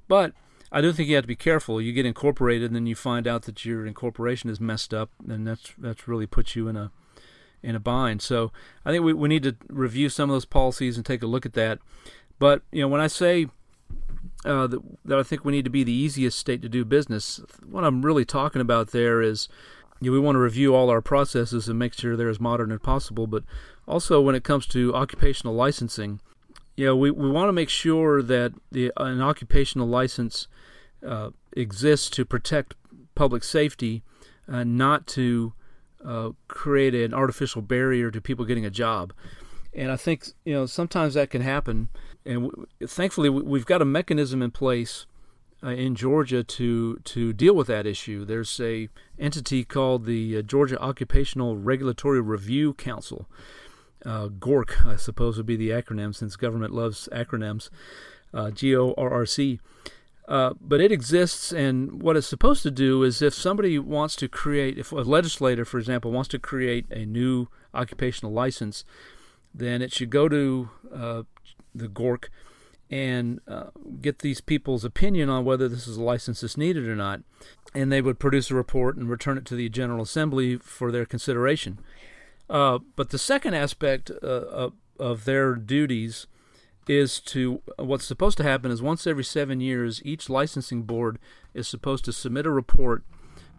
But 0.08 0.34
I 0.72 0.82
do 0.82 0.92
think 0.92 1.10
you 1.10 1.16
have 1.16 1.26
to 1.26 1.28
be 1.28 1.36
careful. 1.36 1.82
You 1.82 1.94
get 1.94 2.06
incorporated, 2.06 2.70
and 2.70 2.76
then 2.76 2.88
you 2.88 2.96
find 2.96 3.28
out 3.28 3.44
that 3.44 3.64
your 3.64 3.86
incorporation 3.86 4.50
is 4.50 4.60
messed 4.60 4.94
up, 4.94 5.12
and 5.28 5.46
that's 5.46 5.74
that's 5.78 6.08
really 6.08 6.26
puts 6.26 6.56
you 6.56 6.68
in 6.68 6.76
a 6.76 6.92
in 7.62 7.76
a 7.76 7.80
bind. 7.80 8.22
So 8.22 8.52
I 8.84 8.92
think 8.92 9.04
we, 9.04 9.14
we 9.14 9.30
need 9.30 9.44
to 9.44 9.56
review 9.70 10.10
some 10.10 10.30
of 10.30 10.34
those 10.34 10.46
policies 10.46 10.98
and 10.98 11.06
take 11.06 11.22
a 11.22 11.28
look 11.28 11.46
at 11.46 11.54
that. 11.54 11.80
But 12.40 12.64
you 12.72 12.82
know, 12.82 12.88
when 12.88 13.02
I 13.02 13.08
say 13.08 13.48
uh, 14.46 14.68
that, 14.68 14.80
that 15.06 15.20
I 15.20 15.24
think 15.24 15.46
we 15.46 15.52
need 15.52 15.66
to 15.66 15.72
be 15.72 15.84
the 15.84 15.92
easiest 15.92 16.40
state 16.40 16.62
to 16.62 16.70
do 16.70 16.84
business, 16.86 17.42
what 17.66 17.84
I'm 17.84 18.02
really 18.02 18.26
talking 18.26 18.62
about 18.62 18.92
there 18.92 19.22
is 19.22 19.48
we 20.00 20.20
want 20.20 20.36
to 20.36 20.40
review 20.40 20.74
all 20.74 20.90
our 20.90 21.02
processes 21.02 21.68
and 21.68 21.78
make 21.78 21.94
sure 21.94 22.16
they're 22.16 22.30
as 22.30 22.40
modern 22.40 22.72
as 22.72 22.80
possible. 22.80 23.28
But 23.28 23.44
also, 23.88 24.20
when 24.20 24.36
it 24.36 24.44
comes 24.44 24.66
to 24.68 24.96
occupational 24.96 25.54
licensing, 25.54 26.20
you 26.76 26.86
know, 26.86 26.96
we, 26.96 27.12
we 27.12 27.30
want 27.30 27.50
to 27.50 27.54
make 27.54 27.70
sure 27.70 28.24
that 28.24 28.54
the, 28.72 28.92
an 28.98 29.22
occupational 29.22 29.88
license 29.88 30.48
uh, 31.06 31.30
exists 31.56 32.10
to 32.12 32.26
protect 32.26 32.74
public 33.14 33.44
safety, 33.44 34.02
uh, 34.52 34.64
not 34.64 35.06
to 35.08 35.54
uh, 36.04 36.30
create 36.48 36.96
an 36.96 37.14
artificial 37.14 37.62
barrier 37.62 38.10
to 38.10 38.20
people 38.20 38.46
getting 38.46 38.66
a 38.66 38.72
job. 38.72 39.14
And 39.74 39.92
I 39.92 39.96
think 39.96 40.30
you 40.44 40.54
know 40.54 40.66
sometimes 40.66 41.14
that 41.14 41.30
can 41.30 41.42
happen, 41.42 41.90
and 42.26 42.50
w- 42.50 42.68
thankfully 42.86 43.30
we've 43.30 43.66
got 43.66 43.82
a 43.82 43.86
mechanism 43.86 44.42
in 44.42 44.52
place 44.52 45.06
uh, 45.64 45.70
in 45.70 45.96
Georgia 45.96 46.44
to 46.44 46.98
to 47.04 47.34
deal 47.34 47.56
with 47.56 47.68
that 47.68 47.86
issue. 47.86 48.26
There's 48.26 48.60
a 48.60 48.90
entity 49.20 49.64
called 49.64 50.06
the 50.06 50.38
uh, 50.38 50.42
Georgia 50.42 50.80
Occupational 50.80 51.58
Regulatory 51.58 52.22
Review 52.22 52.74
Council. 52.74 53.28
Uh, 54.04 54.28
GORC, 54.28 54.86
I 54.86 54.96
suppose, 54.96 55.38
would 55.38 55.46
be 55.46 55.56
the 55.56 55.70
acronym 55.70 56.16
since 56.16 56.36
government 56.36 56.74
loves 56.74 57.08
acronyms. 57.12 57.70
Uh, 58.34 58.50
G 58.50 58.76
O 58.76 58.94
R 58.98 59.12
R 59.12 59.26
C. 59.26 59.60
Uh, 60.28 60.54
but 60.62 60.80
it 60.80 60.92
exists, 60.92 61.52
and 61.52 62.02
what 62.02 62.16
it's 62.16 62.28
supposed 62.28 62.64
to 62.64 62.72
do 62.72 63.04
is 63.04 63.22
if 63.22 63.34
somebody 63.34 63.78
wants 63.78 64.16
to 64.16 64.30
create, 64.30 64.78
if 64.78 64.94
a 64.94 64.96
legislator, 64.96 65.66
for 65.66 65.78
example, 65.78 66.10
wants 66.10 66.30
to 66.30 66.40
create 66.40 66.86
a 66.90 67.06
new 67.06 67.48
occupational 67.74 68.32
license, 68.32 68.86
then 69.54 69.82
it 69.82 69.92
should 69.92 70.10
go 70.10 70.30
to 70.30 70.70
uh, 70.96 71.24
the 71.74 71.88
GORC 71.88 72.30
and 72.90 73.40
uh, 73.48 73.68
get 74.02 74.20
these 74.20 74.42
people's 74.42 74.84
opinion 74.84 75.30
on 75.30 75.46
whether 75.46 75.70
this 75.70 75.88
is 75.88 75.96
a 75.98 76.04
license 76.04 76.42
that's 76.42 76.58
needed 76.58 76.88
or 76.88 76.96
not. 76.96 77.22
And 77.74 77.92
they 77.92 78.02
would 78.02 78.20
produce 78.20 78.52
a 78.52 78.56
report 78.56 78.98
and 78.98 79.10
return 79.10 79.38
it 79.38 79.46
to 79.46 79.56
the 79.56 79.70
General 79.70 80.04
Assembly 80.04 80.58
for 80.58 80.92
their 80.92 81.06
consideration. 81.06 81.80
Uh, 82.50 82.80
but 82.98 83.12
the 83.12 83.18
second 83.18 83.54
aspect 83.54 84.12
uh, 84.22 84.70
of 85.00 85.24
their 85.24 85.56
duties 85.56 86.28
is 86.88 87.22
to 87.22 87.62
what's 87.78 88.06
supposed 88.06 88.38
to 88.38 88.44
happen 88.44 88.72
is 88.72 88.82
once 88.82 89.08
every 89.08 89.24
seven 89.24 89.62
years, 89.62 90.02
each 90.04 90.30
licensing 90.30 90.84
board 90.84 91.18
is 91.54 91.68
supposed 91.68 92.04
to 92.06 92.12
submit 92.12 92.46
a 92.46 92.52
report 92.52 93.04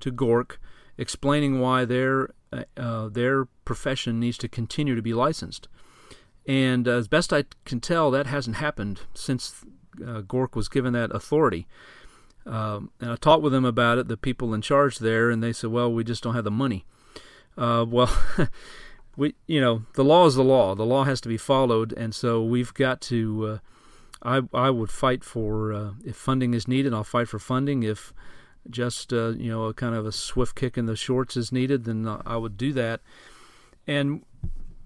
to 0.01 0.11
GORC 0.11 0.59
explaining 0.99 1.61
why 1.61 1.85
their 1.87 2.35
uh, 2.77 3.09
their 3.09 3.47
profession 3.65 4.21
needs 4.21 4.37
to 4.39 4.49
continue 4.49 4.95
to 4.95 5.03
be 5.03 5.15
licensed. 5.15 5.69
And 6.47 6.89
uh, 6.89 6.93
as 6.93 7.09
best 7.09 7.33
I 7.33 7.45
can 7.65 7.81
tell, 7.81 8.11
that 8.11 8.27
hasn't 8.27 8.57
happened 8.57 9.03
since 9.15 9.65
uh, 10.05 10.23
GORC 10.23 10.57
was 10.57 10.69
given 10.69 10.93
that 10.95 11.15
authority. 11.15 11.67
Um, 12.45 12.91
and 13.01 13.11
I 13.11 13.17
talked 13.17 13.43
with 13.43 13.53
them 13.53 13.65
about 13.65 13.99
it, 13.99 14.09
the 14.09 14.17
people 14.17 14.53
in 14.53 14.63
charge 14.63 14.99
there, 14.99 15.31
and 15.31 15.43
they 15.43 15.53
said, 15.53 15.71
"Well, 15.71 15.93
we 15.93 16.03
just 16.03 16.23
don't 16.23 16.35
have 16.35 16.45
the 16.45 16.51
money." 16.51 16.85
Uh, 17.57 17.85
well, 17.89 18.11
we, 19.17 19.35
you 19.47 19.61
know, 19.61 19.85
the 19.95 20.05
law 20.05 20.27
is 20.27 20.35
the 20.35 20.43
law. 20.43 20.75
The 20.75 20.87
law 20.87 21.05
has 21.05 21.21
to 21.21 21.29
be 21.29 21.37
followed, 21.37 21.93
and 21.93 22.15
so 22.15 22.43
we've 22.43 22.75
got 22.75 23.01
to. 23.03 23.47
Uh, 23.47 23.59
I 24.23 24.43
I 24.53 24.71
would 24.71 24.91
fight 24.91 25.23
for 25.23 25.73
uh, 25.73 25.91
if 26.05 26.17
funding 26.17 26.55
is 26.55 26.67
needed. 26.67 26.93
I'll 26.93 27.05
fight 27.05 27.29
for 27.29 27.39
funding. 27.39 27.85
If 27.85 28.13
just 28.69 29.13
uh, 29.13 29.31
you 29.31 29.51
know 29.51 29.65
a 29.65 29.75
kind 29.75 29.95
of 29.95 30.05
a 30.05 30.13
swift 30.13 30.57
kick 30.57 30.77
in 30.77 30.87
the 30.87 30.97
shorts 30.97 31.37
is 31.37 31.53
needed, 31.53 31.85
then 31.85 32.07
I 32.27 32.37
would 32.37 32.57
do 32.57 32.73
that. 32.73 33.01
And 33.87 34.25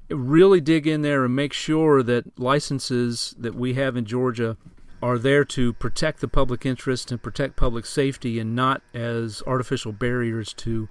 really 0.08 0.60
dig 0.60 0.86
in 0.86 1.02
there 1.02 1.24
and 1.24 1.34
make 1.34 1.52
sure 1.52 2.02
that 2.02 2.38
licenses 2.38 3.34
that 3.38 3.54
we 3.54 3.74
have 3.74 3.96
in 3.96 4.04
Georgia 4.04 4.56
are 5.02 5.18
there 5.18 5.44
to 5.44 5.72
protect 5.74 6.20
the 6.20 6.28
public 6.28 6.64
interest 6.64 7.10
and 7.10 7.22
protect 7.22 7.56
public 7.56 7.84
safety 7.84 8.38
and 8.38 8.54
not 8.54 8.82
as 8.94 9.42
artificial 9.46 9.92
barriers 9.92 10.52
to 10.54 10.88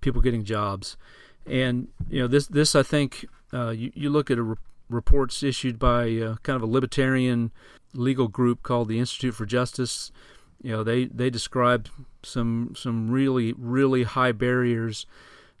people 0.00 0.22
getting 0.22 0.44
jobs. 0.44 0.96
And 1.46 1.88
you 2.08 2.20
know 2.20 2.28
this 2.28 2.46
this 2.46 2.74
I 2.74 2.82
think 2.82 3.26
uh, 3.52 3.70
you, 3.70 3.90
you 3.94 4.10
look 4.10 4.30
at 4.30 4.38
re- 4.38 4.56
reports 4.88 5.42
issued 5.42 5.78
by 5.78 6.14
uh, 6.16 6.36
kind 6.42 6.56
of 6.56 6.62
a 6.62 6.70
libertarian 6.70 7.50
legal 7.94 8.28
group 8.28 8.62
called 8.62 8.88
the 8.88 8.98
Institute 8.98 9.34
for 9.34 9.46
Justice. 9.46 10.12
You 10.62 10.72
know 10.72 10.84
they 10.84 11.06
they 11.06 11.30
describe 11.30 11.88
some 12.22 12.74
some 12.76 13.10
really 13.10 13.54
really 13.54 14.02
high 14.04 14.32
barriers 14.32 15.06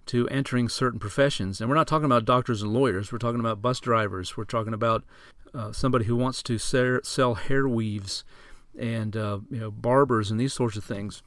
to 0.08 0.26
entering 0.28 0.68
certain 0.68 0.98
professions. 0.98 1.60
And 1.60 1.68
we're 1.68 1.76
not 1.76 1.86
talking 1.86 2.06
about 2.06 2.24
doctors 2.24 2.62
and 2.62 2.72
lawyers. 2.72 3.12
We're 3.12 3.18
talking 3.18 3.40
about 3.40 3.62
bus 3.62 3.78
drivers. 3.78 4.36
We're 4.36 4.44
talking 4.44 4.74
about 4.74 5.04
uh, 5.54 5.72
somebody 5.72 6.06
who 6.06 6.16
wants 6.16 6.42
to 6.44 6.58
ser- 6.58 7.02
sell 7.04 7.34
hair 7.34 7.68
weaves 7.68 8.24
and 8.78 9.16
uh, 9.16 9.40
you 9.50 9.60
know 9.60 9.70
barbers 9.70 10.30
and 10.30 10.40
these 10.40 10.52
sorts 10.52 10.76
of 10.76 10.84
things. 10.84 11.22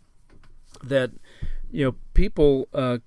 That 0.84 1.11
you 1.71 1.86
know 1.86 1.95
people 2.13 2.67
uh, 2.73 2.97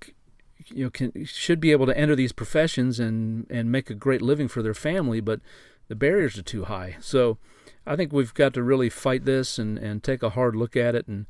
you 0.67 0.85
know 0.85 0.89
can 0.89 1.25
should 1.25 1.59
be 1.59 1.71
able 1.71 1.85
to 1.87 1.97
enter 1.97 2.15
these 2.15 2.31
professions 2.31 2.99
and 2.99 3.45
and 3.49 3.71
make 3.71 3.89
a 3.89 3.95
great 3.95 4.21
living 4.21 4.47
for 4.47 4.61
their 4.61 4.73
family, 4.73 5.19
but 5.19 5.41
the 5.87 5.95
barriers 5.95 6.37
are 6.37 6.43
too 6.43 6.65
high. 6.65 6.95
So 7.01 7.37
I 7.85 7.95
think 7.95 8.13
we've 8.13 8.33
got 8.33 8.53
to 8.53 8.63
really 8.63 8.89
fight 8.89 9.25
this 9.25 9.59
and 9.59 9.77
and 9.77 10.03
take 10.03 10.23
a 10.23 10.31
hard 10.31 10.55
look 10.55 10.77
at 10.77 10.95
it. 10.95 11.07
And 11.07 11.25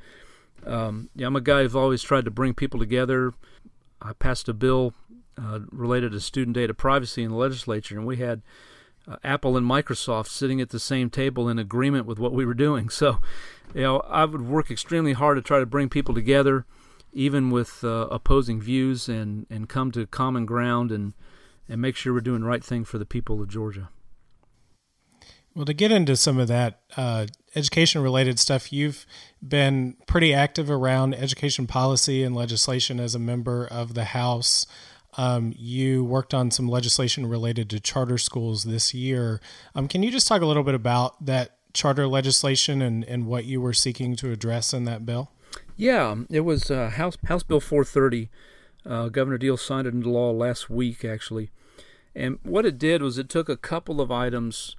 um, 0.65 1.09
yeah, 1.15 1.27
I'm 1.27 1.35
a 1.35 1.41
guy 1.41 1.63
who's 1.63 1.75
always 1.75 2.03
tried 2.03 2.25
to 2.25 2.31
bring 2.31 2.53
people 2.53 2.79
together 2.79 3.33
I 4.01 4.13
passed 4.13 4.49
a 4.49 4.53
bill 4.53 4.93
uh, 5.37 5.59
related 5.71 6.11
to 6.11 6.19
student 6.19 6.55
data 6.55 6.73
privacy 6.73 7.23
in 7.23 7.31
the 7.31 7.37
legislature, 7.37 7.97
and 7.97 8.05
we 8.05 8.17
had 8.17 8.41
uh, 9.07 9.17
Apple 9.23 9.57
and 9.57 9.65
Microsoft 9.65 10.27
sitting 10.27 10.61
at 10.61 10.69
the 10.69 10.79
same 10.79 11.09
table 11.09 11.49
in 11.49 11.59
agreement 11.59 12.05
with 12.05 12.19
what 12.19 12.33
we 12.33 12.45
were 12.45 12.53
doing. 12.53 12.89
So, 12.95 13.19
you 13.73 13.81
know, 13.81 13.99
I 14.01 14.25
would 14.25 14.47
work 14.47 14.71
extremely 14.71 15.13
hard 15.13 15.37
to 15.37 15.41
try 15.41 15.59
to 15.59 15.65
bring 15.65 15.89
people 15.89 16.13
together, 16.13 16.65
even 17.11 17.49
with 17.49 17.83
uh, 17.83 18.07
opposing 18.11 18.61
views, 18.61 19.09
and, 19.09 19.45
and 19.49 19.67
come 19.67 19.91
to 19.91 20.05
common 20.07 20.45
ground 20.45 20.91
and 20.91 21.13
and 21.67 21.81
make 21.81 21.95
sure 21.95 22.13
we're 22.13 22.21
doing 22.21 22.41
the 22.41 22.47
right 22.47 22.63
thing 22.63 22.85
for 22.85 22.97
the 22.97 23.05
people 23.05 23.41
of 23.41 23.49
Georgia. 23.49 23.89
Well, 25.55 25.65
to 25.65 25.73
get 25.73 25.89
into 25.89 26.17
some 26.17 26.37
of 26.37 26.49
that 26.49 26.81
uh, 26.97 27.27
education 27.55 28.01
related 28.01 28.39
stuff, 28.39 28.73
you've 28.73 29.05
been 29.41 29.95
pretty 30.05 30.33
active 30.33 30.69
around 30.69 31.15
education 31.15 31.65
policy 31.65 32.23
and 32.23 32.35
legislation 32.35 32.99
as 32.99 33.15
a 33.15 33.19
member 33.19 33.65
of 33.65 33.93
the 33.93 34.03
House. 34.05 34.65
Um, 35.17 35.53
you 35.57 36.03
worked 36.03 36.33
on 36.33 36.51
some 36.51 36.67
legislation 36.67 37.25
related 37.25 37.69
to 37.69 37.79
charter 37.79 38.17
schools 38.17 38.65
this 38.65 38.93
year. 38.93 39.39
Um, 39.73 39.87
can 39.87 40.03
you 40.03 40.11
just 40.11 40.27
talk 40.27 40.41
a 40.41 40.45
little 40.45 40.63
bit 40.63 40.75
about 40.75 41.25
that 41.25 41.55
charter 41.73 42.05
legislation 42.05 42.81
and, 42.81 43.05
and 43.05 43.25
what 43.25 43.45
you 43.45 43.61
were 43.61 43.73
seeking 43.73 44.17
to 44.17 44.33
address 44.33 44.73
in 44.73 44.83
that 44.83 45.05
bill? 45.05 45.31
Yeah, 45.77 46.15
it 46.29 46.41
was 46.41 46.69
uh, 46.69 46.89
House 46.89 47.17
House 47.27 47.43
Bill 47.43 47.61
430. 47.61 48.29
Uh, 48.85 49.07
Governor 49.07 49.37
Deal 49.37 49.55
signed 49.55 49.87
it 49.87 49.93
into 49.93 50.09
law 50.09 50.31
last 50.31 50.69
week, 50.69 51.05
actually. 51.05 51.49
And 52.13 52.39
what 52.43 52.65
it 52.65 52.77
did 52.77 53.01
was 53.01 53.17
it 53.17 53.29
took 53.29 53.47
a 53.47 53.57
couple 53.57 54.01
of 54.01 54.11
items 54.11 54.75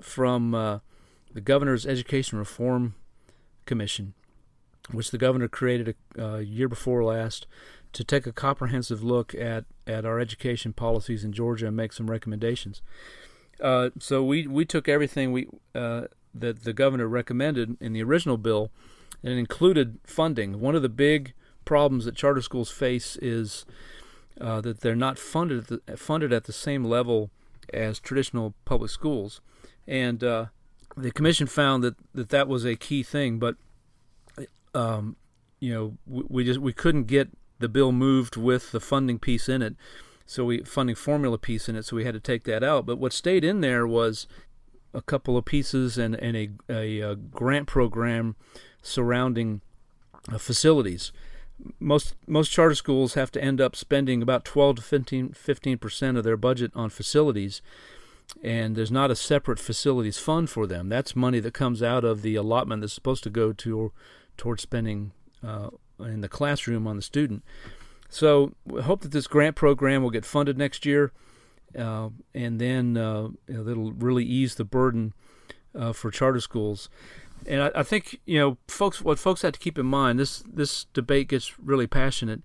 from 0.00 0.54
uh, 0.54 0.78
the 1.32 1.40
governor's 1.40 1.86
Education 1.86 2.38
Reform 2.38 2.94
Commission, 3.66 4.14
which 4.90 5.10
the 5.10 5.18
governor 5.18 5.48
created 5.48 5.94
a 6.16 6.24
uh, 6.24 6.38
year 6.38 6.68
before 6.68 7.04
last, 7.04 7.46
to 7.92 8.04
take 8.04 8.26
a 8.26 8.32
comprehensive 8.32 9.02
look 9.02 9.34
at, 9.34 9.64
at 9.86 10.04
our 10.04 10.18
education 10.18 10.72
policies 10.72 11.24
in 11.24 11.32
Georgia 11.32 11.66
and 11.66 11.76
make 11.76 11.92
some 11.92 12.10
recommendations. 12.10 12.80
Uh, 13.60 13.90
so 13.98 14.24
we, 14.24 14.46
we 14.46 14.64
took 14.64 14.88
everything 14.88 15.30
we 15.30 15.46
uh, 15.74 16.02
that 16.34 16.64
the 16.64 16.72
governor 16.72 17.06
recommended 17.06 17.76
in 17.80 17.92
the 17.92 18.02
original 18.02 18.38
bill, 18.38 18.70
and 19.22 19.38
included 19.38 19.98
funding. 20.04 20.60
One 20.60 20.74
of 20.74 20.82
the 20.82 20.88
big 20.88 21.32
problems 21.64 22.04
that 22.04 22.16
charter 22.16 22.42
schools 22.42 22.70
face 22.70 23.16
is 23.16 23.64
uh, 24.40 24.60
that 24.62 24.80
they're 24.80 24.96
not 24.96 25.18
funded 25.18 25.70
at 25.70 25.86
the, 25.86 25.96
funded 25.96 26.32
at 26.32 26.44
the 26.44 26.52
same 26.52 26.84
level 26.84 27.30
as 27.72 28.00
traditional 28.00 28.54
public 28.64 28.90
schools 28.90 29.40
and 29.86 30.22
uh, 30.22 30.46
the 30.96 31.10
commission 31.10 31.46
found 31.46 31.82
that, 31.84 31.96
that 32.14 32.28
that 32.30 32.48
was 32.48 32.64
a 32.64 32.76
key 32.76 33.02
thing. 33.02 33.38
But 33.38 33.56
um, 34.74 35.16
you 35.60 35.72
know, 35.72 35.96
we, 36.06 36.24
we, 36.28 36.44
just 36.44 36.60
we 36.60 36.72
couldn't 36.72 37.04
get 37.04 37.28
the 37.58 37.68
bill 37.68 37.92
moved 37.92 38.36
with 38.36 38.72
the 38.72 38.80
funding 38.80 39.18
piece 39.18 39.48
in 39.48 39.62
it, 39.62 39.76
so 40.26 40.44
we 40.44 40.62
funding 40.64 40.96
formula 40.96 41.38
piece 41.38 41.68
in 41.68 41.76
it. 41.76 41.84
So 41.84 41.96
we 41.96 42.04
had 42.04 42.14
to 42.14 42.20
take 42.20 42.44
that 42.44 42.62
out. 42.62 42.86
But 42.86 42.98
what 42.98 43.12
stayed 43.12 43.44
in 43.44 43.60
there 43.60 43.86
was 43.86 44.26
a 44.94 45.02
couple 45.02 45.36
of 45.36 45.44
pieces 45.44 45.98
and 45.98 46.14
and 46.16 46.36
a 46.36 46.50
a, 46.68 47.00
a 47.00 47.16
grant 47.16 47.66
program 47.66 48.36
surrounding 48.82 49.60
uh, 50.30 50.38
facilities. 50.38 51.12
Most 51.78 52.16
most 52.26 52.50
charter 52.50 52.74
schools 52.74 53.14
have 53.14 53.30
to 53.32 53.42
end 53.42 53.60
up 53.60 53.76
spending 53.76 54.20
about 54.20 54.44
12 54.44 54.76
to 54.76 55.32
15 55.32 55.78
percent 55.78 56.16
of 56.16 56.24
their 56.24 56.36
budget 56.36 56.72
on 56.74 56.90
facilities 56.90 57.62
and 58.42 58.76
there's 58.76 58.90
not 58.90 59.10
a 59.10 59.16
separate 59.16 59.58
facilities 59.58 60.18
fund 60.18 60.50
for 60.50 60.66
them. 60.66 60.88
That's 60.88 61.14
money 61.14 61.40
that 61.40 61.54
comes 61.54 61.82
out 61.82 62.04
of 62.04 62.22
the 62.22 62.34
allotment 62.34 62.80
that's 62.80 62.92
supposed 62.92 63.22
to 63.24 63.30
go 63.30 63.52
to 63.52 63.92
towards 64.36 64.62
spending 64.62 65.12
uh, 65.46 65.70
in 66.00 66.20
the 66.20 66.28
classroom 66.28 66.86
on 66.86 66.96
the 66.96 67.02
student. 67.02 67.42
So 68.08 68.52
we 68.66 68.82
hope 68.82 69.02
that 69.02 69.12
this 69.12 69.26
grant 69.26 69.56
program 69.56 70.02
will 70.02 70.10
get 70.10 70.24
funded 70.24 70.58
next 70.58 70.84
year, 70.84 71.12
uh, 71.78 72.10
and 72.34 72.60
then 72.60 72.96
uh, 72.96 73.28
it'll 73.48 73.92
really 73.92 74.24
ease 74.24 74.56
the 74.56 74.64
burden 74.64 75.14
uh, 75.74 75.92
for 75.92 76.10
charter 76.10 76.40
schools. 76.40 76.88
And 77.46 77.62
I, 77.62 77.70
I, 77.76 77.82
think 77.82 78.20
you 78.26 78.38
know, 78.38 78.58
folks, 78.68 79.00
what 79.00 79.18
folks 79.18 79.42
have 79.42 79.52
to 79.52 79.58
keep 79.58 79.78
in 79.78 79.86
mind 79.86 80.18
this 80.18 80.44
this 80.46 80.84
debate 80.92 81.28
gets 81.28 81.58
really 81.58 81.86
passionate. 81.86 82.42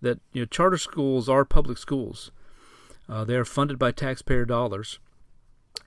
That 0.00 0.20
you 0.32 0.42
know, 0.42 0.46
charter 0.46 0.78
schools 0.78 1.28
are 1.28 1.44
public 1.44 1.78
schools. 1.78 2.30
Uh, 3.08 3.24
they 3.24 3.34
are 3.34 3.44
funded 3.44 3.78
by 3.78 3.90
taxpayer 3.90 4.44
dollars 4.44 4.98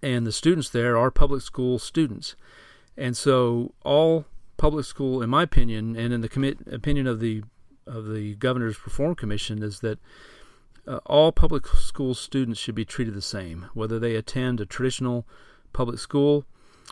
and 0.01 0.25
the 0.25 0.31
students 0.31 0.69
there 0.69 0.97
are 0.97 1.11
public 1.11 1.41
school 1.41 1.79
students. 1.79 2.35
And 2.97 3.15
so 3.15 3.73
all 3.83 4.25
public 4.57 4.85
school, 4.85 5.21
in 5.21 5.29
my 5.29 5.43
opinion, 5.43 5.95
and 5.95 6.13
in 6.13 6.21
the 6.21 6.29
commit, 6.29 6.59
opinion 6.71 7.07
of 7.07 7.19
the 7.19 7.43
of 7.87 8.07
the 8.07 8.35
governor's 8.35 8.85
reform 8.85 9.15
commission, 9.15 9.63
is 9.63 9.79
that 9.79 9.99
uh, 10.87 10.99
all 11.05 11.31
public 11.31 11.67
school 11.67 12.13
students 12.13 12.59
should 12.59 12.75
be 12.75 12.85
treated 12.85 13.13
the 13.13 13.21
same, 13.21 13.67
whether 13.73 13.99
they 13.99 14.15
attend 14.15 14.61
a 14.61 14.65
traditional 14.65 15.25
public 15.73 15.99
school 15.99 16.45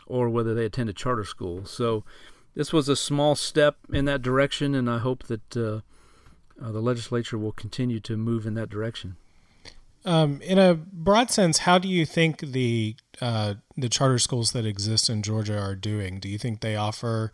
or 0.06 0.28
whether 0.28 0.54
they 0.54 0.64
attend 0.64 0.90
a 0.90 0.92
charter 0.92 1.24
school. 1.24 1.64
So 1.64 2.04
this 2.54 2.72
was 2.72 2.88
a 2.88 2.96
small 2.96 3.34
step 3.34 3.76
in 3.92 4.04
that 4.06 4.22
direction, 4.22 4.74
and 4.74 4.90
I 4.90 4.98
hope 4.98 5.24
that 5.24 5.56
uh, 5.56 5.80
uh, 6.62 6.72
the 6.72 6.80
legislature 6.80 7.38
will 7.38 7.52
continue 7.52 8.00
to 8.00 8.16
move 8.16 8.46
in 8.46 8.54
that 8.54 8.68
direction. 8.68 9.16
Um, 10.04 10.40
in 10.42 10.58
a 10.58 10.74
broad 10.74 11.30
sense, 11.30 11.58
how 11.58 11.78
do 11.78 11.88
you 11.88 12.06
think 12.06 12.38
the 12.38 12.96
uh, 13.20 13.54
the 13.76 13.88
charter 13.88 14.18
schools 14.18 14.52
that 14.52 14.64
exist 14.64 15.10
in 15.10 15.22
Georgia 15.22 15.58
are 15.58 15.74
doing? 15.74 16.20
Do 16.20 16.28
you 16.28 16.38
think 16.38 16.60
they 16.60 16.74
offer 16.74 17.32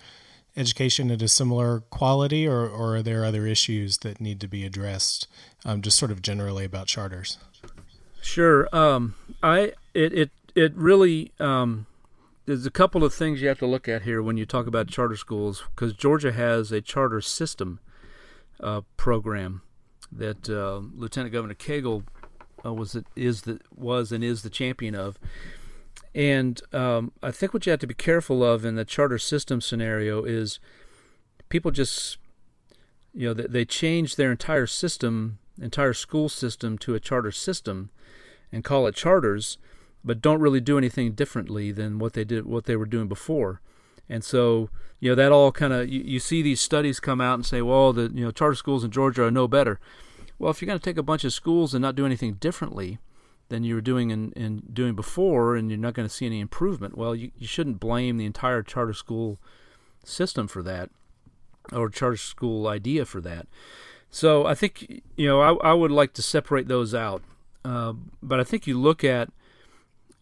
education 0.56 1.10
at 1.10 1.22
a 1.22 1.28
similar 1.28 1.80
quality, 1.80 2.46
or, 2.46 2.66
or 2.66 2.96
are 2.96 3.02
there 3.02 3.24
other 3.24 3.46
issues 3.46 3.98
that 3.98 4.20
need 4.20 4.40
to 4.40 4.48
be 4.48 4.64
addressed? 4.64 5.28
Um, 5.64 5.82
just 5.82 5.98
sort 5.98 6.10
of 6.10 6.22
generally 6.22 6.64
about 6.64 6.86
charters. 6.86 7.38
Sure. 8.20 8.68
Um, 8.74 9.14
I 9.42 9.72
it 9.94 10.12
it 10.12 10.30
it 10.56 10.74
really 10.74 11.32
um, 11.38 11.86
there's 12.46 12.66
a 12.66 12.70
couple 12.70 13.04
of 13.04 13.14
things 13.14 13.42
you 13.42 13.48
have 13.48 13.58
to 13.60 13.66
look 13.66 13.88
at 13.88 14.02
here 14.02 14.22
when 14.22 14.36
you 14.36 14.46
talk 14.46 14.66
about 14.66 14.88
charter 14.88 15.16
schools 15.16 15.62
because 15.74 15.92
Georgia 15.92 16.32
has 16.32 16.72
a 16.72 16.80
charter 16.80 17.20
system 17.20 17.78
uh, 18.60 18.80
program 18.96 19.62
that 20.10 20.48
uh, 20.48 20.80
Lieutenant 20.94 21.32
Governor 21.32 21.54
Cagle 21.54 22.04
uh, 22.66 22.72
was 22.72 22.94
it 22.94 23.06
is 23.14 23.42
the 23.42 23.60
was 23.74 24.12
and 24.12 24.24
is 24.24 24.42
the 24.42 24.50
champion 24.50 24.94
of. 24.94 25.18
And 26.14 26.60
um, 26.72 27.12
I 27.22 27.30
think 27.30 27.52
what 27.52 27.66
you 27.66 27.70
have 27.70 27.80
to 27.80 27.86
be 27.86 27.94
careful 27.94 28.42
of 28.42 28.64
in 28.64 28.74
the 28.74 28.84
charter 28.84 29.18
system 29.18 29.60
scenario 29.60 30.24
is 30.24 30.58
people 31.48 31.70
just 31.70 32.18
you 33.14 33.28
know 33.28 33.34
they, 33.34 33.46
they 33.46 33.64
change 33.64 34.16
their 34.16 34.30
entire 34.30 34.66
system, 34.66 35.38
entire 35.60 35.92
school 35.92 36.28
system 36.28 36.78
to 36.78 36.94
a 36.94 37.00
charter 37.00 37.32
system, 37.32 37.90
and 38.50 38.64
call 38.64 38.86
it 38.86 38.94
charters, 38.94 39.58
but 40.04 40.22
don't 40.22 40.40
really 40.40 40.60
do 40.60 40.78
anything 40.78 41.12
differently 41.12 41.72
than 41.72 41.98
what 41.98 42.14
they 42.14 42.24
did 42.24 42.46
what 42.46 42.64
they 42.64 42.76
were 42.76 42.86
doing 42.86 43.08
before. 43.08 43.60
And 44.08 44.22
so, 44.22 44.70
you 45.00 45.10
know, 45.10 45.16
that 45.16 45.32
all 45.32 45.50
kind 45.50 45.72
of 45.72 45.88
you, 45.88 46.00
you 46.00 46.20
see 46.20 46.40
these 46.42 46.60
studies 46.60 47.00
come 47.00 47.20
out 47.20 47.34
and 47.34 47.44
say, 47.44 47.60
well, 47.60 47.92
the 47.92 48.10
you 48.14 48.24
know 48.24 48.30
charter 48.30 48.54
schools 48.54 48.84
in 48.84 48.90
Georgia 48.90 49.24
are 49.24 49.30
no 49.30 49.48
better. 49.48 49.80
Well, 50.38 50.50
if 50.50 50.60
you're 50.60 50.66
going 50.66 50.78
to 50.78 50.84
take 50.84 50.98
a 50.98 51.02
bunch 51.02 51.24
of 51.24 51.32
schools 51.32 51.74
and 51.74 51.82
not 51.82 51.94
do 51.94 52.06
anything 52.06 52.34
differently 52.34 52.98
than 53.48 53.64
you 53.64 53.74
were 53.74 53.80
doing 53.80 54.10
in, 54.10 54.32
in, 54.32 54.62
doing 54.72 54.94
before, 54.94 55.56
and 55.56 55.70
you're 55.70 55.78
not 55.78 55.94
going 55.94 56.08
to 56.08 56.14
see 56.14 56.26
any 56.26 56.40
improvement, 56.40 56.96
well, 56.96 57.14
you, 57.14 57.30
you 57.38 57.46
shouldn't 57.46 57.80
blame 57.80 58.16
the 58.16 58.26
entire 58.26 58.62
charter 58.62 58.92
school 58.92 59.38
system 60.04 60.46
for 60.46 60.62
that, 60.62 60.90
or 61.72 61.88
charter 61.88 62.16
school 62.16 62.66
idea 62.66 63.04
for 63.04 63.20
that. 63.20 63.46
So 64.10 64.46
I 64.46 64.54
think 64.54 65.02
you 65.16 65.26
know 65.26 65.40
I, 65.40 65.70
I 65.70 65.72
would 65.72 65.90
like 65.90 66.12
to 66.14 66.22
separate 66.22 66.68
those 66.68 66.94
out, 66.94 67.22
uh, 67.64 67.92
but 68.22 68.40
I 68.40 68.44
think 68.44 68.66
you 68.66 68.78
look 68.78 69.04
at 69.04 69.30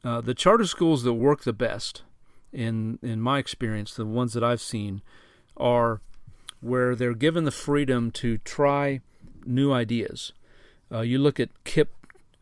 uh, 0.03 0.21
the 0.21 0.35
charter 0.35 0.65
schools 0.65 1.03
that 1.03 1.13
work 1.15 1.45
the 1.45 1.53
best, 1.53 2.03
in 2.53 2.99
in 3.03 3.21
my 3.21 3.39
experience, 3.39 3.95
the 3.95 4.07
ones 4.07 4.33
that 4.33 4.43
I've 4.43 4.61
seen, 4.61 5.03
are 5.57 6.01
where 6.61 6.97
they're 6.97 7.15
given 7.15 7.45
the 7.45 7.51
freedom 7.51 8.11
to 8.13 8.39
try 8.39 9.01
new 9.47 9.73
ideas. 9.73 10.33
Uh, 10.93 11.01
you 11.01 11.19
look 11.19 11.41
at 11.41 11.51
KIPP, 11.65 11.89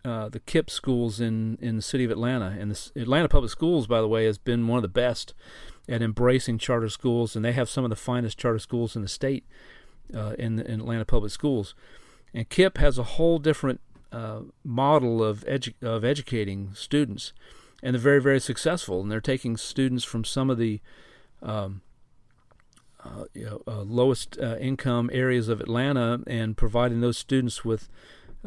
uh, 0.05 0.29
the 0.29 0.41
KIPP 0.41 0.71
schools 0.71 1.21
in, 1.21 1.59
in 1.61 1.77
the 1.77 1.83
city 1.83 2.05
of 2.05 2.11
Atlanta, 2.11 2.57
and 2.59 2.71
the 2.71 3.01
Atlanta 3.01 3.29
Public 3.29 3.51
Schools, 3.51 3.87
by 3.87 4.01
the 4.01 4.09
way, 4.09 4.25
has 4.25 4.39
been 4.39 4.67
one 4.67 4.79
of 4.79 4.83
the 4.83 4.89
best 4.89 5.35
at 5.89 6.03
embracing 6.03 6.59
charter 6.59 6.89
schools, 6.89 7.37
and 7.37 7.45
they 7.45 7.53
have 7.53 7.69
some 7.69 7.85
of 7.85 7.91
the 7.91 7.97
finest 7.97 8.39
charter 8.39 8.59
schools 8.59 8.97
in 8.97 9.03
the 9.03 9.09
state 9.09 9.45
uh, 10.15 10.35
in, 10.39 10.59
in 10.61 10.81
Atlanta 10.81 11.05
Public 11.05 11.33
Schools. 11.33 11.75
And 12.35 12.49
KIPP 12.49 12.79
has 12.79 12.99
a 12.99 13.03
whole 13.03 13.39
different 13.39 13.81
uh, 14.11 14.41
model 14.65 15.23
of 15.23 15.45
edu- 15.47 15.75
of 15.83 16.05
educating 16.05 16.71
students, 16.75 17.33
and 17.83 17.95
they're 17.95 18.01
very 18.01 18.21
very 18.21 18.41
successful. 18.41 19.01
And 19.01 19.11
they're 19.11 19.21
taking 19.21 19.57
students 19.57 20.05
from 20.05 20.25
some 20.25 20.51
of 20.51 20.59
the 20.59 20.81
um, 21.43 21.83
uh, 23.05 23.25
you 23.35 23.45
know, 23.45 23.63
uh, 23.67 23.83
lowest 23.83 24.39
uh, 24.39 24.57
income 24.59 25.11
areas 25.13 25.49
of 25.49 25.61
Atlanta 25.61 26.21
and 26.27 26.57
providing 26.57 27.01
those 27.01 27.19
students 27.19 27.65
with 27.65 27.89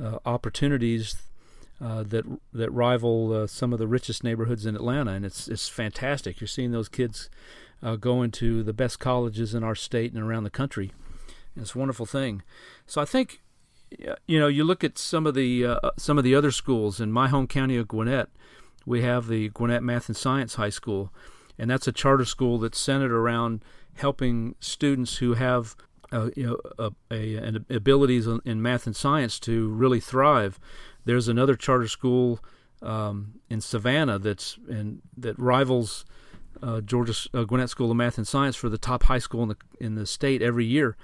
uh, 0.02 0.20
opportunities 0.26 1.18
uh, 1.82 2.04
that 2.04 2.24
that 2.54 2.72
rival 2.72 3.34
uh, 3.34 3.48
some 3.48 3.74
of 3.74 3.80
the 3.80 3.88
richest 3.88 4.24
neighborhoods 4.24 4.66
in 4.66 4.76
Atlanta, 4.76 5.12
and 5.12 5.26
it's 5.26 5.48
it's 5.50 5.68
fantastic. 5.68 6.40
You're 6.40 6.48
seeing 6.48 6.72
those 6.72 6.90
kids 6.90 7.30
go 8.00 8.24
into 8.24 8.64
the 8.64 8.74
best 8.74 9.00
colleges 9.00 9.54
in 9.54 9.64
our 9.64 9.76
state 9.76 10.12
and 10.12 10.24
around 10.24 10.44
the 10.44 10.50
country. 10.50 10.92
And 11.54 11.62
it's 11.62 11.76
a 11.76 11.78
wonderful 11.78 12.08
thing. 12.08 12.42
So 12.88 13.00
I 13.00 13.06
think 13.06 13.42
you 14.26 14.40
know, 14.40 14.48
you 14.48 14.64
look 14.64 14.84
at 14.84 14.98
some 14.98 15.28
of 15.28 15.36
the 15.36 15.80
some 15.98 16.18
of 16.18 16.24
the 16.24 16.34
other 16.34 16.52
schools 16.52 17.00
in 17.00 17.12
my 17.12 17.28
home 17.28 17.46
county 17.46 17.76
of 17.78 17.88
Gwinnett. 17.88 18.30
We 18.86 19.02
have 19.02 19.28
the 19.28 19.50
Gwinnett 19.50 19.84
Math 19.84 20.08
and 20.08 20.18
Science 20.18 20.56
High 20.56 20.70
School, 20.70 21.12
and 21.60 21.70
that's 21.70 21.88
a 21.88 21.92
charter 21.92 22.26
school 22.26 22.58
that's 22.58 22.80
centered 22.80 23.12
around 23.12 23.64
helping 23.96 24.56
students 24.60 25.18
who 25.18 25.34
have 25.34 25.76
uh, 26.12 26.30
you 26.36 26.46
know 26.46 26.60
a, 26.78 26.92
a, 27.12 27.36
an 27.36 27.66
abilities 27.70 28.28
in 28.46 28.62
math 28.62 28.86
and 28.86 28.96
science 28.96 29.40
to 29.40 29.70
really 29.70 30.00
thrive. 30.00 30.60
There's 31.06 31.28
another 31.28 31.56
charter 31.56 31.88
school 31.88 32.40
um, 32.82 33.40
in 33.50 33.62
Savannah 33.62 34.20
that's 34.20 34.58
in, 34.70 35.02
that 35.18 35.38
rivals 35.40 36.06
uh, 36.62 36.82
Georgia 36.82 37.14
uh, 37.34 37.44
Gwinnett 37.44 37.70
School 37.70 37.92
of 37.92 37.98
Math 37.98 38.18
and 38.18 38.28
Science 38.28 38.56
for 38.56 38.70
the 38.70 38.78
top 38.78 39.04
high 39.04 39.20
school 39.20 39.44
in 39.44 39.50
the 39.50 39.58
in 39.80 39.96
the 39.96 40.06
state 40.06 40.42
every 40.42 40.66
year. 40.66 40.96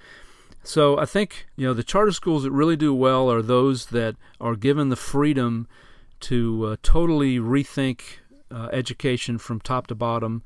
So 0.63 0.97
I 0.97 1.05
think 1.05 1.47
you 1.55 1.67
know 1.67 1.73
the 1.73 1.83
charter 1.83 2.11
schools 2.11 2.43
that 2.43 2.51
really 2.51 2.75
do 2.75 2.93
well 2.93 3.31
are 3.31 3.41
those 3.41 3.87
that 3.87 4.15
are 4.39 4.55
given 4.55 4.89
the 4.89 4.95
freedom 4.95 5.67
to 6.21 6.65
uh, 6.65 6.75
totally 6.83 7.39
rethink 7.39 8.01
uh, 8.51 8.69
education 8.71 9.37
from 9.37 9.59
top 9.59 9.87
to 9.87 9.95
bottom. 9.95 10.43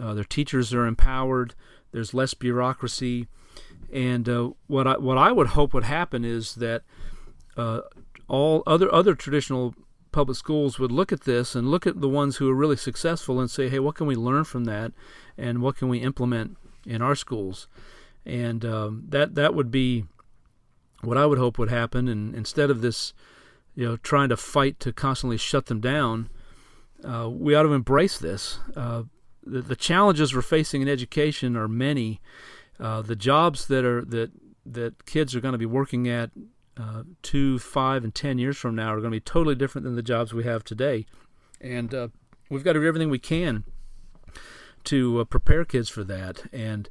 Uh, 0.00 0.12
their 0.12 0.24
teachers 0.24 0.74
are 0.74 0.86
empowered. 0.86 1.54
There's 1.96 2.12
less 2.12 2.34
bureaucracy, 2.34 3.26
and 3.90 4.28
uh, 4.28 4.50
what 4.66 4.86
I 4.86 4.98
what 4.98 5.16
I 5.16 5.32
would 5.32 5.46
hope 5.46 5.72
would 5.72 5.84
happen 5.84 6.26
is 6.26 6.56
that 6.56 6.82
uh, 7.56 7.80
all 8.28 8.62
other 8.66 8.92
other 8.92 9.14
traditional 9.14 9.74
public 10.12 10.36
schools 10.36 10.78
would 10.78 10.92
look 10.92 11.10
at 11.10 11.22
this 11.22 11.54
and 11.54 11.70
look 11.70 11.86
at 11.86 12.02
the 12.02 12.08
ones 12.10 12.36
who 12.36 12.50
are 12.50 12.54
really 12.54 12.76
successful 12.76 13.40
and 13.40 13.50
say, 13.50 13.70
hey, 13.70 13.78
what 13.78 13.94
can 13.94 14.06
we 14.06 14.14
learn 14.14 14.44
from 14.44 14.64
that, 14.64 14.92
and 15.38 15.62
what 15.62 15.78
can 15.78 15.88
we 15.88 16.00
implement 16.00 16.58
in 16.84 17.00
our 17.00 17.14
schools, 17.14 17.66
and 18.26 18.62
um, 18.66 19.04
that 19.08 19.34
that 19.34 19.54
would 19.54 19.70
be 19.70 20.04
what 21.00 21.16
I 21.16 21.24
would 21.24 21.38
hope 21.38 21.58
would 21.58 21.70
happen. 21.70 22.08
And 22.08 22.34
instead 22.34 22.68
of 22.68 22.82
this, 22.82 23.14
you 23.74 23.86
know, 23.86 23.96
trying 23.96 24.28
to 24.28 24.36
fight 24.36 24.78
to 24.80 24.92
constantly 24.92 25.38
shut 25.38 25.64
them 25.64 25.80
down, 25.80 26.28
uh, 27.02 27.30
we 27.30 27.54
ought 27.54 27.62
to 27.62 27.72
embrace 27.72 28.18
this. 28.18 28.58
Uh, 28.76 29.04
the, 29.46 29.62
the, 29.62 29.76
challenges 29.76 30.34
we're 30.34 30.42
facing 30.42 30.82
in 30.82 30.88
education 30.88 31.56
are 31.56 31.68
many. 31.68 32.20
Uh, 32.78 33.00
the 33.00 33.16
jobs 33.16 33.68
that 33.68 33.84
are 33.84 34.04
that 34.04 34.30
that 34.64 35.06
kids 35.06 35.34
are 35.34 35.40
going 35.40 35.52
to 35.52 35.58
be 35.58 35.66
working 35.66 36.08
at 36.08 36.30
uh, 36.76 37.04
two, 37.22 37.58
five, 37.58 38.04
and 38.04 38.14
ten 38.14 38.38
years 38.38 38.56
from 38.56 38.74
now 38.74 38.92
are 38.92 39.00
going 39.00 39.12
to 39.12 39.16
be 39.16 39.20
totally 39.20 39.54
different 39.54 39.84
than 39.84 39.96
the 39.96 40.02
jobs 40.02 40.34
we 40.34 40.44
have 40.44 40.64
today, 40.64 41.06
and 41.60 41.94
uh, 41.94 42.08
we've 42.50 42.64
got 42.64 42.74
to 42.74 42.80
do 42.80 42.86
everything 42.86 43.08
we 43.08 43.18
can 43.18 43.64
to 44.84 45.20
uh, 45.20 45.24
prepare 45.24 45.64
kids 45.64 45.88
for 45.88 46.04
that. 46.04 46.44
And 46.52 46.88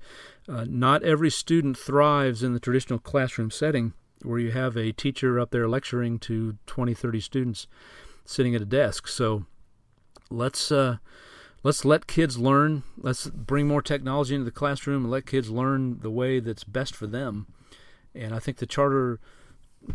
uh, 0.47 0.65
not 0.67 1.03
every 1.03 1.29
student 1.29 1.77
thrives 1.77 2.43
in 2.43 2.53
the 2.53 2.59
traditional 2.59 2.99
classroom 2.99 3.49
setting 3.49 3.93
where 4.21 4.39
you 4.39 4.51
have 4.51 4.75
a 4.75 4.91
teacher 4.91 5.39
up 5.39 5.51
there 5.51 5.67
lecturing 5.67 6.19
to 6.19 6.57
20, 6.65 6.93
30 6.93 7.19
students 7.19 7.67
sitting 8.25 8.55
at 8.55 8.61
a 8.61 8.65
desk. 8.65 9.07
So 9.07 9.45
let's 10.29 10.71
uh, 10.71 10.97
let's 11.65 11.83
let 11.83 12.05
kids 12.05 12.37
learn. 12.37 12.83
Let's 12.95 13.27
bring 13.27 13.67
more 13.67 13.81
technology 13.81 14.35
into 14.35 14.45
the 14.45 14.51
classroom 14.51 15.03
and 15.03 15.11
let 15.11 15.25
kids 15.25 15.49
learn 15.49 15.97
the 15.99 16.11
way 16.11 16.39
that's 16.39 16.63
best 16.63 16.95
for 16.95 17.07
them. 17.07 17.47
And 18.13 18.35
I 18.35 18.39
think 18.39 18.57
the 18.57 18.67
charter 18.67 19.19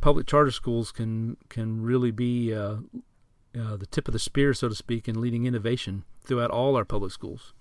public 0.01 0.27
charter 0.27 0.51
schools 0.51 0.91
can 0.91 1.37
can 1.49 1.81
really 1.81 2.11
be 2.11 2.53
uh, 2.53 2.79
uh, 3.59 3.77
the 3.77 3.87
tip 3.87 4.09
of 4.09 4.13
the 4.13 4.19
spear, 4.19 4.53
so 4.53 4.69
to 4.69 4.75
speak, 4.75 5.09
in 5.09 5.21
leading 5.21 5.47
innovation 5.47 6.03
throughout 6.25 6.51
all 6.51 6.77
our 6.77 6.85
public 6.85 7.13
schools. 7.13 7.53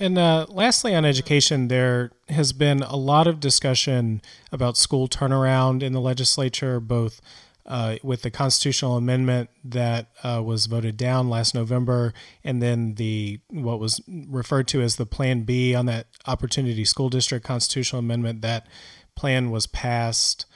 And 0.00 0.16
uh, 0.16 0.46
lastly, 0.48 0.94
on 0.94 1.04
education, 1.04 1.66
there 1.66 2.12
has 2.28 2.52
been 2.52 2.84
a 2.84 2.94
lot 2.94 3.26
of 3.26 3.40
discussion 3.40 4.22
about 4.52 4.76
school 4.76 5.08
turnaround 5.08 5.82
in 5.82 5.92
the 5.92 6.00
legislature, 6.00 6.78
both 6.78 7.20
uh, 7.68 7.96
with 8.02 8.22
the 8.22 8.30
constitutional 8.30 8.96
amendment 8.96 9.50
that 9.62 10.08
uh, 10.24 10.42
was 10.44 10.66
voted 10.66 10.96
down 10.96 11.28
last 11.28 11.54
November, 11.54 12.14
and 12.42 12.62
then 12.62 12.94
the 12.94 13.40
what 13.50 13.78
was 13.78 14.00
referred 14.08 14.66
to 14.68 14.80
as 14.80 14.96
the 14.96 15.06
Plan 15.06 15.42
B 15.42 15.74
on 15.74 15.86
that 15.86 16.06
Opportunity 16.26 16.84
School 16.84 17.10
District 17.10 17.44
constitutional 17.44 18.00
amendment. 18.00 18.40
That 18.40 18.66
plan 19.14 19.50
was 19.50 19.66
passed 19.66 20.46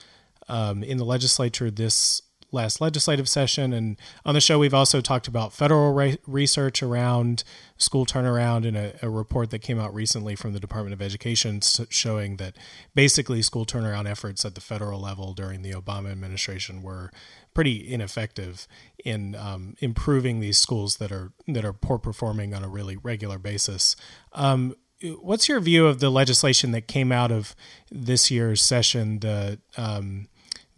um, 0.49 0.83
in 0.83 0.97
the 0.97 1.05
legislature 1.05 1.71
this 1.71 2.23
last 2.53 2.81
legislative 2.81 3.29
session. 3.29 3.73
And 3.73 3.97
on 4.25 4.35
the 4.35 4.41
show, 4.41 4.59
we've 4.59 4.75
also 4.75 5.01
talked 5.01 5.27
about 5.27 5.53
federal 5.53 5.93
re- 5.93 6.19
research 6.27 6.83
around 6.83 7.45
school 7.79 8.07
turnaround 8.07 8.67
and 8.69 8.77
a, 8.77 8.95
a, 9.03 9.11
report 9.11 9.51
that 9.51 9.59
came 9.61 9.81
out 9.81 9.93
recently 9.93 10.37
from 10.37 10.53
the 10.53 10.61
Department 10.61 10.93
of 10.93 11.03
Education 11.03 11.61
showing 11.89 12.37
that 12.37 12.57
basically 12.95 13.43
school 13.43 13.67
turnaround 13.67 14.09
efforts 14.09 14.45
at 14.45 14.55
the 14.55 14.61
federal 14.61 15.01
level 15.01 15.33
during 15.33 15.63
the 15.63 15.73
Obama 15.73 16.13
administration 16.13 16.83
were 16.83 17.11
pretty 17.55 17.93
ineffective 17.93 18.69
in 19.05 19.35
um, 19.35 19.75
improving 19.81 20.41
these 20.41 20.59
schools 20.59 20.97
that 20.97 21.11
are 21.11 21.33
that 21.49 21.65
are 21.65 21.73
poor 21.73 21.99
performing 21.99 22.55
on 22.55 22.63
a 22.63 22.69
really 22.69 22.97
regular 22.97 23.39
basis. 23.39 23.97
Um, 24.33 24.75
what's 25.21 25.49
your 25.49 25.61
view 25.61 25.87
of 25.87 26.01
the 26.01 26.11
legislation 26.11 26.71
that 26.73 26.87
came 26.87 27.13
out 27.13 27.33
of 27.33 27.55
this 27.91 28.31
year's 28.31 28.63
session? 28.63 29.21
The 29.21 29.59
um, 29.77 30.29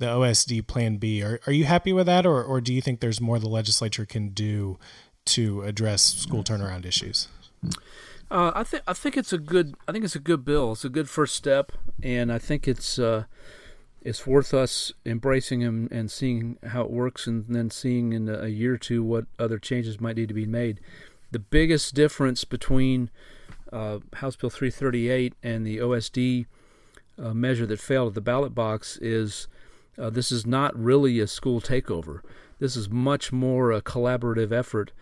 the 0.04 0.10
OSD 0.10 0.66
Plan 0.66 0.96
B. 0.96 1.22
Are 1.22 1.40
are 1.46 1.52
you 1.52 1.64
happy 1.64 1.92
with 1.92 2.06
that, 2.06 2.26
or 2.26 2.42
or 2.42 2.60
do 2.60 2.72
you 2.72 2.80
think 2.80 3.00
there's 3.00 3.20
more 3.20 3.38
the 3.38 3.48
legislature 3.48 4.04
can 4.04 4.28
do 4.28 4.78
to 5.26 5.62
address 5.62 6.02
school 6.02 6.44
turnaround 6.44 6.84
issues? 6.84 7.28
Uh, 8.30 8.52
I 8.54 8.62
think 8.64 8.82
I 8.86 8.92
think 8.92 9.16
it's 9.16 9.32
a 9.32 9.38
good 9.38 9.74
I 9.88 9.92
think 9.92 10.04
it's 10.04 10.16
a 10.16 10.20
good 10.20 10.44
bill. 10.44 10.72
It's 10.72 10.84
a 10.84 10.90
good 10.90 11.08
first 11.08 11.34
step, 11.34 11.72
and 12.02 12.30
I 12.30 12.38
think 12.38 12.68
it's 12.68 12.98
uh, 12.98 13.24
it's 14.02 14.26
worth 14.26 14.52
us 14.52 14.92
embracing 15.06 15.64
and, 15.64 15.90
and 15.90 16.10
seeing 16.10 16.58
how 16.66 16.82
it 16.82 16.90
works, 16.90 17.26
and 17.26 17.46
then 17.48 17.70
seeing 17.70 18.12
in 18.12 18.28
a 18.28 18.48
year 18.48 18.74
or 18.74 18.78
two 18.78 19.02
what 19.02 19.24
other 19.38 19.58
changes 19.58 20.00
might 20.00 20.16
need 20.16 20.28
to 20.28 20.34
be 20.34 20.46
made. 20.46 20.80
The 21.30 21.38
biggest 21.38 21.94
difference 21.94 22.44
between 22.44 23.10
uh, 23.72 23.98
House 24.14 24.36
Bill 24.36 24.50
338 24.50 25.34
and 25.42 25.66
the 25.66 25.78
OSD 25.78 26.46
uh, 27.20 27.34
measure 27.34 27.66
that 27.66 27.80
failed 27.80 28.08
at 28.08 28.14
the 28.14 28.20
ballot 28.20 28.54
box 28.54 28.98
is 28.98 29.48
uh, 29.98 30.10
this 30.10 30.32
is 30.32 30.46
not 30.46 30.76
really 30.78 31.20
a 31.20 31.26
school 31.26 31.60
takeover. 31.60 32.20
This 32.58 32.76
is 32.76 32.88
much 32.88 33.32
more 33.32 33.72
a 33.72 33.82
collaborative 33.82 34.52
effort 34.52 34.92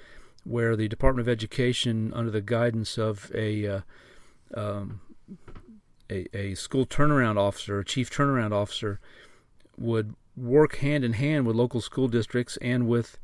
where 0.44 0.76
the 0.76 0.88
Department 0.88 1.26
of 1.26 1.32
Education, 1.32 2.12
under 2.14 2.30
the 2.30 2.40
guidance 2.40 2.98
of 2.98 3.30
a 3.34 3.66
uh, 3.66 3.80
um, 4.54 5.00
a, 6.10 6.26
a, 6.36 6.54
school 6.54 6.84
turnaround 6.84 7.38
officer, 7.38 7.78
a 7.78 7.84
chief 7.84 8.10
turnaround 8.10 8.52
officer, 8.52 9.00
would 9.78 10.14
work 10.36 10.76
hand 10.76 11.04
in 11.04 11.14
hand 11.14 11.46
with 11.46 11.56
local 11.56 11.80
school 11.80 12.08
districts 12.08 12.58
and 12.58 12.86
with 12.86 13.18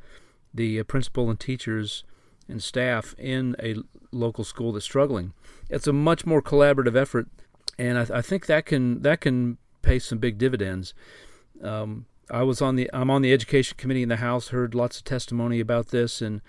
the 0.54 0.80
uh, 0.80 0.84
principal 0.84 1.28
and 1.28 1.38
teachers 1.38 2.04
and 2.48 2.62
staff 2.62 3.14
in 3.18 3.54
a 3.62 3.76
local 4.10 4.44
school 4.44 4.72
that's 4.72 4.84
struggling. 4.84 5.34
It's 5.68 5.86
a 5.86 5.92
much 5.92 6.24
more 6.24 6.40
collaborative 6.40 6.96
effort, 6.96 7.28
and 7.78 7.98
I, 7.98 8.18
I 8.18 8.22
think 8.22 8.46
that 8.46 8.64
can 8.64 9.02
that 9.02 9.20
can 9.20 9.58
pay 9.82 9.98
some 9.98 10.18
big 10.18 10.38
dividends. 10.38 10.94
Um, 11.62 12.06
I 12.30 12.42
was 12.42 12.60
on 12.60 12.76
the 12.76 12.90
I'm 12.92 13.10
on 13.10 13.22
the 13.22 13.32
education 13.32 13.76
committee 13.78 14.02
in 14.02 14.08
the 14.08 14.16
House. 14.16 14.48
Heard 14.48 14.74
lots 14.74 14.98
of 14.98 15.04
testimony 15.04 15.60
about 15.60 15.88
this, 15.88 16.20
and 16.20 16.40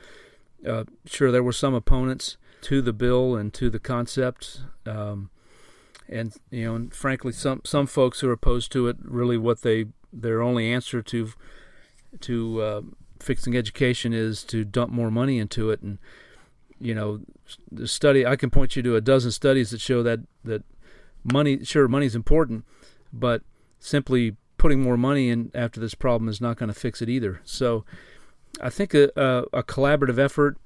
uh, 0.67 0.85
sure 1.05 1.31
there 1.31 1.43
were 1.43 1.53
some 1.53 1.73
opponents 1.73 2.37
to 2.61 2.81
the 2.81 2.93
bill 2.93 3.35
and 3.35 3.53
to 3.53 3.69
the 3.69 3.79
concept. 3.79 4.61
Um, 4.85 5.29
and 6.07 6.35
you 6.51 6.65
know, 6.65 6.75
and 6.75 6.93
frankly, 6.93 7.31
some 7.31 7.61
some 7.63 7.87
folks 7.87 8.19
who 8.19 8.29
are 8.29 8.33
opposed 8.33 8.71
to 8.73 8.87
it 8.87 8.97
really 9.01 9.37
what 9.37 9.61
they 9.61 9.85
their 10.11 10.41
only 10.41 10.71
answer 10.71 11.01
to 11.01 11.31
to 12.21 12.61
uh, 12.61 12.81
fixing 13.19 13.55
education 13.55 14.13
is 14.13 14.43
to 14.45 14.65
dump 14.65 14.91
more 14.91 15.11
money 15.11 15.37
into 15.37 15.69
it. 15.69 15.81
And 15.81 15.99
you 16.79 16.95
know, 16.95 17.21
the 17.71 17.87
study 17.87 18.25
I 18.25 18.35
can 18.35 18.49
point 18.49 18.75
you 18.75 18.81
to 18.83 18.95
a 18.95 19.01
dozen 19.01 19.31
studies 19.31 19.69
that 19.69 19.81
show 19.81 20.03
that 20.03 20.21
that 20.43 20.63
money 21.23 21.63
sure 21.63 21.87
money's 21.87 22.15
important, 22.15 22.65
but 23.13 23.43
simply 23.79 24.35
putting 24.59 24.81
more 24.81 24.97
money 24.97 25.29
in 25.29 25.49
after 25.55 25.79
this 25.79 25.95
problem 25.95 26.29
is 26.29 26.39
not 26.39 26.57
going 26.57 26.71
to 26.71 26.79
fix 26.79 27.01
it 27.01 27.09
either. 27.09 27.41
So 27.43 27.83
I 28.61 28.69
think 28.69 28.93
a, 28.93 29.09
a, 29.15 29.59
a, 29.59 29.63
collaborative 29.63 30.19
effort. 30.19 30.57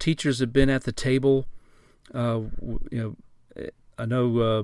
Teachers 0.00 0.40
have 0.40 0.52
been 0.52 0.68
at 0.68 0.82
the 0.82 0.90
table. 0.90 1.46
Uh, 2.12 2.40
you 2.90 3.16
know, 3.56 3.66
I 3.96 4.06
know. 4.06 4.38
Uh, 4.38 4.62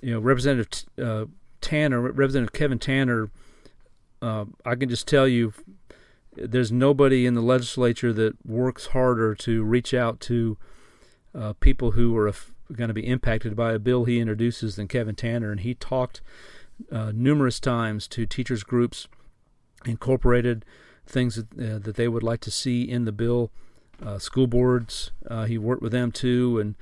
you 0.00 0.12
know, 0.12 0.20
Representative 0.20 0.84
uh, 1.02 1.26
Tanner, 1.60 2.00
Representative 2.00 2.52
Kevin 2.52 2.78
Tanner. 2.78 3.30
Uh, 4.20 4.46
I 4.64 4.74
can 4.74 4.88
just 4.88 5.06
tell 5.06 5.28
you, 5.28 5.52
there's 6.36 6.72
nobody 6.72 7.26
in 7.26 7.34
the 7.34 7.40
legislature 7.40 8.12
that 8.12 8.44
works 8.46 8.86
harder 8.86 9.34
to 9.36 9.62
reach 9.62 9.94
out 9.94 10.20
to 10.20 10.56
uh, 11.34 11.52
people 11.54 11.92
who 11.92 12.16
are 12.16 12.32
going 12.72 12.88
to 12.88 12.94
be 12.94 13.06
impacted 13.06 13.56
by 13.56 13.72
a 13.72 13.78
bill 13.78 14.04
he 14.04 14.20
introduces 14.20 14.76
than 14.76 14.88
Kevin 14.88 15.14
Tanner, 15.14 15.50
and 15.50 15.60
he 15.60 15.74
talked 15.74 16.20
uh, 16.90 17.12
numerous 17.14 17.60
times 17.60 18.06
to 18.08 18.26
teachers 18.26 18.62
groups, 18.62 19.08
incorporated 19.84 20.64
things 21.06 21.36
that, 21.36 21.46
uh, 21.52 21.78
that 21.78 21.96
they 21.96 22.08
would 22.08 22.22
like 22.22 22.40
to 22.40 22.50
see 22.50 22.82
in 22.82 23.04
the 23.04 23.12
bill. 23.12 23.50
Uh, 24.04 24.18
school 24.18 24.46
boards, 24.46 25.10
uh, 25.28 25.44
he 25.44 25.58
worked 25.58 25.82
with 25.82 25.90
them 25.90 26.12
too, 26.12 26.60
and 26.60 26.76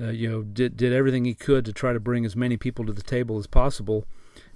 uh, 0.00 0.10
you 0.10 0.28
know 0.28 0.42
did 0.42 0.76
did 0.76 0.92
everything 0.92 1.24
he 1.24 1.32
could 1.34 1.64
to 1.64 1.72
try 1.72 1.92
to 1.92 2.00
bring 2.00 2.26
as 2.26 2.36
many 2.36 2.56
people 2.58 2.84
to 2.84 2.92
the 2.92 3.02
table 3.02 3.38
as 3.38 3.46
possible. 3.46 4.04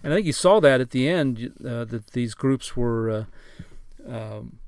and 0.02 0.12
I 0.12 0.16
think 0.16 0.26
you 0.26 0.32
saw 0.32 0.60
that 0.60 0.82
at 0.82 0.90
the 0.90 1.08
end 1.08 1.52
uh, 1.66 1.84
that 1.86 2.08
these 2.08 2.34
groups 2.34 2.76
were, 2.76 3.26
um, 4.06 4.58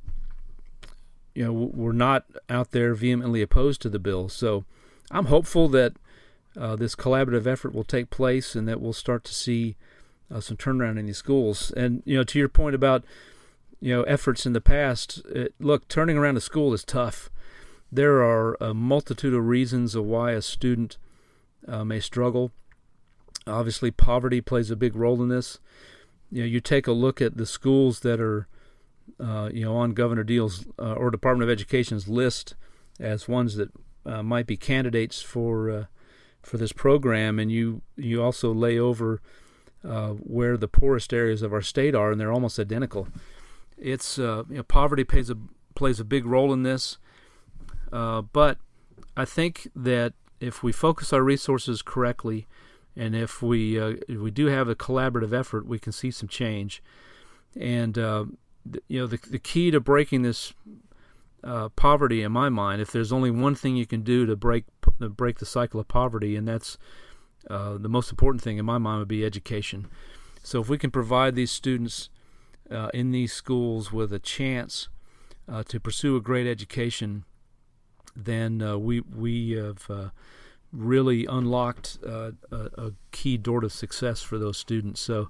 you 1.35 1.45
know, 1.45 1.53
were 1.53 1.93
not 1.93 2.25
out 2.49 2.71
there 2.71 2.95
vehemently 2.95 3.43
opposed 3.43 3.83
to 3.83 3.91
the 3.91 3.99
bill. 3.99 4.31
So 4.31 4.65
I'm 5.11 5.27
hopeful 5.27 5.69
that 5.69 5.93
this 6.55 6.97
collaborative 6.97 7.47
effort 7.47 7.75
will 7.75 7.85
take 7.85 8.09
place 8.09 8.55
and 8.55 8.67
that 8.67 8.81
we'll 8.81 8.95
start 8.95 9.25
to 9.25 9.35
see 9.35 9.77
uh, 10.33 10.41
some 10.41 10.57
turnaround 10.57 10.99
in 10.99 11.07
these 11.07 11.19
schools. 11.19 11.73
And 11.77 12.03
you 12.05 12.17
know, 12.17 12.25
to 12.25 12.39
your 12.39 12.49
point 12.49 12.75
about 12.75 13.05
you 13.81 13.95
know 13.95 14.03
efforts 14.05 14.47
in 14.47 14.53
the 14.53 14.61
past, 14.61 15.23
it, 15.27 15.55
look, 15.61 15.89
turning 15.89 16.17
around 16.17 16.37
a 16.37 16.41
school 16.41 16.73
is 16.73 16.85
tough. 16.85 17.31
There 17.91 18.23
are 18.23 18.57
a 18.61 18.75
multitude 18.75 19.35
of 19.35 19.47
reasons 19.47 19.95
of 19.95 20.05
why 20.05 20.33
a 20.33 20.43
student 20.43 20.99
uh, 21.69 21.85
may 21.85 22.01
struggle. 22.01 22.53
Obviously, 23.47 23.91
poverty 23.91 24.41
plays 24.41 24.71
a 24.71 24.77
big 24.77 24.97
role 24.97 25.23
in 25.23 25.29
this. 25.29 25.61
You 26.33 26.43
know, 26.43 26.47
you 26.47 26.61
take 26.61 26.89
a 26.89 26.93
look 26.93 27.23
at 27.23 27.37
the 27.37 27.47
schools 27.47 28.01
that 28.01 28.21
are, 28.21 28.49
uh, 29.21 29.51
you 29.53 29.65
know, 29.65 29.77
on 29.77 29.93
Governor 29.93 30.25
Deal's 30.25 30.67
uh, 30.81 30.95
or 30.95 31.13
Department 31.13 31.49
of 31.49 31.53
Education's 31.53 32.09
list 32.09 32.57
as 32.99 33.29
ones 33.29 33.55
that 33.55 33.71
uh, 34.05 34.23
might 34.23 34.47
be 34.47 34.57
candidates 34.57 35.23
for 35.23 35.71
uh, 35.71 35.85
for 36.43 36.59
this 36.59 36.73
program, 36.73 37.39
and 37.39 37.53
you 37.53 37.83
you 37.97 38.23
also 38.23 38.53
lay 38.53 38.79
over 38.79 39.21
uh, 39.87 40.11
where 40.11 40.57
the 40.57 40.69
poorest 40.69 41.13
areas 41.13 41.43
of 41.43 41.53
our 41.53 41.63
state 41.63 41.95
are, 41.95 42.11
and 42.11 42.21
they're 42.21 42.33
almost 42.33 42.59
identical. 42.59 43.09
It's 43.79 44.19
you 44.19 44.47
know, 44.49 44.63
poverty 44.63 45.05
plays 45.05 45.31
a 45.31 45.37
plays 45.75 46.01
a 46.01 46.05
big 46.05 46.27
role 46.27 46.53
in 46.53 46.63
this, 46.63 46.99
but 47.91 48.59
I 49.17 49.25
think 49.25 49.69
that 49.75 50.15
if 50.41 50.63
we 50.63 50.73
focus 50.73 51.13
our 51.13 51.23
resources 51.23 51.83
correctly, 51.83 52.47
and 52.95 53.15
if 53.15 53.43
we 53.43 53.79
uh, 53.81 53.95
if 54.09 54.19
we 54.19 54.31
do 54.31 54.47
have 54.47 54.69
a 54.69 54.75
collaborative 54.75 55.33
effort, 55.33 55.67
we 55.67 55.79
can 55.79 55.93
see 55.93 56.11
some 56.11 56.29
change. 56.29 56.83
And 57.59 57.99
uh, 57.99 58.27
th- 58.71 58.85
you 58.89 59.01
know, 59.01 59.07
the 59.07 59.19
the 59.31 59.39
key 59.39 59.71
to 59.71 59.81
breaking 59.81 60.23
this 60.23 60.53
uh, 61.45 61.69
poverty, 61.71 62.23
in 62.23 62.33
my 62.33 62.49
mind, 62.49 62.81
if 62.83 62.91
there's 62.91 63.13
only 63.13 63.31
one 63.31 63.55
thing 63.55 63.77
you 63.77 63.87
can 63.87 64.03
do 64.03 64.27
to 64.27 64.37
break 64.37 64.65
break 64.99 65.39
the 65.39 65.47
cycle 65.47 65.81
of 65.81 65.89
poverty, 65.89 66.37
and 66.37 66.47
that's 66.49 66.79
uh, 67.49 67.79
the 67.79 67.89
most 67.89 68.11
important 68.11 68.43
thing 68.43 68.59
in 68.59 68.65
my 68.65 68.79
mind 68.79 69.01
would 69.01 69.09
be 69.09 69.25
education. 69.25 69.87
So 70.43 70.61
if 70.61 70.69
we 70.69 70.79
can 70.79 70.91
provide 70.91 71.35
these 71.35 71.51
students 71.51 72.09
uh, 72.71 72.91
in 72.95 73.11
these 73.11 73.33
schools 73.33 73.93
with 73.93 74.13
a 74.13 74.19
chance 74.19 74.89
uh, 75.49 75.63
to 75.65 75.79
pursue 75.79 76.17
a 76.17 76.21
great 76.21 76.47
education 76.47 77.25
then 78.17 78.63
uh, 78.63 78.79
we 78.79 79.01
we 79.01 79.53
have 79.53 79.91
uh, 79.91 80.09
really 80.73 81.27
unlocked 81.27 81.99
a, 82.03 82.33
a, 82.51 82.93
key 83.13 83.37
door 83.37 83.61
to 83.61 83.71
success 83.71 84.23
for 84.23 84.39
those 84.39 84.57
students. 84.57 85.01
So 85.01 85.29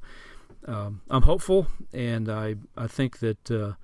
um, 0.66 1.02
I'm 1.10 1.22
hopeful, 1.22 1.66
and 1.92 2.28
I 2.28 2.54
I 2.76 2.86
think 2.86 3.18
that 3.18 3.74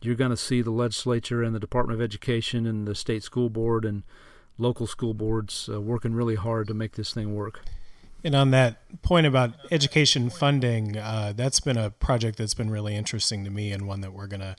you're 0.00 0.14
going 0.14 0.30
to 0.30 0.36
see 0.36 0.62
the 0.62 0.70
legislature 0.70 1.42
and 1.42 1.54
the 1.54 1.60
Department 1.60 2.00
of 2.00 2.02
Education 2.02 2.66
and 2.66 2.86
the 2.86 2.94
state 2.94 3.22
school 3.22 3.50
board 3.50 3.84
and 3.84 4.02
local 4.58 4.86
school 4.86 5.14
boards 5.14 5.68
uh, 5.72 5.80
working 5.80 6.12
really 6.12 6.34
hard 6.34 6.66
to 6.68 6.74
make 6.74 6.96
this 6.96 7.14
thing 7.14 7.34
work. 7.34 7.60
And 8.24 8.34
on 8.34 8.50
that 8.50 9.02
point 9.02 9.26
about 9.26 9.52
education 9.70 10.28
funding, 10.28 10.96
uh, 10.96 11.32
that's 11.36 11.60
been 11.60 11.76
a 11.76 11.90
project 11.90 12.38
that's 12.38 12.54
been 12.54 12.70
really 12.70 12.96
interesting 12.96 13.44
to 13.44 13.50
me 13.50 13.70
and 13.70 13.86
one 13.86 14.00
that 14.00 14.12
we're 14.12 14.26
going 14.26 14.40
to 14.40 14.56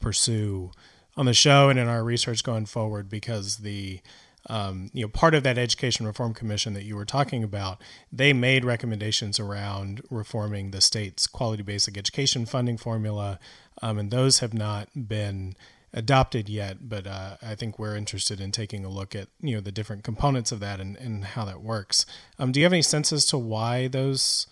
pursue 0.00 0.70
on 1.16 1.26
the 1.26 1.34
show 1.34 1.68
and 1.68 1.78
in 1.78 1.88
our 1.88 2.02
research 2.02 2.42
going 2.42 2.66
forward 2.66 3.08
because 3.08 3.58
the 3.58 4.00
um, 4.48 4.90
you 4.92 5.02
know 5.02 5.08
part 5.08 5.34
of 5.34 5.44
that 5.44 5.58
education 5.58 6.06
reform 6.06 6.34
commission 6.34 6.72
that 6.74 6.82
you 6.82 6.96
were 6.96 7.04
talking 7.04 7.44
about 7.44 7.80
they 8.10 8.32
made 8.32 8.64
recommendations 8.64 9.38
around 9.38 10.02
reforming 10.10 10.70
the 10.70 10.80
state's 10.80 11.26
quality 11.28 11.62
basic 11.62 11.96
education 11.96 12.44
funding 12.44 12.76
formula 12.76 13.38
um, 13.82 13.98
and 13.98 14.10
those 14.10 14.40
have 14.40 14.52
not 14.52 14.88
been 14.96 15.54
adopted 15.94 16.48
yet 16.48 16.88
but 16.88 17.06
uh, 17.06 17.36
i 17.42 17.54
think 17.54 17.78
we're 17.78 17.96
interested 17.96 18.40
in 18.40 18.50
taking 18.50 18.84
a 18.84 18.88
look 18.88 19.14
at 19.14 19.28
you 19.40 19.54
know 19.54 19.60
the 19.60 19.72
different 19.72 20.04
components 20.04 20.52
of 20.52 20.60
that 20.60 20.80
and, 20.80 20.96
and 20.96 21.24
how 21.24 21.44
that 21.44 21.60
works. 21.62 22.06
Um, 22.38 22.52
do 22.52 22.60
you 22.60 22.64
have 22.64 22.72
any 22.72 22.82
sense 22.82 23.12
as 23.12 23.26
to 23.26 23.38
why 23.38 23.88
those 23.88 24.46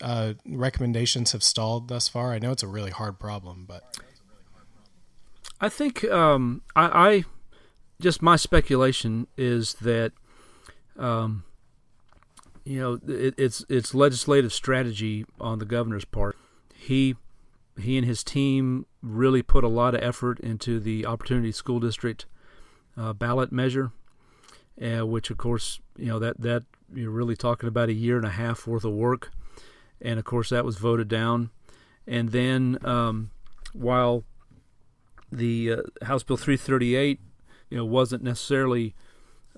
uh, 0.00 0.34
recommendations 0.46 1.32
have 1.32 1.42
stalled 1.42 1.88
thus 1.88 2.08
far? 2.08 2.32
I 2.32 2.38
know 2.38 2.52
it's 2.52 2.62
a 2.62 2.68
really 2.68 2.90
hard 2.90 3.18
problem 3.18 3.66
but. 3.68 3.98
I 5.62 5.68
think 5.68 6.04
um, 6.04 6.62
I, 6.74 7.10
I, 7.10 7.24
just 8.00 8.22
my 8.22 8.36
speculation 8.36 9.26
is 9.36 9.74
that 9.74 10.12
um, 10.98 11.44
you 12.64 12.80
know 12.80 12.98
it, 13.06 13.34
it's 13.36 13.62
it's 13.68 13.94
legislative 13.94 14.54
strategy 14.54 15.26
on 15.38 15.58
the 15.58 15.66
governor's 15.66 16.06
part. 16.06 16.38
He 16.74 17.16
he 17.78 17.98
and 17.98 18.06
his 18.06 18.24
team 18.24 18.86
really 19.02 19.42
put 19.42 19.64
a 19.64 19.68
lot 19.68 19.94
of 19.94 20.02
effort 20.02 20.38
into 20.40 20.80
the 20.80 21.06
Opportunity 21.06 21.52
School 21.52 21.80
District 21.80 22.26
uh, 22.96 23.12
ballot 23.12 23.52
measure, 23.52 23.92
uh, 24.80 25.06
which 25.06 25.30
of 25.30 25.38
course 25.38 25.80
you 25.96 26.06
know 26.06 26.18
that 26.18 26.40
that 26.40 26.64
you're 26.92 27.10
really 27.10 27.36
talking 27.36 27.68
about 27.68 27.88
a 27.88 27.94
year 27.94 28.16
and 28.16 28.26
a 28.26 28.30
half 28.30 28.66
worth 28.66 28.84
of 28.84 28.92
work, 28.92 29.30
and 30.00 30.18
of 30.18 30.24
course 30.24 30.50
that 30.50 30.64
was 30.64 30.76
voted 30.76 31.08
down, 31.08 31.50
and 32.06 32.30
then 32.30 32.78
um, 32.84 33.30
while 33.72 34.24
the 35.32 35.72
uh, 35.72 36.04
House 36.04 36.22
Bill 36.22 36.36
338, 36.36 37.20
you 37.70 37.76
know, 37.76 37.84
wasn't 37.84 38.22
necessarily 38.22 38.94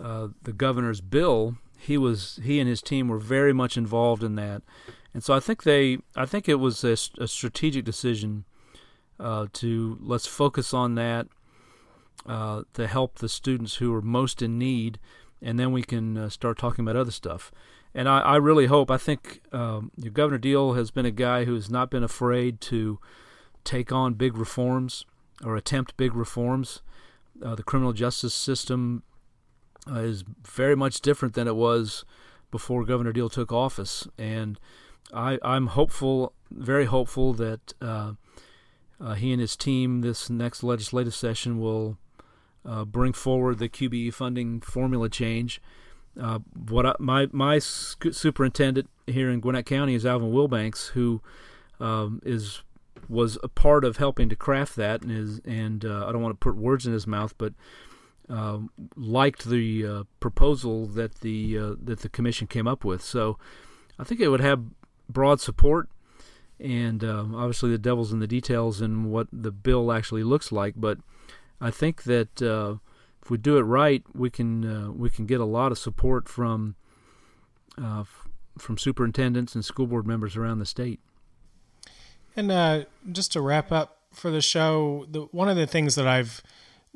uh, 0.01 0.29
the 0.43 0.53
governor's 0.53 1.01
bill. 1.01 1.57
He 1.79 1.99
was 1.99 2.39
he 2.45 2.61
and 2.61 2.69
his 2.69 2.83
team 2.83 3.09
were 3.09 3.19
very 3.19 3.53
much 3.53 3.77
involved 3.77 4.23
in 4.23 4.37
that, 4.37 4.63
and 5.13 5.25
so 5.25 5.35
I 5.35 5.41
think 5.41 5.65
they 5.65 5.99
I 6.15 6.27
think 6.27 6.49
it 6.49 6.57
was 6.57 6.85
a, 6.85 6.93
a 7.21 7.27
strategic 7.27 7.85
decision 7.85 8.45
uh, 9.23 9.47
to 9.55 9.99
let's 10.01 10.27
focus 10.27 10.75
on 10.75 10.97
that 10.97 11.29
uh, 12.27 12.63
to 12.75 12.87
help 12.87 13.19
the 13.19 13.29
students 13.29 13.77
who 13.77 13.95
are 13.95 14.03
most 14.03 14.43
in 14.43 14.59
need, 14.59 14.99
and 15.41 15.59
then 15.59 15.73
we 15.73 15.83
can 15.83 16.19
uh, 16.19 16.29
start 16.29 16.59
talking 16.59 16.85
about 16.85 16.97
other 16.97 17.11
stuff. 17.11 17.53
And 17.95 18.09
I, 18.09 18.21
I 18.21 18.37
really 18.37 18.67
hope 18.67 18.91
I 18.91 18.97
think 18.97 19.41
um, 19.53 19.91
Governor 20.13 20.39
Deal 20.39 20.75
has 20.75 20.91
been 20.91 21.07
a 21.07 21.11
guy 21.11 21.45
who 21.45 21.55
has 21.55 21.71
not 21.71 21.91
been 21.91 22.03
afraid 22.03 22.61
to 22.63 22.99
take 23.65 23.93
on 23.93 24.15
big 24.15 24.37
reforms 24.37 25.05
or 25.45 25.57
attempt 25.57 25.97
big 25.97 26.15
reforms. 26.15 26.83
Uh, 27.43 27.55
the 27.55 27.63
criminal 27.63 27.93
justice 27.93 28.35
system 28.35 29.03
uh, 29.91 30.01
is 30.01 30.25
very 30.47 30.77
much 30.77 31.01
different 31.01 31.35
than 31.35 31.47
it 31.47 31.57
was 31.57 32.05
before 32.51 32.85
Governor 32.85 33.13
Deal 33.13 33.29
took 33.29 33.53
office, 33.53 34.07
and 34.19 34.59
I, 35.13 35.39
am 35.43 35.69
hopeful, 35.69 36.35
very 36.51 36.85
hopeful 36.85 37.33
that 37.35 37.75
uh, 37.81 38.13
uh, 39.03 39.15
he 39.15 39.33
and 39.33 39.41
his 39.41 39.57
team 39.57 40.01
this 40.01 40.31
next 40.31 40.63
legislative 40.63 41.15
session 41.15 41.59
will 41.59 41.99
uh, 42.65 42.85
bring 42.85 43.13
forward 43.13 43.59
the 43.59 43.69
QBE 43.69 44.15
funding 44.15 44.61
formula 44.61 45.09
change. 45.09 45.61
Uh, 46.21 46.41
what 46.69 46.87
I, 46.87 46.95
my 46.99 47.27
my 47.33 47.59
superintendent 47.59 48.89
here 49.07 49.31
in 49.31 49.41
Gwinnett 49.41 49.67
County 49.67 49.95
is 49.95 50.05
Alvin 50.05 50.31
Wilbanks, 50.31 50.91
who 50.91 51.23
um, 51.81 52.21
is 52.25 52.63
was 53.09 53.39
a 53.43 53.49
part 53.49 53.85
of 53.85 53.97
helping 53.97 54.29
to 54.29 54.37
craft 54.37 54.77
that, 54.77 55.03
and 55.03 55.11
is 55.11 55.41
and 55.45 55.85
uh, 55.85 56.07
I 56.07 56.13
don't 56.13 56.23
want 56.23 56.39
to 56.39 56.45
put 56.45 56.57
words 56.57 56.87
in 56.87 56.93
his 56.93 57.07
mouth, 57.07 57.35
but 57.39 57.55
uh, 58.29 58.59
liked 58.97 59.45
the 59.45 59.87
uh, 59.87 60.03
proposal 60.21 60.87
that 60.87 61.17
the 61.17 61.59
uh, 61.59 61.75
that 61.83 62.01
the 62.01 62.09
commission 62.09 62.47
came 62.47 62.69
up 62.69 62.85
with. 62.85 63.03
So 63.03 63.39
I 63.99 64.05
think 64.05 64.21
it 64.21 64.29
would 64.29 64.41
have 64.41 64.63
broad 65.09 65.41
support, 65.41 65.89
and 66.63 67.03
um, 67.05 67.35
obviously 67.35 67.71
the 67.71 67.79
devil's 67.79 68.13
in 68.13 68.21
the 68.21 68.27
details 68.27 68.81
and 68.81 69.11
what 69.11 69.27
the 69.33 69.51
bill 69.51 69.93
actually 69.93 70.23
looks 70.23 70.53
like. 70.53 70.75
But 70.77 70.99
I 71.61 71.71
think 71.71 72.05
that 72.05 72.41
uh, 72.41 72.77
if 73.23 73.31
we 73.31 73.39
do 73.39 73.57
it 73.57 73.63
right, 73.63 74.03
we 74.15 74.31
can 74.31 74.65
uh, 74.65 74.91
we 74.93 75.11
can 75.11 75.27
get 75.27 75.41
a 75.41 75.45
lot 75.45 75.73
of 75.73 75.79
support 75.79 76.29
from 76.29 76.77
from 78.59 78.79
superintendents 78.79 79.55
and 79.55 79.65
school 79.65 79.87
board 79.87 80.07
members 80.07 80.37
around 80.37 80.59
the 80.59 80.67
state. 80.67 81.01
And 82.37 82.51
uh, 82.51 82.85
just 83.11 83.33
to 83.33 83.41
wrap 83.41 83.73
up 83.73 83.99
for 84.13 84.31
the 84.31 84.41
show, 84.41 85.07
the, 85.11 85.23
one 85.33 85.49
of 85.49 85.57
the 85.57 85.67
things 85.67 85.95
that 85.95 86.07
I've 86.07 86.43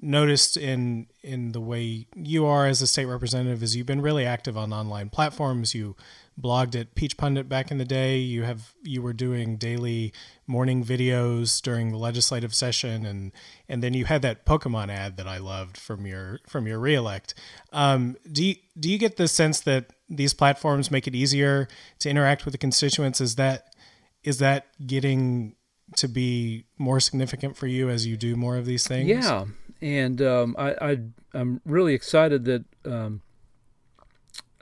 noticed 0.01 0.57
in 0.57 1.07
in 1.23 1.53
the 1.53 1.61
way 1.61 2.07
you 2.15 2.45
are 2.45 2.67
as 2.67 2.83
a 2.83 2.87
state 2.87 3.07
representative 3.07 3.63
is 3.63 3.75
you've 3.75 3.87
been 3.87 4.03
really 4.03 4.27
active 4.27 4.57
on 4.57 4.73
online 4.73 5.09
platforms. 5.09 5.75
You 5.75 5.97
blogged 6.41 6.79
at 6.79 6.95
Peach 6.95 7.17
Pundit 7.17 7.49
back 7.49 7.71
in 7.71 7.79
the 7.79 7.85
day. 7.85 8.19
You 8.19 8.43
have 8.43 8.75
you 8.83 9.01
were 9.01 9.13
doing 9.13 9.57
daily 9.57 10.13
morning 10.47 10.85
videos 10.85 11.63
during 11.63 11.91
the 11.91 11.99
legislative 11.99 12.55
session, 12.55 13.07
and 13.07 13.33
and 13.69 13.83
then 13.83 13.95
you 13.95 14.05
had 14.05 14.23
that 14.23 14.45
Pokemon 14.45 14.91
ad 14.91 15.17
that 15.17 15.27
I 15.27 15.39
loved 15.39 15.77
from 15.77 16.07
your 16.07 16.41
from 16.47 16.67
your 16.67 16.79
reelect. 16.79 17.35
Um, 17.73 18.17
do 18.31 18.45
you 18.45 18.57
do 18.79 18.91
you 18.91 18.99
get 18.99 19.17
the 19.17 19.29
sense 19.29 19.61
that 19.61 19.93
these 20.09 20.35
platforms 20.35 20.91
make 20.91 21.07
it 21.07 21.15
easier 21.15 21.69
to 22.01 22.11
interact 22.11 22.45
with 22.45 22.53
the 22.53 22.59
constituents? 22.59 23.21
Is 23.21 23.37
that 23.37 23.75
is 24.23 24.39
that 24.39 24.67
getting 24.87 25.57
to 25.97 26.09
be 26.09 26.67
more 26.79 27.01
significant 27.01 27.57
for 27.57 27.67
you 27.67 27.89
as 27.89 28.07
you 28.07 28.17
do 28.17 28.37
more 28.37 28.57
of 28.57 28.67
these 28.67 28.87
things? 28.87 29.09
Yeah, 29.09 29.47
and 29.81 30.23
um, 30.23 30.57
I, 30.59 30.75
I 30.81 30.99
am 31.35 31.61
really 31.65 31.95
excited 31.95 32.45
that 32.45 32.65
um, 32.85 33.21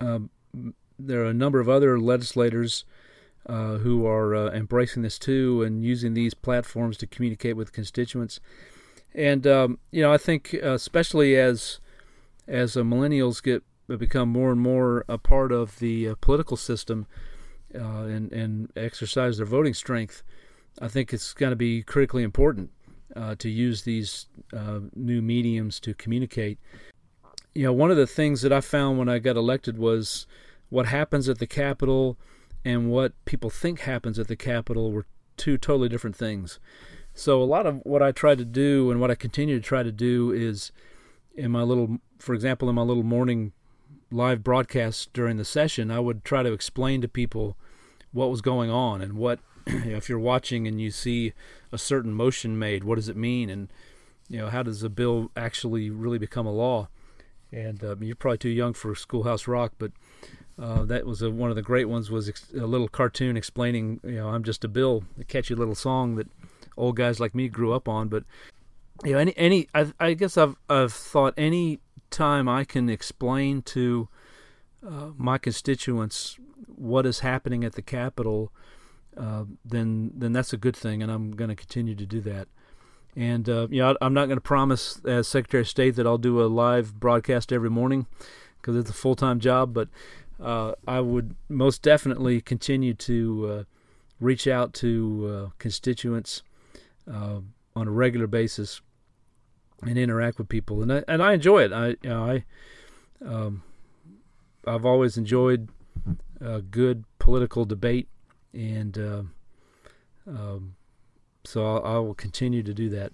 um, 0.01 0.31
there 0.99 1.23
are 1.23 1.31
a 1.31 1.35
number 1.35 1.61
of 1.61 1.69
other 1.69 1.99
legislators 1.99 2.85
uh, 3.47 3.77
who 3.79 4.07
are 4.07 4.35
uh, 4.35 4.51
embracing 4.51 5.03
this 5.03 5.19
too 5.19 5.62
and 5.62 5.85
using 5.85 6.15
these 6.15 6.35
platforms 6.35 6.97
to 6.99 7.07
communicate 7.07 7.57
with 7.57 7.73
constituents. 7.73 8.41
And 9.15 9.47
um, 9.47 9.79
you 9.91 10.03
know, 10.03 10.12
I 10.12 10.19
think 10.19 10.57
uh, 10.62 10.73
especially 10.73 11.37
as 11.37 11.79
as 12.49 12.77
uh, 12.77 12.81
millennials 12.81 13.43
get 13.43 13.62
become 13.87 14.31
more 14.31 14.51
and 14.51 14.61
more 14.61 15.05
a 15.09 15.19
part 15.19 15.53
of 15.53 15.79
the 15.79 16.09
uh, 16.09 16.15
political 16.21 16.57
system 16.57 17.07
and 17.71 18.33
and 18.33 18.73
exercise 18.77 19.37
their 19.37 19.47
voting 19.47 19.75
strength, 19.75 20.23
I 20.81 20.89
think 20.89 21.12
it's 21.12 21.33
going 21.35 21.51
to 21.51 21.57
be 21.57 21.83
critically 21.83 22.23
important 22.23 22.71
Uh, 23.15 23.35
to 23.37 23.49
use 23.49 23.83
these 23.83 24.27
uh, 24.57 24.81
new 24.97 25.23
mediums 25.23 25.79
to 25.79 25.95
communicate. 25.95 26.59
You 27.55 27.65
know, 27.65 27.73
one 27.73 27.91
of 27.91 27.97
the 27.97 28.09
things 28.09 28.43
that 28.43 28.53
I 28.53 28.61
found 28.61 28.99
when 28.99 29.09
I 29.09 29.21
got 29.21 29.37
elected 29.37 29.79
was 29.79 30.27
what 30.69 30.87
happens 30.87 31.29
at 31.29 31.39
the 31.39 31.47
Capitol 31.47 32.19
and 32.65 32.91
what 32.91 33.13
people 33.25 33.51
think 33.51 33.81
happens 33.81 34.19
at 34.19 34.27
the 34.27 34.37
Capitol 34.37 34.91
were 34.91 35.07
two 35.37 35.59
totally 35.59 35.89
different 35.89 36.17
things. 36.17 36.59
So 37.15 37.41
a 37.41 37.45
lot 37.45 37.67
of 37.67 37.81
what 37.85 38.03
I 38.03 38.11
try 38.11 38.35
to 38.35 38.45
do 38.45 38.91
and 38.91 39.01
what 39.01 39.11
I 39.11 39.15
continue 39.15 39.61
to 39.61 39.65
try 39.65 39.85
to 39.85 39.93
do 39.93 40.33
is 40.33 40.73
in 41.37 41.51
my 41.51 41.63
little, 41.63 41.99
for 42.19 42.35
example, 42.35 42.69
in 42.69 42.75
my 42.75 42.83
little 42.83 43.05
morning 43.05 43.53
live 44.11 44.43
broadcast 44.43 45.13
during 45.13 45.37
the 45.37 45.45
session, 45.45 45.91
I 45.91 46.01
would 46.01 46.25
try 46.25 46.43
to 46.43 46.53
explain 46.53 47.01
to 47.03 47.09
people 47.09 47.57
what 48.13 48.31
was 48.31 48.41
going 48.41 48.71
on 48.71 49.01
and 49.01 49.15
what, 49.15 49.39
if 49.67 50.09
you're 50.09 50.19
watching 50.19 50.67
and 50.67 50.81
you 50.81 50.91
see 50.91 51.33
a 51.73 51.79
certain 51.79 52.12
motion 52.12 52.59
made, 52.59 52.85
what 52.85 52.97
does 52.97 53.09
it 53.09 53.17
mean? 53.17 53.51
And, 53.51 53.73
you 54.29 54.39
know, 54.39 54.49
how 54.49 54.62
does 54.62 54.83
a 54.83 54.89
bill 54.89 55.31
actually 55.37 55.91
really 55.91 56.19
become 56.19 56.47
a 56.47 56.53
law? 56.53 56.89
And 57.53 57.83
uh, 57.83 57.97
you're 58.01 58.17
probably 58.17 58.39
too 58.39 58.49
young 58.49 58.75
for 58.75 58.95
Schoolhouse 58.95 59.47
Rock, 59.47 59.75
but 59.79 59.93
uh, 60.61 60.85
that 60.85 61.07
was 61.07 61.23
a, 61.23 61.31
one 61.31 61.51
of 61.51 61.57
the 61.57 61.62
great 61.62 61.89
ones. 61.89 62.11
Was 62.11 62.29
ex- 62.29 62.53
a 62.53 62.67
little 62.67 62.89
cartoon 62.89 63.37
explaining, 63.37 64.01
you 64.05 64.17
know, 64.17 64.29
I'm 64.29 64.45
just 64.45 64.65
a 64.65 64.69
bill, 64.69 65.05
a 65.21 65.25
catchy 65.25 65.55
little 65.55 65.75
song 65.75 66.17
that 66.17 66.29
old 66.77 66.97
guys 66.97 67.21
like 67.21 67.35
me 67.35 67.49
grew 67.49 67.73
up 67.73 67.89
on. 67.89 68.09
But 68.09 68.25
you 69.05 69.12
know, 69.12 69.19
any 69.19 69.35
any, 69.37 69.69
I, 69.75 69.93
I 69.99 70.15
guess 70.15 70.37
I've 70.37 70.57
I've 70.69 70.93
thought 70.93 71.35
any 71.37 71.81
time 72.11 72.49
I 72.49 72.65
can 72.65 72.89
explain 72.89 73.62
to 73.62 74.09
uh, 74.87 75.11
my 75.17 75.39
constituents 75.39 76.39
what 76.67 77.07
is 77.07 77.21
happening 77.21 77.65
at 77.65 77.73
the 77.73 77.83
Capitol, 77.83 78.53
uh, 79.17 79.45
then 79.65 80.12
then 80.15 80.33
that's 80.33 80.53
a 80.53 80.57
good 80.57 80.77
thing, 80.77 81.03
and 81.03 81.11
I'm 81.11 81.33
going 81.33 81.51
to 81.51 81.57
continue 81.57 81.95
to 81.95 82.07
do 82.07 82.21
that. 82.23 82.49
And 83.17 83.49
uh, 83.49 83.69
you 83.71 83.81
know, 83.81 83.97
I'm 84.01 84.15
not 84.15 84.27
going 84.27 84.37
to 84.37 84.43
promise 84.43 85.01
as 85.05 85.29
Secretary 85.29 85.61
of 85.62 85.69
State 85.69 85.97
that 85.97 86.07
I'll 86.07 86.19
do 86.19 86.43
a 86.43 86.47
live 86.47 86.99
broadcast 86.99 87.53
every 87.53 87.71
morning 87.71 88.07
because 88.61 88.77
it's 88.77 88.91
a 88.91 88.95
full 88.95 89.15
time 89.15 89.41
job, 89.41 89.73
but 89.73 89.89
uh, 90.43 90.73
I 90.87 91.01
would 91.01 91.37
most 91.49 91.83
definitely 91.83 92.41
continue 92.41 92.95
to 92.95 93.47
uh, 93.51 93.65
reach 94.21 94.47
out 94.47 94.75
to 94.75 95.51
uh, 95.51 95.51
constituents 95.59 96.43
on 97.07 97.89
a 97.89 97.91
regular 97.91 98.27
basis 98.27 98.81
and 99.83 99.99
interact 99.99 100.39
with 100.39 100.49
people, 100.49 100.83
and 100.83 100.93
I 100.93 101.05
and 101.07 101.23
I 101.23 101.35
enjoy 101.35 101.62
it. 101.65 101.73
I 101.73 101.89
you 101.89 101.97
know, 102.05 102.25
I 102.25 102.45
um, 103.25 103.62
I've 104.67 104.85
always 104.85 105.17
enjoyed 105.17 105.69
a 106.41 106.62
good 106.62 107.05
political 107.19 107.65
debate, 107.65 108.09
and 108.55 108.99
uh, 108.99 109.23
um, 110.27 110.77
so 111.45 111.65
I'll, 111.65 111.85
I 111.85 111.99
will 111.99 112.15
continue 112.15 112.63
to 112.63 112.73
do 112.73 112.89
that. 112.91 113.13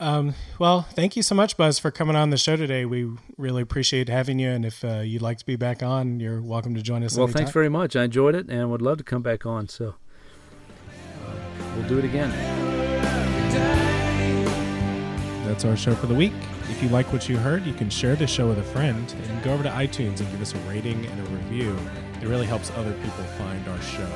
Um, 0.00 0.34
well, 0.58 0.82
thank 0.82 1.16
you 1.16 1.22
so 1.22 1.34
much, 1.34 1.56
Buzz, 1.56 1.78
for 1.78 1.90
coming 1.90 2.16
on 2.16 2.30
the 2.30 2.36
show 2.36 2.56
today. 2.56 2.84
We 2.84 3.08
really 3.38 3.62
appreciate 3.62 4.08
having 4.08 4.38
you. 4.40 4.50
And 4.50 4.64
if 4.64 4.84
uh, 4.84 4.98
you'd 4.98 5.22
like 5.22 5.38
to 5.38 5.46
be 5.46 5.56
back 5.56 5.82
on, 5.82 6.18
you're 6.18 6.42
welcome 6.42 6.74
to 6.74 6.82
join 6.82 7.04
us. 7.04 7.16
Well, 7.16 7.24
anytime. 7.24 7.38
thanks 7.38 7.52
very 7.52 7.68
much. 7.68 7.94
I 7.94 8.04
enjoyed 8.04 8.34
it 8.34 8.48
and 8.48 8.70
would 8.70 8.82
love 8.82 8.98
to 8.98 9.04
come 9.04 9.22
back 9.22 9.46
on. 9.46 9.68
So 9.68 9.94
we'll 11.76 11.88
do 11.88 11.98
it 11.98 12.04
again. 12.04 12.30
That's 15.46 15.64
our 15.64 15.76
show 15.76 15.94
for 15.94 16.06
the 16.06 16.14
week. 16.14 16.32
If 16.70 16.82
you 16.82 16.88
like 16.88 17.12
what 17.12 17.28
you 17.28 17.36
heard, 17.36 17.64
you 17.64 17.74
can 17.74 17.88
share 17.88 18.16
the 18.16 18.26
show 18.26 18.48
with 18.48 18.58
a 18.58 18.62
friend 18.62 19.14
and 19.28 19.42
go 19.44 19.52
over 19.52 19.62
to 19.62 19.68
iTunes 19.68 20.18
and 20.18 20.30
give 20.30 20.40
us 20.40 20.54
a 20.54 20.58
rating 20.60 21.06
and 21.06 21.20
a 21.20 21.30
review. 21.30 21.78
It 22.24 22.28
really 22.28 22.46
helps 22.46 22.70
other 22.70 22.94
people 22.94 23.22
find 23.36 23.68
our 23.68 23.82
show. 23.82 24.08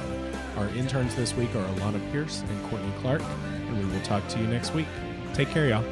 Our 0.56 0.70
interns 0.70 1.14
this 1.14 1.34
week 1.34 1.54
are 1.54 1.62
Alana 1.74 2.00
Pierce 2.10 2.40
and 2.40 2.70
Courtney 2.70 2.90
Clark, 3.02 3.20
and 3.20 3.78
we 3.78 3.84
will 3.84 4.02
talk 4.02 4.26
to 4.28 4.38
you 4.38 4.46
next 4.46 4.72
week. 4.72 4.86
Take 5.34 5.50
care, 5.50 5.68
y'all. 5.68 5.84